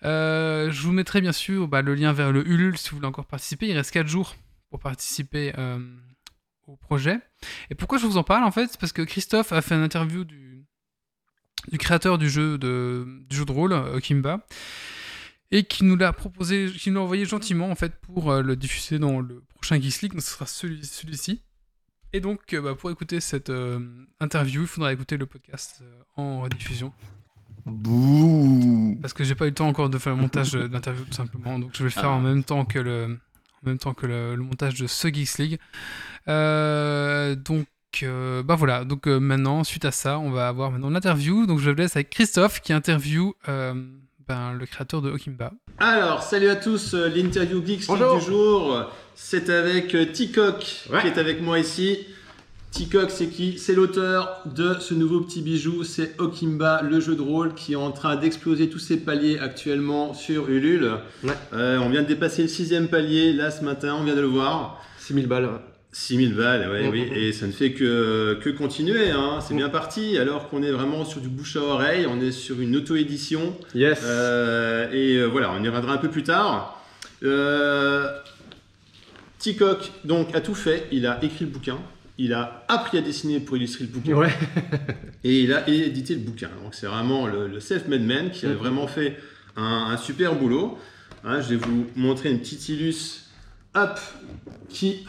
[0.02, 3.26] Je vous mettrai bien sûr bah, le lien vers le Ulule si vous voulez encore
[3.26, 3.68] participer.
[3.68, 4.34] Il reste 4 jours
[4.70, 5.52] pour participer
[6.66, 7.18] au projet.
[7.70, 8.76] Et pourquoi je vous en parle en fait?
[8.78, 10.50] Parce que Christophe a fait une interview du,
[11.68, 14.46] du créateur du jeu de, du jeu de rôle, euh, Kimba,
[15.50, 18.57] et qui nous l'a proposé, qui nous l'a envoyé gentiment en fait pour euh, le
[18.57, 21.42] diffuser dans le prochain Geeks League, donc ce sera celui- celui-ci.
[22.12, 23.78] Et donc, euh, bah, pour écouter cette euh,
[24.20, 26.92] interview, il faudra écouter le podcast euh, en rediffusion.
[27.66, 31.04] Bouh Parce que j'ai pas eu le temps encore de faire le montage de l'interview
[31.04, 32.11] tout simplement, donc je vais le faire Ah.
[32.14, 33.18] en même temps que le,
[33.62, 35.58] en même temps que le, le montage de ce Geeks League.
[36.28, 37.66] Euh, donc
[38.03, 41.46] euh, bah voilà, donc euh, maintenant suite à ça, on va avoir maintenant l'interview.
[41.46, 43.75] Donc je vous laisse avec Christophe qui interview euh,
[44.29, 45.53] ben, le créateur de Okimba.
[45.79, 48.84] Alors, salut à tous, euh, l'interview Geeks du jour,
[49.14, 51.00] c'est avec Ticoc Ouais.
[51.00, 51.99] qui est avec moi ici.
[52.71, 53.58] Ticoc, c'est qui?
[53.58, 57.76] C'est l'auteur de ce nouveau petit bijou, c'est Okimba, le jeu de rôle qui est
[57.76, 60.92] en train d'exploser tous ses paliers actuellement sur Ulule.
[61.25, 61.33] Ouais.
[61.53, 64.29] Euh, on vient de dépasser le sixième palier, là ce matin, on vient de le
[64.29, 64.80] voir.
[65.00, 65.46] 6000 balles.
[65.46, 65.50] ouais.
[65.92, 69.41] 6000 balles, ouais, oui, et ça ne fait que, que continuer, hein.
[69.41, 72.61] c'est bien parti, alors qu'on est vraiment sur du bouche à oreille, on est sur
[72.61, 73.57] une auto-édition.
[73.75, 74.00] Yes.
[74.04, 76.80] Euh, et euh, voilà, on y reviendra un peu plus tard.
[77.25, 78.07] Euh,
[79.38, 80.87] Ticoc, donc, a tout fait.
[80.92, 81.79] Il a écrit le bouquin.
[82.18, 84.14] Il a appris à dessiner pour illustrer le bouquin.
[84.14, 84.33] Ouais.
[85.25, 86.50] Et il a édité le bouquin.
[86.62, 89.17] Donc, c'est vraiment le, le self-made man qui a vraiment fait
[89.57, 90.79] un, un super boulot.
[91.25, 93.25] Hein, je vais vous montrer une petite illus
[93.75, 93.99] hop,
[94.68, 95.04] qui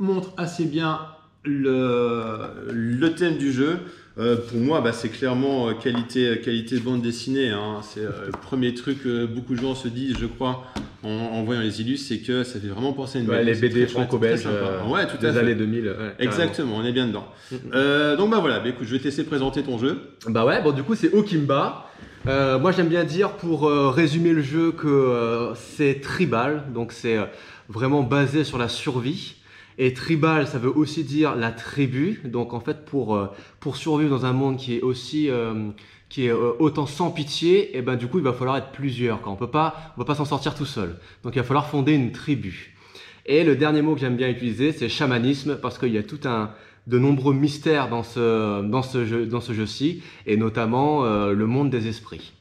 [0.00, 0.98] montre assez bien
[1.44, 2.38] le,
[2.72, 3.78] le thème du jeu.
[4.18, 7.50] Euh, pour moi, bah, c'est clairement euh, qualité, qualité de bande dessinée.
[7.50, 7.78] hein.
[7.82, 10.64] C'est euh, le premier truc que beaucoup de gens se disent, je crois,
[11.02, 13.52] en, en voyant les illus, c'est que ça fait vraiment penser à une Ouais, BD,
[13.52, 15.84] les BD franco-belges euh, ouais, à des années 2000.
[15.86, 16.12] ouais, carrément.
[16.18, 17.26] Exactement, on est bien dedans.
[17.50, 17.58] Mm, mm.
[17.74, 19.98] Euh, donc bah voilà, bah, écoute, je vais te laisser présenter ton jeu.
[20.26, 21.86] Bah ouais, bon du coup c'est Okimba.
[22.26, 26.92] Euh, moi j'aime bien dire pour euh, résumer le jeu que euh, c'est tribal, donc
[26.92, 27.24] c'est euh,
[27.70, 29.36] vraiment basé sur la survie.
[29.82, 32.20] Et tribal, ça veut aussi dire la tribu.
[32.26, 33.28] Donc en fait pour, euh,
[33.60, 35.70] pour survivre dans un monde qui est aussi euh,
[36.10, 39.20] qui est euh, autant sans pitié, et ben du coup il va falloir être plusieurs.
[39.24, 40.98] On peut pas, on peut pas s'en sortir tout seul.
[41.24, 42.76] Donc il va falloir fonder une tribu.
[43.24, 46.20] Et le dernier mot que j'aime bien utiliser, c'est chamanisme, parce qu'il y a tout
[46.24, 46.50] un,
[46.86, 51.70] de nombreux mystères dans ce, dans ce jeu, dans ce jeu-ci, et notamment le monde
[51.70, 52.32] des esprits.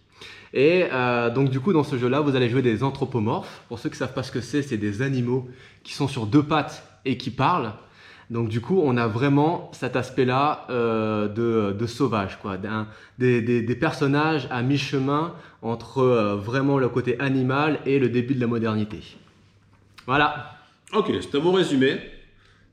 [0.53, 0.86] Et
[1.36, 3.61] donc du coup, dans ce jeu-là, vous allez jouer des anthropomorphes.
[3.68, 5.48] Pour ceux qui savent pas ce que c'est, c'est des animaux
[5.84, 7.74] qui sont sur deux pattes et qui parlent.
[8.30, 13.42] Donc du coup, on a vraiment cet aspect-là euh, de, de sauvage, quoi, d'un- des,
[13.42, 18.40] des, des personnages à mi-chemin entre euh, vraiment le côté animal et le début de
[18.42, 19.00] la modernité.
[20.06, 20.56] Voilà.
[20.94, 22.00] Ok, c'est un bon résumé.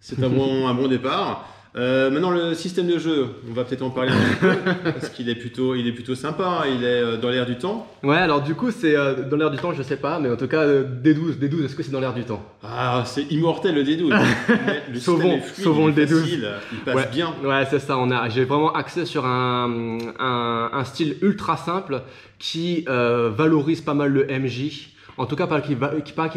[0.01, 1.49] C'est un bon, un bon départ.
[1.77, 5.11] Euh, maintenant, le système de jeu, on va peut-être en parler un petit peu, parce
[5.11, 7.87] qu'il est plutôt, il est plutôt sympa, hein, il est euh, dans l'air du temps.
[8.03, 10.37] Ouais, alors du coup, c'est euh, dans l'air du temps, je sais pas, mais en
[10.37, 12.43] tout cas, euh, D12, D12, est-ce que c'est dans l'air du temps?
[12.63, 14.09] Ah, c'est immortel le D12.
[14.09, 16.21] Mais le Sauvons- système est fluide, sauvons il est le D12.
[16.21, 17.09] facile, il passe Ouais.
[17.13, 17.35] bien.
[17.45, 17.99] Ouais, c'est ça.
[17.99, 22.01] On a, j'ai vraiment axé sur un, un, un style ultra simple
[22.39, 24.91] qui valorise pas mal le MJ.
[25.19, 25.79] En tout cas, pas qu'il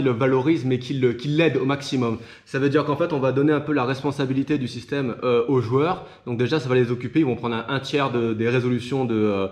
[0.05, 1.01] le valorise, mais qu'il
[1.37, 2.17] l'aide au maximum.
[2.45, 5.43] Ça veut dire qu'en fait, on va donner un peu la responsabilité du système euh,
[5.47, 6.05] aux joueurs.
[6.25, 7.19] Donc déjà, ça va les occuper.
[7.19, 9.47] Ils vont prendre un, tiers de- des résolutions de, euh,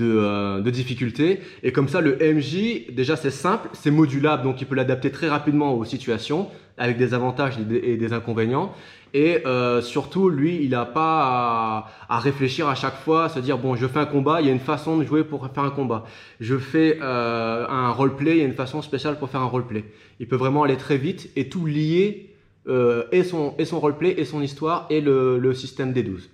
[0.00, 1.40] euh, de difficulté.
[1.62, 5.28] Et comme ça, le MJ, déjà, c'est simple, c'est modulable, donc il peut l'adapter très
[5.28, 6.48] rapidement aux situations,
[6.78, 8.72] avec des avantages et des- inconvénients.
[9.14, 13.56] Et euh, surtout, lui, il n'a pas à, réfléchir à chaque fois, à se dire
[13.56, 15.70] bon, je fais un combat, il y a une façon de jouer pour faire un
[15.70, 16.04] combat.
[16.40, 19.84] Je fais euh, un roleplay, il y a une façon spéciale pour faire un roleplay.
[20.20, 22.34] Il peut vraiment aller très vite et tout lier
[22.68, 26.28] euh, et son et son roleplay et son histoire et le, le système des 12.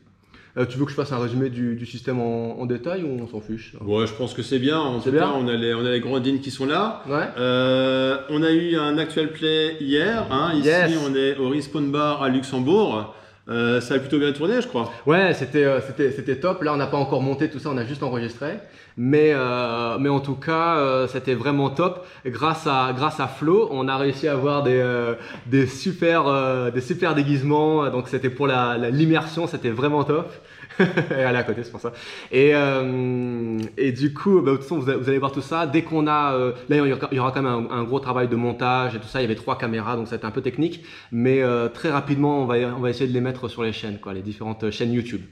[0.57, 3.09] Euh, tu veux que je fasse un résumé du, du système en, en détail ou
[3.21, 3.75] on s'en fiche?
[3.85, 4.79] Ouais, je pense que c'est bien.
[4.79, 5.33] En tout cas, bien?
[5.37, 7.03] on a les, on a les grandes lignes qui sont là.
[7.09, 7.25] Ouais.
[7.39, 10.27] Euh, on a eu un actual play hier.
[10.31, 10.53] hein.
[10.55, 10.93] Ici, Yes.
[11.05, 13.15] on est au Respawn Bar à Luxembourg.
[13.49, 14.91] Euh, ça a plutôt bien tourné, je crois.
[15.05, 16.63] Ouais, c'était euh, c'était top.
[16.63, 18.55] Là, on n'a pas encore monté tout ça, on a juste enregistré.
[18.97, 22.07] Mais euh, mais en tout cas, euh, c'était vraiment top.
[22.25, 25.15] Grâce à grâce à Flo, on a réussi à avoir des euh,
[25.47, 27.91] des super euh, des super déguisements.
[27.91, 30.33] Donc c'était pour la- l'immersion, c'était vraiment top.
[30.79, 31.93] Elle est à côté, c'est pour ça.
[32.33, 35.67] Et, euh, et du coup, bah, de toute façon, vous allez, voir tout ça.
[35.67, 38.37] Dès qu'on a, euh, là, il y aura, quand même un, un gros travail de
[38.37, 39.21] montage et tout ça.
[39.21, 40.85] Il y avait trois caméras, donc c'était un peu technique.
[41.13, 43.99] Mais euh, très rapidement, on va, on va essayer de les mettre sur les chaînes,
[44.01, 45.23] quoi, les différentes chaînes YouTube.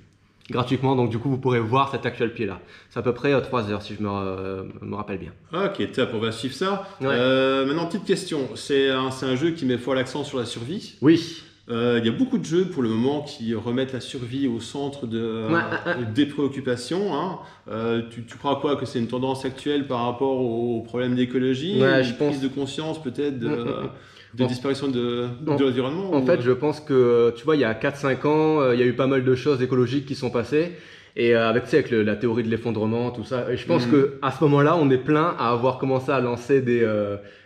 [0.50, 2.60] Gratuitement, donc du coup, vous pourrez voir cet actuel pied-là.
[2.90, 5.32] C'est à peu près 3 heures, si je me, me rappelle bien.
[5.52, 6.86] Ok, top, on va suivre ça.
[7.00, 7.64] Ouais.
[7.64, 8.48] Maintenant, petite question.
[8.56, 10.96] C'est un, c'est un jeu qui met fort l'accent sur la survie?
[11.00, 11.44] Oui.
[11.72, 14.60] Euh, Il y a beaucoup de jeux pour le moment qui remettent la survie au
[14.60, 17.14] centre de, Ouais, euh, des préoccupations.
[17.14, 17.38] hein.
[17.70, 21.80] Euh, tu, tu crois quoi Que c'est une tendance actuelle par rapport aux problèmes d'écologie
[21.80, 23.90] Ouais, une je pense- prise de conscience peut-être de, Mm, mm, mm.
[24.38, 27.56] de En- disparition de, en- de l'environnement En ou- fait, je pense que, tu vois,
[27.56, 30.14] il y a 4-5 ans, il y a eu pas mal de choses écologiques qui
[30.14, 30.72] sont passées.
[31.14, 33.84] Et avec, tu sais, avec le- la théorie de l'effondrement, tout ça, et je pense
[33.86, 36.82] que à ce moment-là, on est plein à avoir commencé à lancer des,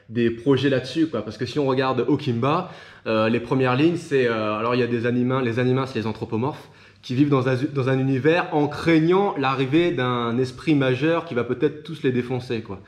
[0.08, 1.22] des projets là-dessus, quoi.
[1.22, 2.70] Parce que si on regarde Okimba,
[3.06, 5.98] euh, les premières lignes, c'est, euh, alors il y a des animaux, les animaux, c'est
[5.98, 6.68] les anthropomorphes,
[7.02, 7.48] qui vivent dans
[7.88, 12.80] un, univers en craignant l'arrivée d'un esprit majeur qui va peut-être tous les défoncer, quoi.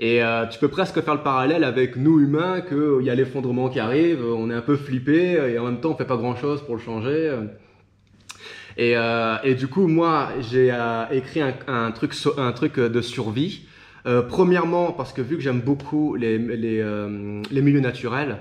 [0.00, 3.68] Et euh, tu peux presque faire le parallèle avec nous humains, qu'il y a l'effondrement
[3.68, 6.36] qui arrive, on est un peu flippé et en même temps on fait pas grand
[6.36, 7.36] chose pour le changer.
[8.76, 8.94] Et,
[9.56, 10.72] du coup, moi, j'ai
[11.10, 13.62] écrit un, truc, un truc de survie.
[14.06, 18.38] Euh, premièrement, parce que vu que j'aime beaucoup les, les, euh, milieux naturels,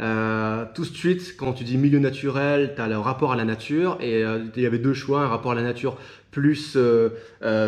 [0.00, 3.44] euh, tout de suite, quand tu dis milieu naturel, tu as le rapport à la
[3.44, 4.22] nature, et
[4.56, 5.96] il y avait deux choix, un rapport à la nature
[6.32, 6.76] plus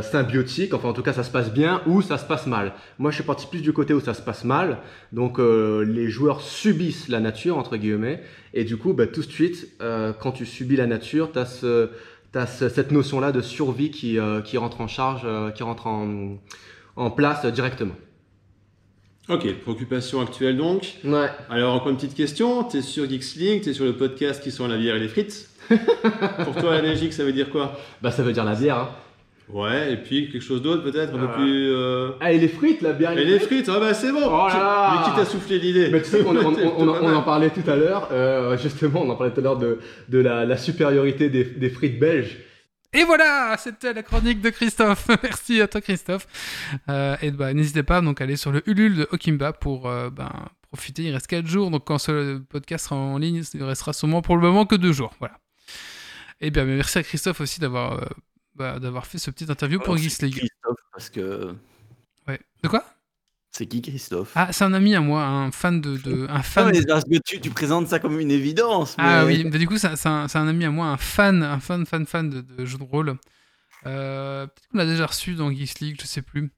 [0.03, 2.73] symbiotique, enfin en tout cas ça se passe bien, ou ça se passe mal.
[2.99, 4.79] Moi je suis parti plus du côté où ça se passe mal,
[5.13, 8.21] donc les joueurs subissent la nature, entre guillemets,
[8.55, 12.91] et du coup bah, tout de suite, quand tu subis la nature, tu as, cette
[12.91, 16.39] notion-là de survie qui, qui rentre en charge, qui rentre en,
[16.97, 17.95] en place directement.
[19.29, 20.95] Ok, préoccupation actuelle donc.
[21.05, 21.27] Ouais.
[21.51, 24.77] Alors encore une petite question, t'es sur Geekslink, t'es sur le podcast qui sont la
[24.77, 25.49] bière et les frites.
[26.45, 27.77] Pour toi la Belgique ça veut dire quoi?
[28.03, 28.77] Bah ça veut dire la bière.
[28.79, 28.89] hein.
[29.49, 31.37] Ouais, et puis quelque chose d'autre peut-être, un peu Ah.
[31.37, 31.71] plus.
[31.73, 34.47] euh, Ah, et les frites, la bière Et les frites, ah bah c'est bon Oh
[34.49, 35.89] là Tu- Mais qui t'a soufflé l'idée?
[35.91, 39.33] Mais tu sais qu'on on, en parlait tout à l'heure, euh, justement, on en parlait
[39.33, 39.79] tout à l'heure de,
[40.09, 42.39] de la, la supériorité des, des frites belges.
[42.97, 45.09] Et voilà, c'était la chronique de Christophe.
[45.23, 46.27] Merci à toi Christophe.
[46.89, 50.09] Euh, et bah, n'hésitez pas donc à aller sur le Ulule de Okimba pour euh,
[50.09, 50.33] ben,
[50.63, 51.03] profiter.
[51.03, 54.37] Il reste 4 jours, donc quand ce podcast sera en ligne, il restera sûrement pour
[54.37, 55.15] le moment que 2 jours.
[55.19, 55.39] Voilà.
[56.41, 58.07] Et bien merci à Christophe aussi d'avoir euh,
[58.55, 60.39] bah, d'avoir fait ce petit interview pour Geeks League.
[60.39, 61.55] Christophe, parce que.
[62.27, 62.41] Ouais.
[62.63, 62.83] De quoi?
[63.57, 66.71] C'est qui Christophe Ah, c'est un ami à moi, un fan de, de un Non,
[66.71, 68.97] mais parce que tu, tu présentes ça comme une évidence.
[68.99, 71.87] Ah oui, mais du coup, c'est un, un ami à moi, un fan, un fan,
[71.87, 73.17] fan, fan de, de jeux de rôle.
[73.87, 76.51] Euh, Peut-être qu'on l'a déjà reçu dans Geeks League, je sais plus.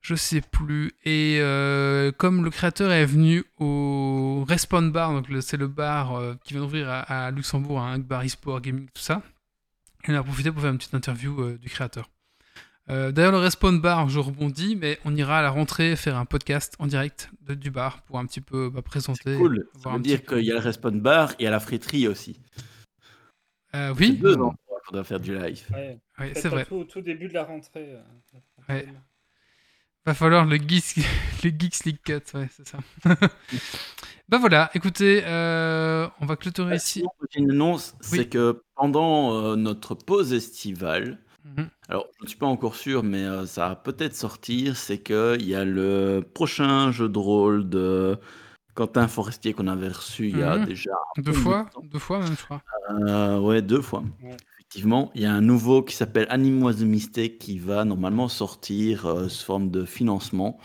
[0.00, 0.92] Je sais plus.
[1.04, 6.34] Et euh, comme le créateur est venu au Respawn Bar, donc c'est le bar euh,
[6.44, 9.22] qui vient d'ouvrir à, à Luxembourg, un bar e-sport, gaming, tout ça,
[10.06, 12.08] il en a profité pour faire une petite interview du créateur.
[12.88, 16.24] Euh, D'ailleurs, le Respawn Bar, je rebondis, mais on ira à la rentrée faire un
[16.24, 19.36] podcast en direct de- du bar pour un petit peu bah, présenter.
[19.36, 19.66] Cool.
[19.82, 22.06] Ça veut dire qu'il y a le Respawn Bar et il y a la friterie
[22.06, 22.40] aussi.
[23.74, 25.64] Euh, C'est oui, deux endroits qu'il faudra faire du live.
[25.72, 26.64] Ouais, oui c'est vrai.
[26.64, 27.94] Tout, tout début de la rentrée.
[27.96, 28.38] euh,
[28.68, 28.86] Ouais.
[30.04, 30.96] Va falloir le Geeks,
[31.44, 32.78] le Geeks League Cut, ouais, c'est ça.
[34.28, 37.04] bah voilà, écoutez, euh, on va clôturer Ah, ici.
[37.34, 38.18] une annonce, Oui.
[38.18, 41.68] c'est que pendant euh, notre pause estivale, Mhm.
[41.88, 45.46] alors je ne suis pas encore sûr, mais euh, ça va peut-être sortir, c'est qu'il
[45.46, 48.18] y a le prochain jeu de rôle de
[48.74, 50.64] Quentin Forestier qu'on avait reçu il y a Mhm.
[50.66, 51.82] déjà Deux de fois, temps.
[51.84, 52.62] deux fois même, je crois.
[52.90, 54.02] Euh, ouais, deux fois.
[54.22, 54.36] Ouais.
[54.58, 59.06] Effectivement, il y a un nouveau qui s'appelle Anime-moi the Mistake qui va normalement sortir
[59.06, 60.58] euh, sous forme de financement.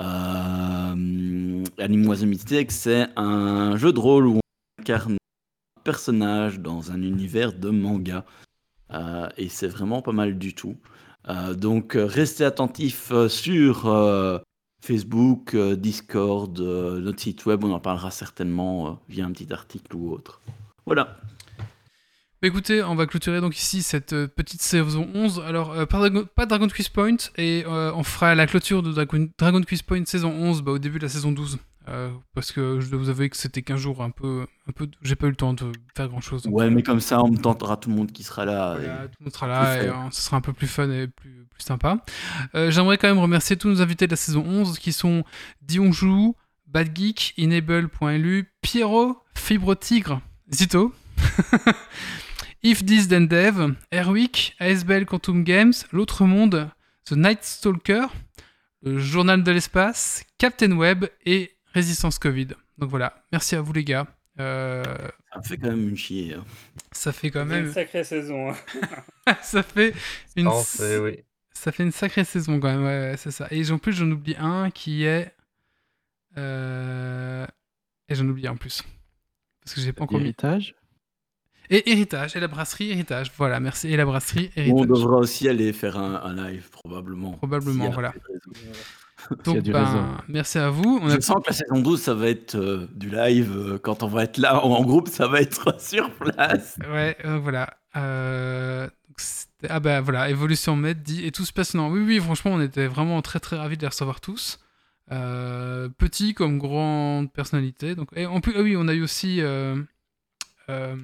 [0.00, 4.40] Euh, Anime-moi the Mistake, c'est un jeu de rôle où on
[4.80, 8.24] incarne un personnage dans un univers de manga.
[8.92, 10.76] Euh, et c'est vraiment pas mal du tout.
[11.28, 14.42] Euh, donc, euh, restez attentifs sur
[14.84, 17.64] Facebook, Discord, notre site web.
[17.64, 20.40] On en parlera certainement via un petit article ou autre.
[20.86, 21.16] Voilà.
[22.40, 25.44] Bah écoutez, on va clôturer donc ici cette petite saison 11.
[25.46, 29.82] Alors, pas, Dragon, pas Quiz Point, et on fera la clôture de Dragon, Dragon Quiz
[29.82, 31.58] Point saison 11 bah, au début de la saison 12.
[31.88, 34.46] Euh, parce que je dois vous avouer que c'était 15 jours un peu.
[34.68, 36.46] Un peu j'ai pas eu le temps de faire grand chose.
[36.46, 38.76] Ouais, mais comme ça, on me tentera tout le monde qui sera là.
[38.78, 40.88] Voilà, et- tout le monde sera là et euh, ce sera un peu plus fun
[40.90, 41.98] et plus, plus sympa.
[42.54, 45.24] Euh, J'aimerais quand même remercier tous nos invités de la saison 11 qui sont
[45.60, 46.36] Dionjou,
[46.66, 50.20] Bad Geek, Enable.lu, Pierrot, Fibre Tigre,
[50.52, 50.94] Zito,
[52.62, 56.70] If This Then Dev, Airwick, ASBL Quantum Games, L'Autre Monde,
[57.06, 58.06] The Night Stalker,
[58.82, 62.48] le Journal de l'Espace, Captain Web et Résistance Covid.
[62.78, 64.06] Donc voilà, merci à vous les gars.
[64.40, 64.82] Euh,
[65.32, 66.34] Ça me fait quand même une chier.
[66.34, 66.44] hein.
[66.90, 68.50] ça fait quand C'est une même, sacrée saison.
[68.50, 69.34] hein.
[69.42, 69.94] ça fait
[70.36, 70.62] une, Non,
[71.02, 71.18] oui.
[71.52, 73.46] ça fait une sacrée saison quand même, ouais, ouais, c'est ça.
[73.50, 75.34] Et en plus, j'en oublie un qui est.
[76.38, 77.46] euh,
[78.08, 78.82] Et j'en oublie un en plus.
[79.62, 80.24] Parce que j'ai pas encore mis.
[80.24, 80.74] Héritage
[81.70, 83.30] Et Héritage, et la brasserie Héritage.
[83.36, 83.88] Voilà, merci.
[83.88, 84.86] Et la brasserie On Héritage.
[84.88, 87.32] devra aussi aller faire un, un live, probablement.
[87.32, 88.14] Probablement, voilà.
[89.44, 90.98] Donc, ben, merci à vous.
[91.02, 91.14] On a...
[91.16, 93.52] Je sens que la saison 12, ça va être euh, du live.
[93.56, 96.76] euh, quand on va être là en, groupe, ça va être sur place.
[96.90, 97.76] Ouais, euh, voilà.
[97.96, 98.88] Euh,
[99.68, 101.90] Ah bah voilà, Évolution Med dit et tous passionnants.
[101.90, 104.58] Oui, oui, franchement, on était vraiment très très ravis de les recevoir tous.
[105.10, 107.94] Euh, petits comme grandes personnalités.
[107.94, 109.40] Donc, et en plus, ah oui, on a eu aussi.
[109.40, 109.76] euh,
[110.70, 110.96] euh,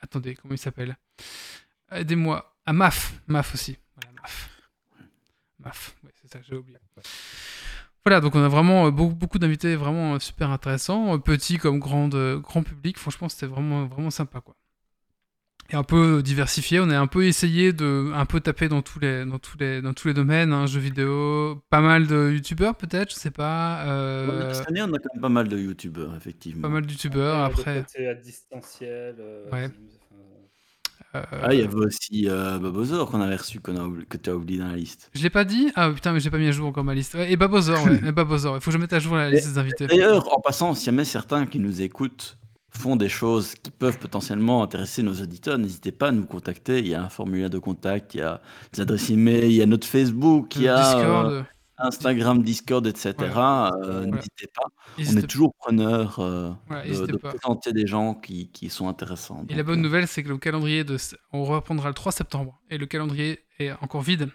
[0.00, 0.96] Attendez, comment il s'appelle?
[1.90, 2.54] Aidez-moi.
[2.66, 3.14] Ah, Maf.
[3.26, 3.76] Maf aussi.
[3.96, 4.48] Voilà, Maf.
[5.58, 6.78] Maf, ouais, c'est ça, j'ai oublié.
[8.04, 11.58] Voilà, donc on a vraiment euh, beaucoup, beaucoup d'invités vraiment euh, super intéressants, euh, petits
[11.58, 12.98] comme grand, grand public.
[12.98, 14.54] Franchement, c'était vraiment, vraiment sympa, quoi.
[15.70, 19.00] Et un peu diversifié, on a un peu essayé de un peu taper dans tous
[19.00, 22.74] les, dans tous les, dans tous les domaines, hein, jeux vidéo, pas mal de youtubeurs
[22.74, 26.16] peut-être, je sais pas, euh, Cette année, on a quand même pas mal de youtubeurs,
[26.16, 26.62] effectivement.
[26.62, 28.06] pas mal de youtubeurs Après, après.
[28.06, 29.16] à distanciel.
[29.20, 29.68] euh, Ouais.
[31.32, 34.30] Euh, Ah, il y avait aussi euh, Babozor qu'on avait reçu, qu'on a que tu
[34.30, 35.10] as oublié dans la liste.
[35.14, 35.70] Je l'ai pas dit?
[35.74, 37.14] Ah putain, mais j'ai pas mis à jour encore ma liste.
[37.14, 39.48] Ouais, et Babozor, ouais, et Babozor, il faut que je mette à jour la liste
[39.48, 39.86] des invités.
[39.86, 42.38] D'ailleurs, en passant, si jamais certains qui nous écoutent
[42.70, 46.78] font des choses qui peuvent potentiellement intéresser nos auditeurs, n'hésitez pas à nous contacter.
[46.78, 48.40] Il y a un formulaire de contact, il y a
[48.72, 51.42] des adresses email, il y a notre Facebook, il y a Discord, euh,
[51.78, 53.14] Instagram, Discord, etc.
[53.84, 54.68] Euh, N'hésitez pas.
[54.98, 59.44] On est toujours preneur euh, Voilà, de, de présenter des gens qui, qui sont intéressants.
[59.48, 60.96] Et la bonne euh, nouvelle, c'est que le calendrier de.
[61.32, 62.60] On reprendra le 3 septembre.
[62.70, 64.30] Et le calendrier est encore vide.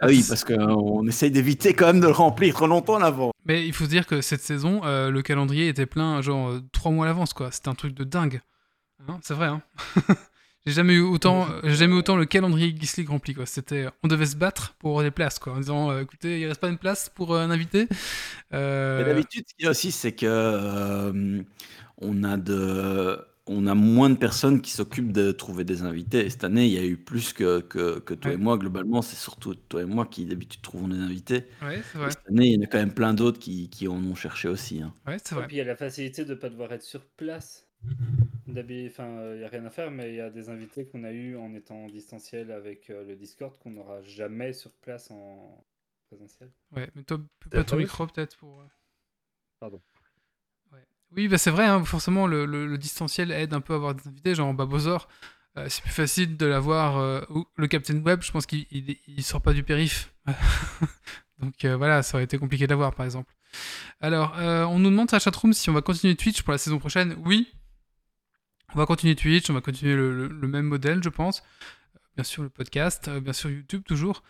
[0.00, 3.32] Ah oui, parce qu'on essaye d'éviter quand même de le remplir trop longtemps en avant.
[3.44, 6.90] Mais il faut se dire que cette saison, euh, le calendrier était plein, genre, trois
[6.90, 7.50] mois à l'avance, quoi.
[7.50, 8.40] C'était un truc de dingue.
[9.08, 9.62] Hein, c'est vrai, hein
[10.66, 13.34] J'ai jamais eu autant, j'ai jamais eu autant le calendrier Geeks League rempli.
[13.34, 13.46] Quoi.
[13.46, 16.60] C'était, on devait se battre pour des places, quoi, en disant, euh, écoutez, il reste
[16.60, 17.86] pas une place pour euh, un invité.
[18.52, 21.42] Euh, Mais d'habitude, ce qu'il y a aussi, c'est que euh,
[21.98, 26.24] on a de, on a moins de personnes qui s'occupent de trouver des invités.
[26.26, 28.56] Et cette année, il y a eu plus que, que, que toi et moi.
[28.58, 31.46] Globalement, c'est surtout toi et moi qui d'habitude trouvons des invités.
[31.60, 32.12] Ouais, c'est Et vrai.
[32.12, 34.48] cette année, il y en a quand même plein d'autres qui, qui en ont cherché
[34.48, 34.80] aussi.
[34.82, 34.94] hein.
[35.06, 35.44] Ouais, c'est Et vrai.
[35.44, 37.65] puis il y a la facilité de ne pas devoir être sur place.
[38.46, 41.04] D'habi- Enfin, il n'y a rien à faire, mais il y a des invités qu'on
[41.04, 45.10] a eu en étant en distanciel avec euh, le Discord qu'on n'aura jamais sur place
[45.10, 45.64] en
[46.08, 46.50] présentiel.
[46.72, 48.60] Ouais, mais toi, C'est pas ton micro peut-être pour.
[48.60, 48.64] euh,
[49.60, 49.82] Pardon.
[50.72, 50.84] Ouais.
[51.12, 53.94] Oui, bah c'est vrai, hein, forcément, le, le- le distanciel aide un peu à avoir
[53.94, 55.08] des invités, genre Babozor.
[55.58, 56.98] euh, c'est plus facile de l'avoir.
[56.98, 60.14] euh, ou le Captain Web, je pense qu'il il, il sort pas du périph.
[61.38, 63.34] Donc euh, voilà, ça aurait été compliqué d'avoir, par exemple.
[64.00, 66.78] Alors, euh, on nous demande la chatroom si on va continuer Twitch pour la saison
[66.78, 67.16] prochaine.
[67.24, 67.52] Oui,
[68.74, 71.42] on va continuer Twitch, on va continuer le, le- le même modèle, je pense.
[72.16, 74.22] Bien sûr, le podcast, euh, bien sûr, YouTube toujours.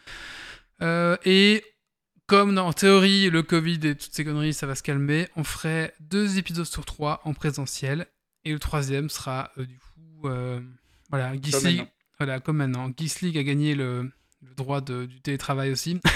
[0.82, 1.64] Euh, et
[2.26, 5.44] comme dans- en théorie, le Covid et toutes ces conneries, ça va se calmer, on
[5.44, 8.06] ferait deux épisodes sur trois en présentiel.
[8.44, 10.60] Et le troisième sera, euh, du coup, euh,
[11.10, 11.86] voilà, maintenant.
[12.18, 12.90] Voilà, comme maintenant.
[12.96, 14.10] Geeks League a gagné le,
[14.42, 16.00] le droit de- du télétravail aussi.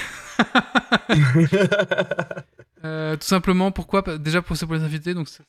[2.82, 5.44] Tout simplement, pourquoi Déjà pour, pour les invités, donc ça-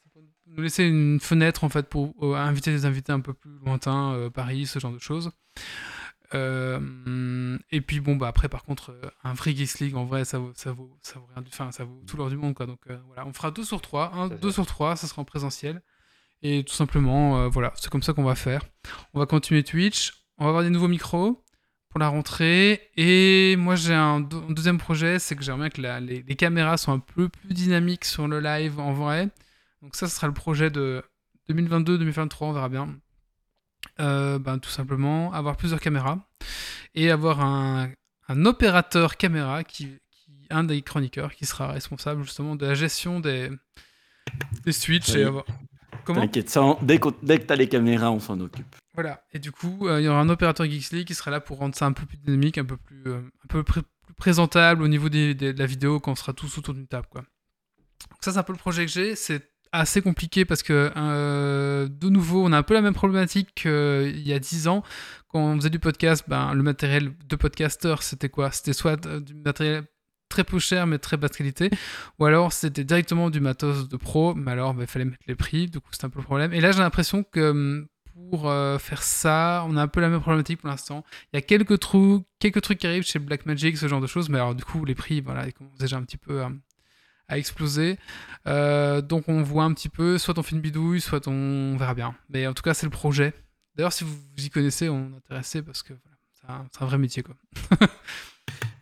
[0.56, 4.14] nous laisser une fenêtre en fait pour euh, inviter des invités un peu plus lointains,
[4.14, 5.32] euh, Paris, ce genre de choses.
[6.34, 10.40] Euh, et puis bon, bah après, par contre, un vrai Geeks League, en vrai, ça
[10.40, 12.65] vaut, ça vaut, ça vaut rien du, enfin, ça vaut tout l'or du monde, quoi.
[12.65, 14.53] Donc voilà, on fera deux sur trois, un, Tout à deux fait.
[14.53, 15.82] sur trois, ça sera en présentiel.
[16.41, 18.64] Et tout simplement, voilà, c'est comme ça qu'on va faire.
[19.14, 21.44] On va continuer Twitch, on va avoir des nouveaux micros
[21.90, 22.90] pour la rentrée.
[22.95, 26.23] Et moi, j'ai un, deux- un deuxième projet, c'est que j'aimerais bien que la- les,
[26.23, 29.28] les caméras soient un peu plus dynamiques sur le live en vrai.
[29.81, 31.03] Donc ça, ce sera le projet de
[31.49, 32.95] 2022-2023, on verra bien.
[33.99, 36.19] Euh, ben, tout simplement, avoir plusieurs caméras
[36.93, 37.91] et avoir un,
[38.27, 43.19] un opérateur caméra, qui, qui- un des chroniqueurs, qui sera responsable justement de la gestion
[43.19, 43.49] des,
[44.65, 45.15] des switches.
[45.15, 45.45] Et avoir...
[46.03, 48.75] Comment T'inquiète, ça, dès, que t'as les caméras, on s'en occupe.
[48.95, 51.57] voilà, et du coup, euh, il y aura un opérateur Geeksly qui sera là pour
[51.59, 53.81] rendre ça un peu plus dynamique, un peu plus, euh, un peu plus
[54.17, 57.07] présentable au niveau des- des- de la vidéo quand on sera tous autour d'une table.
[57.09, 57.21] Quoi.
[57.21, 59.15] Donc ça, c'est un peu le projet que j'ai.
[59.15, 63.53] C'est assez compliqué parce que, euh, de nouveau, on a un peu la même problématique
[63.56, 64.84] qu'il y a 10 ans.
[65.30, 68.52] Quand on faisait du podcast, ben, le matériel de podcasteur, c'était quoi?
[68.52, 69.85] C'était soit euh, du matériel
[70.30, 71.69] très peu cher mais très basse qualité,
[72.18, 75.35] ou alors c'était directement du matos de pro, mais alors ben, il fallait mettre les
[75.35, 76.53] prix, du coup c'était un peu le problème.
[76.53, 77.88] Et là j'ai l'impression que hum,
[78.30, 81.03] pour euh, faire ça, on a un peu la même problématique pour l'instant.
[81.34, 84.30] Il y a quelques trous, quelques trucs qui arrivent chez Blackmagic, ce genre de choses,
[84.30, 86.49] mais alors du coup les prix, voilà, ils commencent déjà un petit peu à,
[87.31, 87.97] à exploser.
[88.47, 91.77] Euh, donc on voit un petit peu, soit on fait une bidouille, soit on, on
[91.77, 92.13] verra bien.
[92.29, 93.33] Mais en tout cas c'est le projet.
[93.75, 96.83] D'ailleurs si vous, vous y connaissez, on est intéressé parce que voilà, c'est un, c'est
[96.83, 97.35] un vrai métier quoi.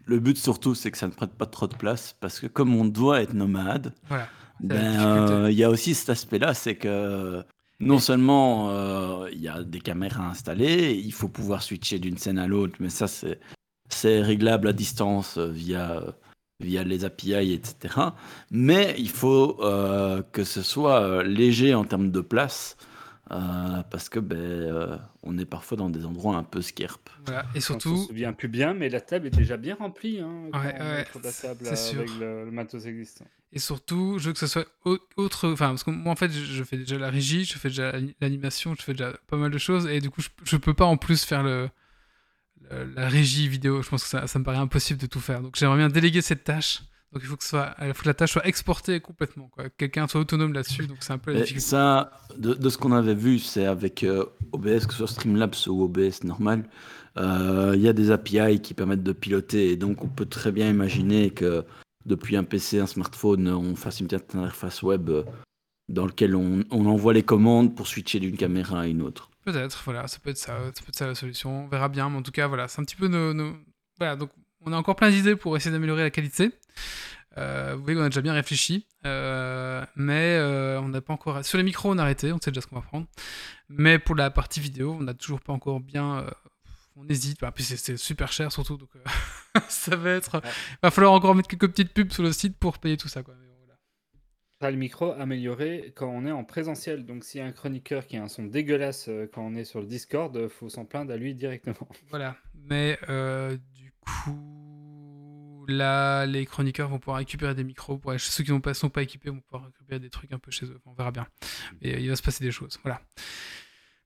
[0.05, 2.75] Le but surtout, c'est que ça ne prête pas trop de place, parce que comme
[2.75, 4.27] on doit être nomade, Voilà.
[4.59, 7.43] Ben, euh, il y a aussi cet aspect-là, c'est que
[7.79, 12.39] non seulement euh, il y a des caméras installées, il faut pouvoir switcher d'une scène
[12.39, 13.39] à l'autre, mais ça c'est
[13.87, 16.03] c'est réglable à distance via
[16.59, 17.95] via les API, etc.
[18.51, 22.75] Mais il faut euh, que ce soit euh, léger en termes de place,
[23.31, 27.09] euh, parce que ben euh, on est parfois dans des endroits un peu skirp.
[27.25, 27.43] Voilà.
[27.53, 30.19] Et On se surtout, souvient plus bien, mais la table est déjà bien remplie.
[30.19, 32.03] Hein, Ouais, ouais, la table c'est sûr.
[32.19, 33.25] le, le matos existant.
[33.51, 35.49] Et surtout, je veux que ce soit au- autre.
[35.49, 37.91] Enfin, parce que moi, en fait, je, je fais déjà la régie, je fais déjà
[37.93, 39.87] l'ani- l'animation, je fais déjà pas mal de choses.
[39.87, 41.69] Et du coup, je, je peux pas en plus faire le, le-
[42.95, 43.81] la régie vidéo.
[43.81, 45.41] Je pense que ça, ça me paraît impossible de tout faire.
[45.41, 46.83] Donc, j'aimerais bien déléguer cette tâche.
[47.11, 49.49] Donc, il faut que, ce soit, il faut que la tâche soit exportée complètement.
[49.77, 50.85] Quelqu'un soit autonome là-dessus.
[50.85, 51.67] Donc, c'est un peu la difficulté.
[51.67, 55.55] ça, de, de ce qu'on avait vu, c'est avec euh, OBS, que ce soit Streamlabs
[55.67, 56.69] ou OBS normal,
[57.17, 59.71] euh, il y a des API qui permettent de piloter.
[59.71, 61.65] Et donc, on peut très bien imaginer que
[62.05, 65.23] depuis un PC, un smartphone, on fasse une petite interface web euh,
[65.87, 69.31] dans lequel on, on envoie les commandes pour switcher d'une caméra à une autre.
[69.51, 71.65] Peut-être, voilà, ça peut être ça, ça peut être ça la solution.
[71.65, 73.55] On verra bien, mais en tout cas, voilà, c'est un petit peu nos, nos-
[73.97, 74.29] Voilà, donc
[74.61, 76.51] on a encore plein d'idées pour essayer d'améliorer la qualité.
[77.37, 81.45] Euh, vous voyez qu'on a déjà bien réfléchi, euh, mais euh, on n'a pas encore.
[81.45, 83.07] Sur les micros, on a arrêté, on sait déjà ce qu'on va prendre.
[83.69, 86.25] Mais pour la partie vidéo, on n'a toujours pas encore bien.
[86.95, 88.89] on hésite, bah, puis c'est- super cher surtout, donc
[89.69, 90.41] ça va être.
[90.83, 93.35] Va falloir encore mettre quelques petites pubs sur le site pour payer tout ça, quoi.
[93.39, 93.75] Mais bon, voilà.
[93.75, 97.05] sera le micro amélioré quand on est en présentiel.
[97.05, 99.63] Donc s'il y a un chroniqueur qui a un son dégueulasse euh, quand on est
[99.63, 101.87] sur le Discord, euh, faut s'en plaindre à lui directement.
[102.09, 102.35] Voilà.
[102.69, 107.97] Mais euh, du coup, là, les chroniqueurs vont pouvoir récupérer des micros.
[107.97, 110.51] Pour ceux qui ne pas, sont pas équipés vont pouvoir récupérer des trucs un peu
[110.51, 110.79] chez eux.
[110.85, 111.27] On verra bien.
[111.81, 112.79] Et euh, il va se passer des choses.
[112.83, 113.01] Voilà.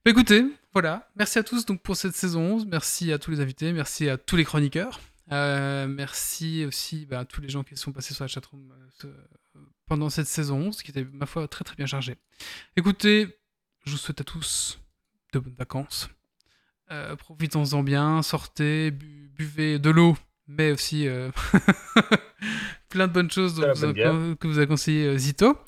[0.04, 1.08] Bah, écoutez, voilà.
[1.16, 2.66] Merci à tous donc pour cette saison 11.
[2.66, 3.72] Merci à tous les invités.
[3.72, 5.00] Merci à tous les chroniqueurs.
[5.32, 8.70] Euh, merci aussi bah, à tous les gens qui sont passés sur la chatroom
[9.04, 9.08] euh,
[9.86, 12.16] pendant cette saison 11, qui était, ma foi, très très bien chargée.
[12.76, 13.28] Écoutez,
[13.84, 14.78] je vous souhaite à tous
[15.32, 16.08] de bonnes vacances.
[16.90, 20.16] Euh, Profitons-en bien, sortez, bu- buvez de l'eau,
[20.48, 21.30] mais aussi euh,
[22.88, 23.84] plein de bonnes choses la vous
[24.32, 25.58] a- que vous a conseillé euh, Zito.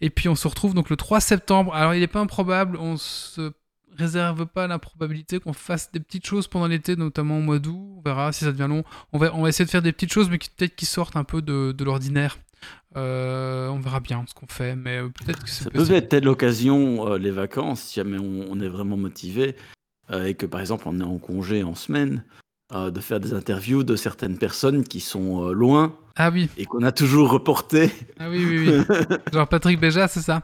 [0.00, 1.74] Et puis on se retrouve donc le 3 septembre.
[1.74, 3.52] Alors il n'est pas improbable, on se
[3.96, 7.94] réserve pas l'improbabilité qu'on fasse des petites choses pendant l'été, notamment au mois d'août.
[7.98, 8.84] On verra si ça devient long.
[9.12, 11.16] On va, on va essayer de faire des petites choses, mais qui peut-être qui sortent
[11.16, 12.38] un peu de, de l'ordinaire.
[12.96, 16.24] Euh, on verra bien ce qu'on fait, mais euh, peut-être que Ça peut être peut-être
[16.24, 19.56] l'occasion, euh, les vacances, si jamais on, on est vraiment motivé,
[20.10, 22.24] euh, et que par exemple on est en congé en semaine,
[22.72, 26.64] euh, de faire des interviews de certaines personnes qui sont euh, loin Ah oui, et
[26.64, 27.90] qu'on a toujours reporté.
[28.18, 28.96] ah oui, oui, oui.
[29.32, 30.42] Genre Patrick Béja, c'est ça?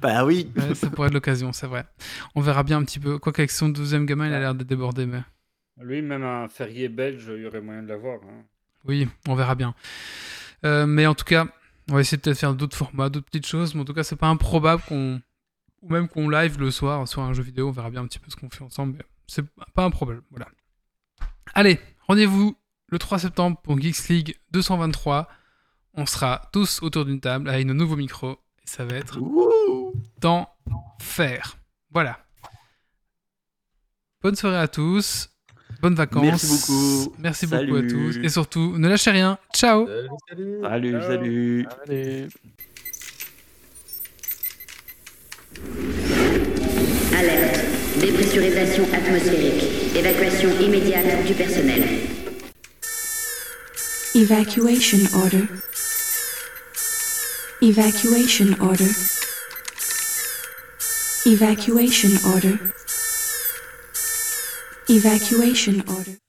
[0.00, 0.50] Bah oui.
[0.56, 1.84] Ouais, Ça pourrait être l'occasion, c'est vrai.
[2.34, 3.18] On verra bien un petit peu.
[3.18, 5.22] Quoique avec son deuxième gamin, il a l'air de déborder, mais
[5.80, 8.20] Lui, même un ferrier belge, il y aurait moyen de l'avoir.
[8.22, 8.44] hein.
[8.84, 9.74] oui, on verra bien.
[10.64, 11.46] Euh, mais en tout cas,
[11.90, 13.74] on va essayer de faire d'autres formats, d'autres petites choses.
[13.74, 15.20] Mais en tout cas, c'est pas improbable qu'on.
[15.82, 17.68] Ou même qu'on live le soir sur un jeu vidéo.
[17.68, 18.94] On verra bien un petit peu ce qu'on fait ensemble.
[18.98, 19.44] Mais c'est
[19.74, 20.22] pas un problème.
[20.30, 20.48] Voilà.
[21.54, 21.78] Allez,
[22.08, 22.56] rendez-vous
[22.88, 25.28] le 3 septembre pour Geeks League 223.
[25.94, 28.38] On sera tous autour d'une table avec nos nouveaux micros.
[28.62, 29.18] Et ça va être
[30.20, 31.58] d'enfer.
[31.90, 32.18] Voilà.
[34.20, 35.30] Bonne soirée à tous.
[35.80, 36.24] Bonnes vacances.
[36.24, 37.14] Merci beaucoup.
[37.18, 38.16] Merci beaucoup à tous.
[38.22, 39.38] Et surtout, ne lâchez rien.
[39.54, 39.86] Ciao.
[39.86, 40.60] Salut, salut.
[40.62, 41.02] Salut, Ciao.
[41.08, 41.66] salut.
[41.86, 42.26] Allez.
[47.16, 47.60] Alerte.
[48.00, 49.64] Dépressurisation atmosphérique.
[49.96, 51.84] Évacuation immédiate du personnel.
[54.14, 55.44] Evacuation order.
[57.62, 58.90] Evacuation order.
[61.26, 62.54] Evacuation order.
[64.90, 66.27] Evacuation order.